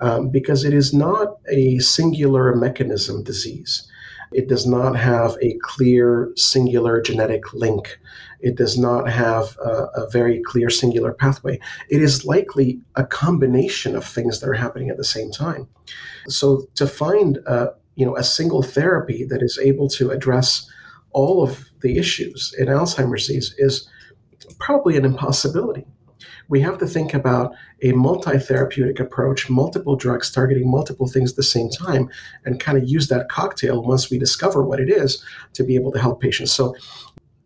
um, 0.00 0.28
because 0.28 0.64
it 0.64 0.74
is 0.74 0.92
not 0.92 1.38
a 1.48 1.78
singular 1.78 2.54
mechanism 2.54 3.22
disease. 3.22 3.88
It 4.32 4.48
does 4.48 4.66
not 4.66 4.96
have 4.96 5.36
a 5.40 5.56
clear 5.62 6.32
singular 6.34 7.00
genetic 7.00 7.54
link. 7.54 7.98
It 8.40 8.56
does 8.56 8.76
not 8.76 9.08
have 9.08 9.56
a, 9.64 9.86
a, 9.94 10.10
very 10.10 10.42
clear 10.42 10.70
singular 10.70 11.12
pathway. 11.12 11.60
It 11.88 12.02
is 12.02 12.24
likely 12.24 12.80
a 12.96 13.04
combination 13.04 13.94
of 13.94 14.04
things 14.04 14.40
that 14.40 14.48
are 14.48 14.54
happening 14.54 14.90
at 14.90 14.96
the 14.96 15.04
same 15.04 15.30
time. 15.30 15.68
So 16.26 16.66
to 16.74 16.86
find 16.86 17.38
a, 17.46 17.74
you 17.94 18.04
know 18.04 18.16
a 18.16 18.24
single 18.24 18.62
therapy 18.62 19.24
that 19.24 19.42
is 19.42 19.58
able 19.58 19.88
to 19.90 20.10
address 20.10 20.68
all 21.12 21.42
of 21.42 21.70
the 21.80 21.96
issues 21.96 22.52
in 22.58 22.66
Alzheimer's 22.66 23.28
disease 23.28 23.54
is 23.58 23.88
probably 24.58 24.96
an 24.96 25.04
impossibility 25.04 25.86
we 26.48 26.60
have 26.60 26.78
to 26.78 26.86
think 26.86 27.14
about 27.14 27.54
a 27.82 27.92
multi 27.92 28.38
therapeutic 28.38 29.00
approach, 29.00 29.48
multiple 29.48 29.96
drugs 29.96 30.30
targeting 30.30 30.70
multiple 30.70 31.08
things 31.08 31.30
at 31.30 31.36
the 31.36 31.42
same 31.42 31.70
time, 31.70 32.08
and 32.44 32.60
kind 32.60 32.78
of 32.78 32.88
use 32.88 33.08
that 33.08 33.28
cocktail 33.28 33.82
once 33.82 34.10
we 34.10 34.18
discover 34.18 34.62
what 34.62 34.80
it 34.80 34.90
is 34.90 35.24
to 35.54 35.62
be 35.62 35.74
able 35.74 35.92
to 35.92 36.00
help 36.00 36.20
patients. 36.20 36.52
So 36.52 36.74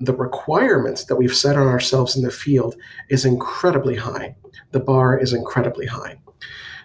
the 0.00 0.14
requirements 0.14 1.04
that 1.04 1.16
we've 1.16 1.34
set 1.34 1.56
on 1.56 1.66
ourselves 1.66 2.16
in 2.16 2.22
the 2.22 2.30
field 2.30 2.76
is 3.08 3.24
incredibly 3.24 3.96
high. 3.96 4.36
The 4.70 4.80
bar 4.80 5.18
is 5.18 5.32
incredibly 5.32 5.86
high. 5.86 6.20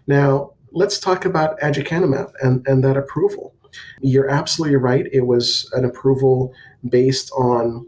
Now, 0.08 0.54
let's 0.72 1.00
talk 1.00 1.26
about 1.26 1.60
aducanumab 1.60 2.32
and, 2.42 2.66
and 2.68 2.84
that 2.84 2.98
approval. 2.98 3.56
You're 4.02 4.30
absolutely 4.30 4.78
right. 4.78 5.08
It 5.12 5.22
was 5.22 5.70
an 5.74 5.86
approval 5.86 6.54
based 6.90 7.32
on, 7.32 7.88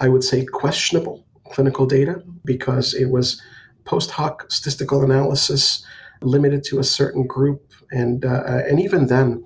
I 0.00 0.08
would 0.08 0.24
say, 0.24 0.44
questionable 0.44 1.24
clinical 1.50 1.86
data 1.86 2.22
because 2.44 2.94
it 2.94 3.10
was 3.10 3.40
post 3.84 4.10
hoc 4.10 4.50
statistical 4.50 5.02
analysis 5.02 5.84
limited 6.22 6.62
to 6.64 6.78
a 6.78 6.84
certain 6.84 7.26
group. 7.26 7.72
And, 7.90 8.24
uh, 8.24 8.62
and 8.68 8.80
even 8.80 9.06
then, 9.06 9.44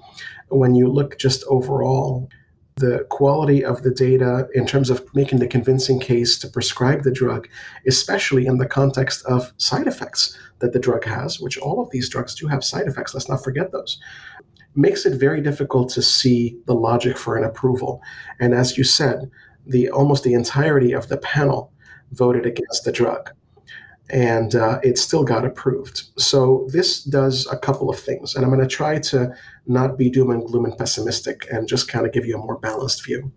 when 0.48 0.74
you 0.74 0.88
look 0.88 1.18
just 1.18 1.44
overall, 1.48 2.28
the 2.76 3.07
quality 3.09 3.64
of 3.64 3.82
the 3.82 3.90
data 3.90 4.48
in 4.52 4.66
terms 4.66 4.90
of 4.90 5.05
making 5.14 5.38
the 5.38 5.46
convincing 5.46 6.00
case 6.00 6.38
to 6.40 6.48
prescribe 6.48 7.05
the 7.05 7.12
drug, 7.12 7.48
especially 7.86 8.46
in 8.46 8.59
the 8.59 8.66
context 8.66 9.24
of 9.26 9.52
side 9.59 9.86
effects 9.86 10.36
that 10.59 10.72
the 10.72 10.80
drug 10.80 11.05
has, 11.05 11.38
which 11.38 11.57
all 11.59 11.80
of 11.80 11.90
these 11.90 12.09
drugs 12.09 12.34
do 12.34 12.48
have 12.48 12.64
side 12.64 12.88
effects, 12.88 13.14
let's 13.14 13.28
not 13.28 13.44
forget 13.44 13.70
those, 13.70 14.00
makes 14.74 15.07
it 15.07 15.18
very 15.20 15.40
difficult 15.40 15.88
to 15.90 16.02
see 16.02 16.59
the 16.66 16.74
logic 16.74 17.16
for 17.16 17.36
an 17.36 17.44
approval. 17.44 18.02
And 18.40 18.55
as 18.55 18.76
you 18.76 18.82
said, 18.82 19.30
the 19.66 19.88
almost 19.90 20.24
the 20.24 20.34
entirety 20.34 20.92
of 20.92 21.09
the 21.09 21.16
panel 21.18 21.72
voted 22.16 22.46
against 22.46 22.84
the 22.84 22.92
drug 22.92 23.30
and 24.10 24.54
uh, 24.54 24.80
it 24.82 24.98
still 24.98 25.24
got 25.24 25.44
approved. 25.44 26.04
So 26.18 26.68
this 26.72 27.02
does 27.02 27.46
a 27.50 27.58
couple 27.58 27.88
of 27.88 27.98
things, 27.98 28.34
and 28.34 28.44
I'm 28.44 28.50
going 28.50 28.60
to 28.60 28.66
try 28.66 28.98
to 28.98 29.34
not 29.66 29.96
be 29.96 30.10
doom 30.10 30.30
and 30.30 30.44
gloom 30.44 30.66
and 30.66 30.76
pessimistic, 30.76 31.46
and 31.50 31.66
just 31.66 31.88
kind 31.88 32.06
of 32.06 32.12
give 32.12 32.26
you 32.26 32.36
a 32.36 32.38
more 32.38 32.58
balanced 32.58 33.04
view. 33.04 33.32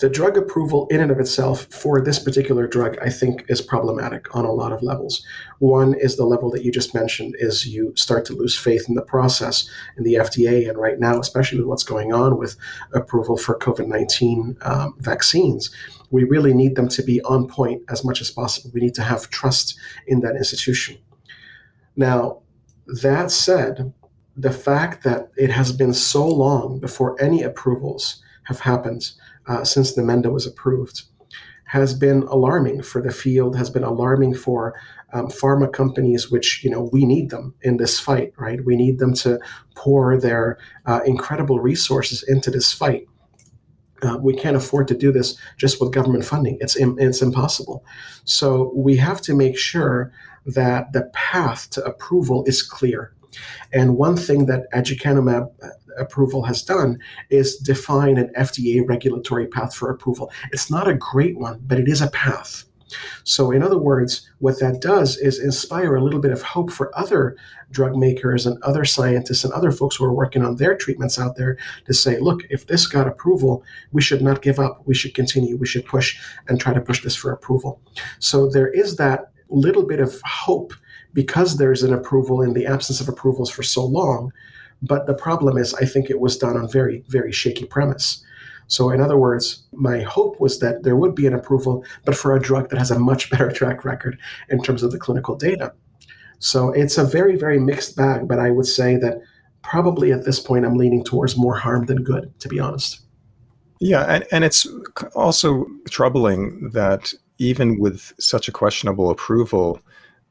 The 0.00 0.08
drug 0.08 0.38
approval, 0.38 0.86
in 0.88 1.00
and 1.00 1.10
of 1.10 1.20
itself, 1.20 1.66
for 1.66 2.00
this 2.00 2.18
particular 2.18 2.66
drug, 2.66 2.96
I 3.02 3.10
think 3.10 3.44
is 3.48 3.60
problematic 3.60 4.34
on 4.34 4.46
a 4.46 4.52
lot 4.52 4.72
of 4.72 4.82
levels. 4.82 5.24
One 5.58 5.94
is 5.94 6.16
the 6.16 6.24
level 6.24 6.50
that 6.52 6.64
you 6.64 6.72
just 6.72 6.94
mentioned: 6.94 7.36
is 7.38 7.66
you 7.66 7.92
start 7.96 8.24
to 8.26 8.34
lose 8.34 8.56
faith 8.56 8.86
in 8.88 8.94
the 8.94 9.02
process 9.02 9.68
in 9.98 10.04
the 10.04 10.14
FDA, 10.14 10.68
and 10.68 10.78
right 10.78 10.98
now, 10.98 11.20
especially 11.20 11.58
with 11.58 11.66
what's 11.66 11.82
going 11.82 12.12
on 12.12 12.38
with 12.38 12.56
approval 12.94 13.36
for 13.36 13.58
COVID 13.58 13.86
nineteen 13.86 14.56
um, 14.62 14.94
vaccines 14.98 15.70
we 16.10 16.24
really 16.24 16.52
need 16.52 16.74
them 16.74 16.88
to 16.88 17.02
be 17.02 17.22
on 17.22 17.46
point 17.46 17.82
as 17.88 18.04
much 18.04 18.20
as 18.20 18.30
possible. 18.30 18.70
We 18.74 18.80
need 18.80 18.94
to 18.94 19.02
have 19.02 19.30
trust 19.30 19.78
in 20.06 20.20
that 20.20 20.36
institution. 20.36 20.98
Now, 21.96 22.40
that 23.02 23.30
said, 23.30 23.92
the 24.36 24.50
fact 24.50 25.04
that 25.04 25.30
it 25.36 25.50
has 25.50 25.72
been 25.72 25.94
so 25.94 26.26
long 26.26 26.80
before 26.80 27.20
any 27.20 27.42
approvals 27.42 28.22
have 28.44 28.60
happened 28.60 29.12
uh, 29.50 29.64
since 29.64 29.96
Namenda 29.96 30.32
was 30.32 30.46
approved 30.46 31.02
has 31.70 31.94
been 31.94 32.24
alarming 32.24 32.82
for 32.82 33.00
the 33.00 33.12
field, 33.12 33.56
has 33.56 33.70
been 33.70 33.84
alarming 33.84 34.34
for 34.34 34.74
um, 35.12 35.28
pharma 35.28 35.72
companies, 35.72 36.28
which, 36.28 36.64
you 36.64 36.70
know, 36.70 36.90
we 36.92 37.06
need 37.06 37.30
them 37.30 37.54
in 37.62 37.76
this 37.76 38.00
fight, 38.00 38.32
right? 38.36 38.64
We 38.64 38.74
need 38.74 38.98
them 38.98 39.14
to 39.14 39.38
pour 39.76 40.18
their 40.18 40.58
uh, 40.86 40.98
incredible 41.06 41.60
resources 41.60 42.24
into 42.24 42.50
this 42.50 42.72
fight. 42.72 43.06
Uh, 44.02 44.18
we 44.20 44.34
can't 44.34 44.56
afford 44.56 44.88
to 44.88 44.96
do 44.96 45.12
this 45.12 45.38
just 45.58 45.80
with 45.80 45.92
government 45.92 46.24
funding. 46.24 46.58
It's 46.60 46.74
it's 46.76 47.22
impossible. 47.22 47.84
So 48.24 48.72
we 48.74 48.96
have 48.96 49.20
to 49.22 49.34
make 49.34 49.56
sure 49.56 50.10
that 50.46 50.92
the 50.92 51.08
path 51.12 51.70
to 51.70 51.84
approval 51.84 52.42
is 52.46 52.64
clear. 52.64 53.12
And 53.72 53.96
one 53.96 54.16
thing 54.16 54.46
that 54.46 54.70
aducanumab 54.72 55.50
approval 55.98 56.42
has 56.44 56.62
done 56.62 56.98
is 57.30 57.56
define 57.56 58.18
an 58.18 58.32
FDA 58.36 58.86
regulatory 58.86 59.46
path 59.46 59.74
for 59.74 59.90
approval. 59.90 60.30
It's 60.52 60.70
not 60.70 60.88
a 60.88 60.94
great 60.94 61.38
one, 61.38 61.60
but 61.66 61.78
it 61.78 61.88
is 61.88 62.00
a 62.00 62.10
path. 62.10 62.64
So, 63.24 63.50
in 63.50 63.62
other 63.62 63.78
words, 63.78 64.28
what 64.38 64.58
that 64.60 64.80
does 64.80 65.16
is 65.16 65.38
inspire 65.38 65.94
a 65.94 66.02
little 66.02 66.20
bit 66.20 66.32
of 66.32 66.42
hope 66.42 66.72
for 66.72 66.96
other 66.98 67.36
drug 67.70 67.96
makers 67.96 68.46
and 68.46 68.60
other 68.62 68.84
scientists 68.84 69.44
and 69.44 69.52
other 69.52 69.70
folks 69.70 69.96
who 69.96 70.04
are 70.04 70.12
working 70.12 70.44
on 70.44 70.56
their 70.56 70.76
treatments 70.76 71.18
out 71.18 71.36
there 71.36 71.56
to 71.86 71.94
say, 71.94 72.18
look, 72.18 72.42
if 72.50 72.66
this 72.66 72.86
got 72.86 73.06
approval, 73.06 73.62
we 73.92 74.02
should 74.02 74.22
not 74.22 74.42
give 74.42 74.58
up. 74.58 74.82
We 74.86 74.94
should 74.94 75.14
continue. 75.14 75.56
We 75.56 75.66
should 75.66 75.86
push 75.86 76.20
and 76.48 76.60
try 76.60 76.74
to 76.74 76.80
push 76.80 77.02
this 77.02 77.14
for 77.14 77.30
approval. 77.32 77.80
So, 78.18 78.48
there 78.48 78.68
is 78.68 78.96
that 78.96 79.30
little 79.50 79.84
bit 79.84 80.00
of 80.00 80.20
hope 80.24 80.72
because 81.12 81.56
there's 81.56 81.82
an 81.82 81.92
approval 81.92 82.42
in 82.42 82.52
the 82.52 82.66
absence 82.66 83.00
of 83.00 83.08
approvals 83.08 83.50
for 83.50 83.62
so 83.62 83.84
long. 83.84 84.32
But 84.82 85.06
the 85.06 85.14
problem 85.14 85.58
is, 85.58 85.74
I 85.74 85.84
think 85.84 86.08
it 86.08 86.20
was 86.20 86.38
done 86.38 86.56
on 86.56 86.70
very, 86.70 87.04
very 87.08 87.32
shaky 87.32 87.66
premise. 87.66 88.24
So, 88.68 88.90
in 88.90 89.00
other 89.00 89.18
words, 89.18 89.64
my 89.72 90.00
hope 90.02 90.40
was 90.40 90.60
that 90.60 90.84
there 90.84 90.96
would 90.96 91.14
be 91.14 91.26
an 91.26 91.34
approval, 91.34 91.84
but 92.04 92.16
for 92.16 92.36
a 92.36 92.40
drug 92.40 92.70
that 92.70 92.78
has 92.78 92.90
a 92.90 92.98
much 92.98 93.28
better 93.30 93.50
track 93.52 93.84
record 93.84 94.18
in 94.48 94.62
terms 94.62 94.82
of 94.82 94.92
the 94.92 94.98
clinical 94.98 95.36
data. 95.36 95.72
So, 96.38 96.70
it's 96.70 96.96
a 96.96 97.04
very, 97.04 97.36
very 97.36 97.58
mixed 97.58 97.96
bag, 97.96 98.28
but 98.28 98.38
I 98.38 98.50
would 98.50 98.66
say 98.66 98.96
that 98.96 99.20
probably 99.62 100.12
at 100.12 100.24
this 100.24 100.40
point 100.40 100.64
I'm 100.64 100.76
leaning 100.76 101.04
towards 101.04 101.36
more 101.36 101.56
harm 101.56 101.86
than 101.86 102.02
good, 102.02 102.32
to 102.40 102.48
be 102.48 102.60
honest. 102.60 103.00
Yeah, 103.80 104.04
and, 104.04 104.24
and 104.30 104.44
it's 104.44 104.66
also 105.14 105.66
troubling 105.88 106.70
that 106.72 107.12
even 107.38 107.78
with 107.78 108.12
such 108.18 108.46
a 108.46 108.52
questionable 108.52 109.10
approval, 109.10 109.80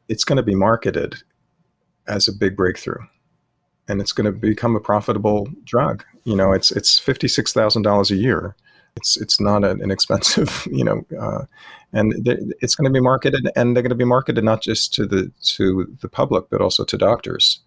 it's 0.10 0.26
going 0.26 0.38
to 0.38 0.43
be 0.43 0.55
marketed 0.55 1.16
as 2.07 2.28
a 2.28 2.34
big 2.34 2.57
breakthrough 2.57 3.01
and 3.89 3.99
it's 3.99 4.12
going 4.14 4.26
to 4.26 4.32
become 4.32 4.76
a 4.76 4.80
profitable 4.80 5.49
drug. 5.66 6.05
You 6.24 6.36
know, 6.36 6.53
it's 6.53 6.72
it's 6.72 6.99
fifty 6.99 7.28
six 7.28 7.51
thousand 7.51 7.82
dollars 7.82 8.12
a 8.12 8.16
year. 8.16 8.55
It's 8.95 9.18
it's 9.18 9.41
not 9.41 9.66
an 9.66 9.82
inexpensive, 9.82 10.68
you 10.72 10.86
know, 10.86 11.03
uh, 11.20 11.45
and 11.91 12.14
it's 12.62 12.76
going 12.76 12.86
to 12.86 12.97
be 12.97 13.01
marketed, 13.01 13.49
and 13.55 13.76
they're 13.76 13.84
going 13.84 13.89
to 13.89 13.95
be 13.95 14.05
marketed 14.05 14.43
not 14.43 14.62
just 14.62 14.93
to 14.93 15.05
the 15.05 15.32
to 15.55 15.97
the 16.01 16.07
public, 16.07 16.49
but 16.49 16.62
also 16.62 16.86
to 16.86 16.97
doctors. 16.97 17.60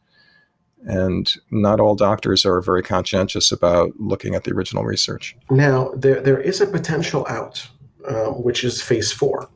And 0.85 1.33
not 1.53 1.79
all 1.79 1.95
doctors 1.95 2.45
are 2.45 2.61
very 2.61 2.83
conscientious 2.83 3.53
about 3.53 3.93
looking 4.01 4.35
at 4.35 4.43
the 4.43 4.53
original 4.53 4.85
research. 4.85 5.37
Now, 5.51 5.93
there 5.97 6.21
there 6.21 6.41
is 6.41 6.61
a 6.61 6.67
potential 6.67 7.27
out, 7.29 7.69
uh, 8.07 8.31
which 8.31 8.65
is 8.65 8.81
phase 8.81 9.13
four. 9.13 9.49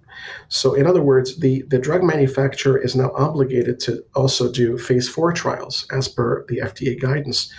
So, 0.48 0.74
in 0.74 0.86
other 0.86 1.02
words, 1.02 1.38
the, 1.38 1.62
the 1.68 1.78
drug 1.78 2.02
manufacturer 2.02 2.78
is 2.78 2.94
now 2.94 3.10
obligated 3.14 3.80
to 3.80 4.04
also 4.14 4.50
do 4.50 4.78
phase 4.78 5.08
four 5.08 5.32
trials 5.32 5.86
as 5.92 6.08
per 6.08 6.44
the 6.48 6.58
FDA 6.58 7.00
guidance. 7.00 7.52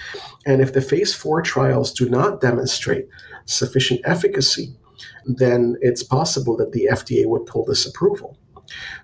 And 0.45 0.61
if 0.61 0.73
the 0.73 0.81
phase 0.81 1.13
four 1.13 1.41
trials 1.41 1.91
do 1.91 2.09
not 2.09 2.41
demonstrate 2.41 3.07
sufficient 3.45 4.01
efficacy, 4.05 4.75
then 5.25 5.75
it's 5.81 6.03
possible 6.03 6.55
that 6.57 6.71
the 6.71 6.87
FDA 6.91 7.25
would 7.27 7.45
pull 7.45 7.65
this 7.65 7.85
approval. 7.85 8.37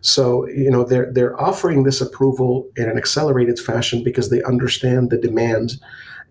So, 0.01 0.47
you 0.47 0.69
know, 0.69 0.83
they're, 0.83 1.11
they're 1.11 1.39
offering 1.39 1.83
this 1.83 2.01
approval 2.01 2.69
in 2.75 2.89
an 2.89 2.97
accelerated 2.97 3.59
fashion 3.59 4.03
because 4.03 4.29
they 4.29 4.43
understand 4.43 5.09
the 5.09 5.17
demand 5.17 5.79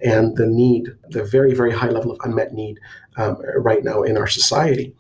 and 0.03 0.37
the 0.37 0.47
need, 0.47 0.89
the 1.09 1.25
very, 1.25 1.55
very 1.55 1.73
high 1.73 1.89
level 1.89 2.11
of 2.11 2.19
unmet 2.25 2.53
need 2.53 2.79
um, 3.17 3.37
right 3.57 3.85
now 3.85 4.03
in 4.03 4.17
our 4.17 4.27
society. 4.27 4.95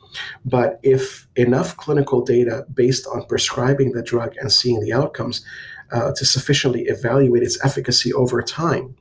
But 0.44 0.80
if 0.82 1.26
enough 1.36 1.76
clinical 1.76 2.22
data 2.22 2.66
based 2.74 3.06
on 3.06 3.24
prescribing 3.26 3.92
the 3.92 4.02
drug 4.02 4.36
and 4.38 4.52
seeing 4.52 4.80
the 4.80 4.92
outcomes 4.92 5.44
uh, 5.92 6.12
to 6.12 6.24
sufficiently 6.24 6.82
evaluate 6.86 7.42
its 7.42 7.62
efficacy 7.64 8.12
over 8.14 8.42
time 8.42 8.96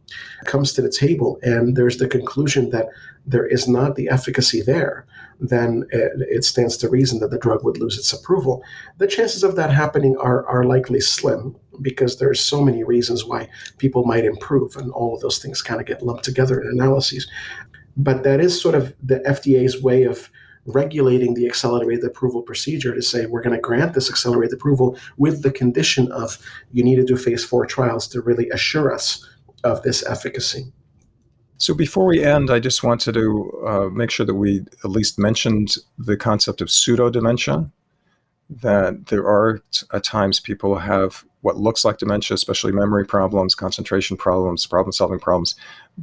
comes 0.46 0.74
to 0.74 0.82
the 0.82 0.92
table, 0.92 1.40
and 1.42 1.76
there's 1.76 1.98
the 1.98 2.08
conclusion 2.08 2.70
that 2.72 2.88
there 3.26 3.46
is 3.46 3.68
not 3.68 3.96
the 3.96 4.10
efficacy 4.10 4.62
there, 4.62 5.06
then 5.40 5.86
it, 5.92 6.12
it, 6.30 6.44
stands 6.44 6.78
to 6.78 6.90
reason 6.90 7.20
that 7.20 7.32
the 7.32 7.38
drug 7.38 7.64
would 7.64 7.80
lose 7.80 7.98
its 7.98 8.14
approval. 8.14 8.64
The 8.98 9.08
chances 9.08 9.44
of 9.44 9.56
that 9.56 9.72
happening 9.72 10.16
are, 10.18 10.46
are 10.48 10.64
likely 10.66 11.00
slim 11.00 11.56
because 11.82 12.18
there's 12.18 12.40
so 12.40 12.62
many 12.62 12.84
reasons 12.84 13.26
why 13.26 13.48
people 13.78 14.06
might 14.06 14.26
improve, 14.26 14.76
and 14.76 14.92
all 14.92 15.16
of 15.16 15.22
those 15.22 15.40
things 15.40 15.62
kind 15.62 15.80
of 15.82 15.88
get 15.88 16.04
lumped 16.04 16.24
together 16.24 16.62
in 16.62 16.68
analyses. 16.68 17.28
But 17.98 18.24
that 18.24 18.40
is 18.40 18.60
sort 18.60 18.76
of 18.76 18.94
the 19.02 19.20
FDA's 19.20 19.82
way 19.82 20.04
of 20.04 20.30
regulating 20.66 21.34
the 21.34 21.48
accelerated 21.48 22.04
approval 22.04 22.42
procedure 22.42 22.94
to 22.94 23.02
say 23.02 23.26
we're 23.26 23.42
going 23.42 23.56
to 23.56 23.62
grant 23.62 23.94
this 23.94 24.10
accelerated 24.10 24.54
approval 24.54 24.98
with 25.18 25.42
the 25.42 25.52
condition 25.52 26.12
of 26.12 26.38
you 26.72 26.84
need 26.84 26.98
to 26.98 27.04
do 27.04 27.18
phase 27.18 27.44
four 27.44 27.66
trials 27.66 28.08
to 28.08 28.22
really 28.22 28.50
assure 28.50 28.94
us 28.94 29.28
of 29.64 29.82
this 29.84 30.06
efficacy. 30.06 30.72
So 31.58 31.74
before 31.76 32.06
we 32.06 32.24
end, 32.24 32.50
I 32.50 32.60
just 32.60 32.84
wanted 32.84 33.14
to 33.14 33.64
uh, 33.68 33.90
make 33.90 34.10
sure 34.10 34.26
that 34.26 34.34
we 34.34 34.66
at 34.84 34.90
least 34.90 35.20
mentioned 35.20 35.76
the 35.98 36.18
concept 36.18 36.60
of 36.62 36.72
pseudo 36.72 37.10
dementia. 37.10 37.70
That 38.52 39.08
there 39.08 39.26
are 39.26 39.62
at 39.94 40.04
times 40.04 40.42
people 40.42 40.78
have 40.80 41.24
what 41.40 41.58
looks 41.58 41.86
like 41.86 41.98
dementia, 41.98 42.36
especially 42.36 42.72
memory 42.72 43.06
problems, 43.06 43.56
concentration 43.56 44.18
problems, 44.18 44.68
problem 44.68 44.92
solving 44.92 45.20
problems, 45.20 45.56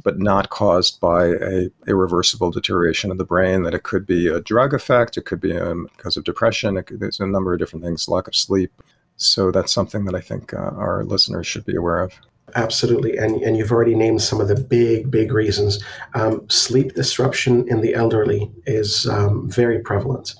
but 0.03 0.19
not 0.19 0.49
caused 0.49 0.99
by 0.99 1.27
a 1.27 1.69
irreversible 1.87 2.51
deterioration 2.51 3.11
of 3.11 3.17
the 3.17 3.25
brain. 3.25 3.63
That 3.63 3.75
it 3.75 3.83
could 3.83 4.05
be 4.05 4.27
a 4.27 4.41
drug 4.41 4.73
effect, 4.73 5.15
it 5.15 5.25
could 5.25 5.39
be 5.39 5.55
um, 5.55 5.87
because 5.95 6.17
of 6.17 6.23
depression, 6.23 6.81
could, 6.83 6.99
there's 6.99 7.19
a 7.19 7.27
number 7.27 7.53
of 7.53 7.59
different 7.59 7.85
things, 7.85 8.09
lack 8.09 8.27
of 8.27 8.35
sleep. 8.35 8.71
So 9.15 9.51
that's 9.51 9.73
something 9.73 10.05
that 10.05 10.15
I 10.15 10.21
think 10.21 10.53
uh, 10.53 10.57
our 10.57 11.03
listeners 11.03 11.45
should 11.45 11.65
be 11.65 11.75
aware 11.75 12.01
of. 12.01 12.13
Absolutely. 12.55 13.17
And, 13.17 13.41
and 13.41 13.57
you've 13.57 13.71
already 13.71 13.95
named 13.95 14.21
some 14.21 14.41
of 14.41 14.47
the 14.47 14.55
big, 14.55 15.09
big 15.09 15.31
reasons. 15.31 15.83
Um, 16.13 16.47
sleep 16.49 16.93
disruption 16.93 17.67
in 17.67 17.81
the 17.81 17.93
elderly 17.93 18.51
is 18.65 19.07
um, 19.07 19.49
very 19.49 19.79
prevalent. 19.79 20.35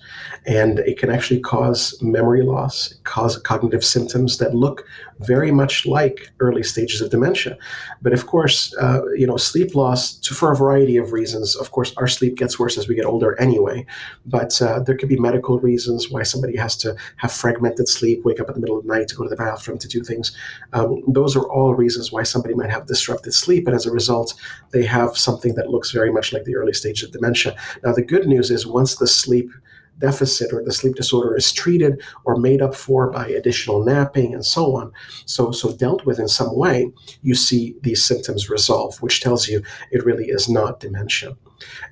And 0.46 0.80
it 0.80 0.98
can 0.98 1.10
actually 1.10 1.42
cause 1.42 1.98
memory 2.02 2.44
loss, 2.44 2.94
cause 3.04 3.38
cognitive 3.38 3.84
symptoms 3.84 4.38
that 4.38 4.56
look 4.56 4.86
very 5.20 5.52
much 5.52 5.86
like 5.86 6.32
early 6.40 6.64
stages 6.64 7.02
of 7.02 7.10
dementia. 7.10 7.58
But 8.02 8.14
of 8.14 8.28
course, 8.28 8.76
uh, 8.78 9.02
you 9.16 9.28
know, 9.28 9.38
sleep 9.38 9.76
loss, 9.76 10.14
to, 10.20 10.34
for 10.34 10.52
a 10.52 10.56
variety 10.56 10.98
of 10.98 11.12
reasons, 11.12 11.56
of 11.56 11.72
course, 11.72 11.94
our 11.98 12.08
sleep 12.08 12.38
gets 12.38 12.58
worse 12.58 12.78
as 12.78 12.88
we 12.88 12.96
get 12.96 13.06
older 13.06 13.40
anyway. 13.40 13.86
But 14.26 14.62
uh, 14.62 14.80
there 14.80 14.96
could 14.96 15.10
be 15.10 15.20
medical 15.20 15.60
reasons 15.60 16.10
why 16.10 16.24
somebody 16.24 16.56
has 16.58 16.78
to 16.78 16.96
have 17.18 17.32
fragmented 17.32 17.90
sleep, 17.90 18.24
wake 18.24 18.40
up 18.40 18.48
in 18.48 18.54
the 18.54 18.62
middle 18.62 18.78
of 18.78 18.86
the 18.86 18.94
night 18.94 19.08
to 19.10 19.16
go 19.16 19.24
to 19.24 19.30
the 19.30 19.36
bathroom 19.36 19.78
to 19.80 19.88
do 19.88 20.04
things. 20.04 20.36
Um, 20.74 21.04
those 21.08 21.36
are 21.36 21.48
all 21.50 21.76
reasons 21.76 22.12
why 22.12 22.24
somebody 22.24 22.54
might 22.54 22.70
have 22.70 22.86
disrupted 22.86 23.34
sleep. 23.34 23.68
And 23.68 23.76
as 23.76 23.86
a 23.86 23.92
result, 23.92 24.34
they 24.72 24.86
have 24.86 25.18
something 25.18 25.56
that 25.56 25.70
looks 25.70 25.92
very 25.92 26.12
much 26.12 26.32
like 26.32 26.46
the 26.46 26.56
early 26.56 26.74
stage 26.74 27.04
of 27.04 27.12
dementia. 27.12 27.56
Now, 27.84 27.94
the 27.94 28.02
good 28.02 28.26
news 28.26 28.52
is 28.52 28.66
once 28.66 28.96
the 28.96 29.08
sleep 29.08 29.52
deficit 30.00 30.52
or 30.54 30.64
the 30.64 30.72
sleep 30.72 30.96
disorder 30.96 31.36
is 31.36 31.52
treated 31.52 32.02
or 32.26 32.38
made 32.38 32.62
up 32.62 32.76
for 32.76 33.12
by 33.12 33.28
additional 33.28 33.84
napping 33.84 34.34
and 34.34 34.46
so 34.46 34.76
on, 34.76 34.92
so 35.26 35.52
so 35.52 35.72
dealt 35.76 36.06
with 36.06 36.20
in 36.20 36.28
some 36.28 36.56
way, 36.56 36.92
you 37.22 37.36
see 37.36 37.76
these 37.82 38.04
symptoms 38.04 38.50
resolve, 38.50 39.02
which 39.02 39.22
tells 39.22 39.48
you 39.48 39.62
it 39.92 40.06
really 40.06 40.26
is 40.26 40.50
not 40.50 40.80
dementia. 40.80 41.36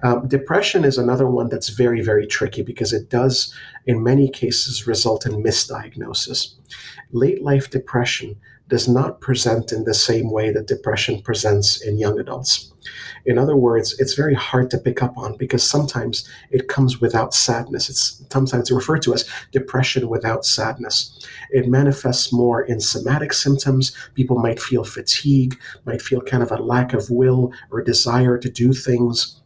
Um, 0.04 0.28
depression 0.28 0.86
is 0.86 0.98
another 0.98 1.28
one 1.28 1.50
that's 1.50 1.70
very 1.70 2.02
very 2.02 2.26
tricky 2.26 2.62
because 2.62 2.94
it 2.94 3.10
does, 3.10 3.54
in 3.86 4.04
many 4.04 4.30
cases, 4.30 4.88
result 4.88 5.26
in 5.26 5.44
misdiagnosis. 5.44 6.56
Late 7.12 7.42
life 7.42 7.70
depression 7.70 8.36
does 8.68 8.88
not 8.88 9.22
present 9.22 9.72
in 9.72 9.86
the 9.86 9.94
same 9.94 10.32
way 10.32 10.52
that 10.52 10.68
depression 10.68 11.22
presents 11.22 11.82
in 11.82 11.98
young 11.98 12.20
adults. 12.20 12.74
In 13.26 13.38
other 13.38 13.56
words, 13.56 14.00
it's 14.00 14.14
very 14.14 14.34
hard 14.34 14.72
to 14.72 14.78
pick 14.78 15.04
up 15.04 15.18
on 15.18 15.36
because 15.38 15.70
sometimes 15.70 16.28
it 16.52 16.70
comes 16.70 17.02
without 17.02 17.34
sadness. 17.34 17.90
It's 17.90 18.24
sometimes 18.32 18.72
referred 18.72 19.02
to 19.04 19.14
as 19.14 19.30
depression 19.52 20.08
without 20.08 20.46
sadness. 20.46 21.20
It 21.52 21.68
manifests 21.68 22.32
more 22.32 22.62
in 22.62 22.80
somatic 22.80 23.34
symptoms. 23.34 23.96
People 24.16 24.40
might 24.40 24.62
feel 24.62 24.84
fatigue, 24.84 25.60
might 25.86 26.02
feel 26.02 26.22
kind 26.22 26.44
of 26.44 26.52
a 26.52 26.64
lack 26.64 26.94
of 26.94 27.10
will 27.10 27.52
or 27.72 27.82
desire 27.82 28.38
to 28.38 28.50
do 28.50 28.74
things 28.74 29.42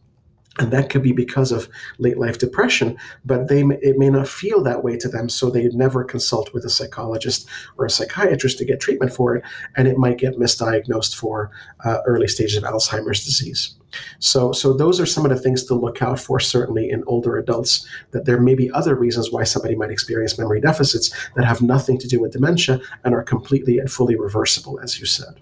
and 0.58 0.70
that 0.70 0.90
could 0.90 1.02
be 1.02 1.12
because 1.12 1.50
of 1.50 1.68
late 1.98 2.18
life 2.18 2.38
depression 2.38 2.96
but 3.24 3.48
they 3.48 3.62
it 3.82 3.98
may 3.98 4.10
not 4.10 4.28
feel 4.28 4.62
that 4.62 4.84
way 4.84 4.96
to 4.96 5.08
them 5.08 5.28
so 5.28 5.50
they 5.50 5.68
never 5.68 6.04
consult 6.04 6.52
with 6.52 6.64
a 6.64 6.70
psychologist 6.70 7.48
or 7.78 7.86
a 7.86 7.90
psychiatrist 7.90 8.58
to 8.58 8.64
get 8.64 8.80
treatment 8.80 9.12
for 9.12 9.36
it 9.36 9.44
and 9.76 9.88
it 9.88 9.96
might 9.96 10.18
get 10.18 10.38
misdiagnosed 10.38 11.14
for 11.14 11.50
uh, 11.84 11.98
early 12.06 12.28
stages 12.28 12.56
of 12.56 12.64
alzheimer's 12.64 13.24
disease. 13.24 13.74
So 14.18 14.52
so 14.52 14.72
those 14.72 15.00
are 15.00 15.06
some 15.06 15.24
of 15.24 15.30
the 15.30 15.38
things 15.38 15.64
to 15.64 15.74
look 15.74 16.00
out 16.00 16.18
for 16.18 16.40
certainly 16.40 16.90
in 16.90 17.04
older 17.06 17.36
adults 17.36 17.86
that 18.12 18.24
there 18.24 18.40
may 18.40 18.54
be 18.54 18.70
other 18.70 18.94
reasons 18.94 19.30
why 19.30 19.44
somebody 19.44 19.74
might 19.74 19.90
experience 19.90 20.38
memory 20.38 20.60
deficits 20.60 21.10
that 21.36 21.44
have 21.44 21.60
nothing 21.60 21.98
to 21.98 22.08
do 22.08 22.20
with 22.20 22.32
dementia 22.32 22.80
and 23.04 23.14
are 23.14 23.22
completely 23.22 23.78
and 23.78 23.90
fully 23.90 24.16
reversible 24.16 24.80
as 24.80 24.98
you 24.98 25.04
said. 25.04 25.40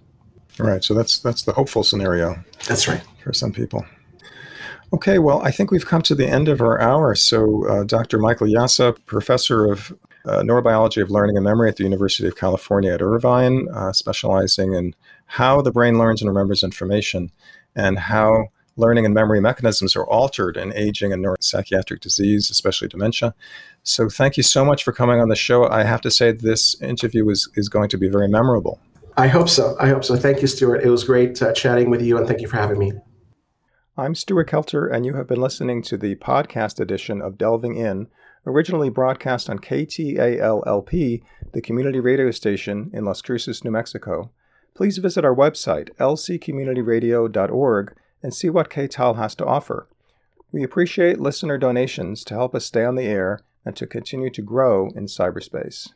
Right 0.58 0.82
so 0.82 0.94
that's 0.94 1.20
that's 1.20 1.42
the 1.42 1.52
hopeful 1.52 1.84
scenario 1.84 2.42
that's 2.66 2.88
right. 2.88 3.02
for 3.22 3.32
some 3.32 3.52
people 3.52 3.86
Okay, 4.93 5.20
well, 5.20 5.41
I 5.43 5.53
think 5.53 5.70
we've 5.70 5.86
come 5.86 6.03
to 6.03 6.16
the 6.16 6.28
end 6.28 6.49
of 6.49 6.61
our 6.61 6.80
hour. 6.80 7.14
So, 7.14 7.66
uh, 7.68 7.84
Dr. 7.84 8.18
Michael 8.18 8.49
Yassa, 8.49 8.97
professor 9.07 9.70
of 9.70 9.93
uh, 10.24 10.43
neurobiology 10.43 11.01
of 11.01 11.11
learning 11.11 11.36
and 11.36 11.45
memory 11.45 11.68
at 11.68 11.76
the 11.76 11.84
University 11.84 12.26
of 12.26 12.36
California 12.36 12.93
at 12.93 13.01
Irvine, 13.01 13.68
uh, 13.72 13.93
specializing 13.93 14.74
in 14.74 14.95
how 15.26 15.62
the 15.62 15.70
brain 15.70 15.97
learns 15.97 16.20
and 16.20 16.28
remembers 16.28 16.64
information 16.64 17.30
and 17.76 18.01
how 18.01 18.49
learning 18.76 19.05
and 19.05 19.14
memory 19.14 19.41
mechanisms 19.41 19.95
are 19.95 20.05
altered 20.07 20.57
in 20.57 20.72
aging 20.74 21.12
and 21.12 21.24
neuropsychiatric 21.24 22.01
disease, 22.01 22.51
especially 22.51 22.88
dementia. 22.88 23.32
So, 23.84 24.09
thank 24.09 24.36
you 24.36 24.43
so 24.43 24.64
much 24.64 24.82
for 24.82 24.93
coming 24.93 25.20
on 25.20 25.28
the 25.28 25.36
show. 25.36 25.68
I 25.68 25.84
have 25.84 26.01
to 26.01 26.11
say, 26.11 26.32
this 26.32 26.80
interview 26.82 27.28
is, 27.30 27.49
is 27.55 27.68
going 27.68 27.91
to 27.91 27.97
be 27.97 28.09
very 28.09 28.26
memorable. 28.26 28.80
I 29.16 29.28
hope 29.28 29.49
so. 29.49 29.76
I 29.78 29.88
hope 29.88 30.05
so. 30.05 30.16
Thank 30.16 30.41
you, 30.41 30.49
Stuart. 30.49 30.82
It 30.82 30.91
was 30.91 31.05
great 31.05 31.41
uh, 31.41 31.53
chatting 31.53 31.91
with 31.91 32.03
you, 32.03 32.18
and 32.18 32.26
thank 32.26 32.41
you 32.41 32.49
for 32.49 32.57
having 32.57 32.78
me. 32.78 32.93
I'm 34.01 34.14
Stuart 34.14 34.48
Kelter, 34.48 34.90
and 34.90 35.05
you 35.05 35.16
have 35.16 35.26
been 35.26 35.42
listening 35.42 35.82
to 35.82 35.98
the 35.98 36.14
podcast 36.14 36.80
edition 36.80 37.20
of 37.20 37.36
Delving 37.36 37.76
In, 37.76 38.07
originally 38.46 38.88
broadcast 38.88 39.51
on 39.51 39.59
KTAL-LP, 39.59 41.22
the 41.53 41.61
community 41.61 42.01
radio 42.01 42.30
station 42.30 42.90
in 42.94 43.05
Las 43.05 43.20
Cruces, 43.20 43.62
New 43.62 43.70
Mexico. 43.70 44.30
Please 44.72 44.96
visit 44.96 45.22
our 45.22 45.34
website, 45.34 45.90
lccommunityradio.org, 45.98 47.94
and 48.22 48.32
see 48.32 48.48
what 48.48 48.70
KTAL 48.70 49.16
has 49.16 49.34
to 49.34 49.44
offer. 49.44 49.86
We 50.51 50.62
appreciate 50.62 51.20
listener 51.20 51.59
donations 51.59 52.24
to 52.24 52.32
help 52.32 52.55
us 52.55 52.64
stay 52.64 52.86
on 52.86 52.94
the 52.94 53.05
air 53.05 53.40
and 53.66 53.76
to 53.76 53.86
continue 53.86 54.30
to 54.30 54.40
grow 54.40 54.88
in 54.96 55.09
cyberspace. 55.09 55.90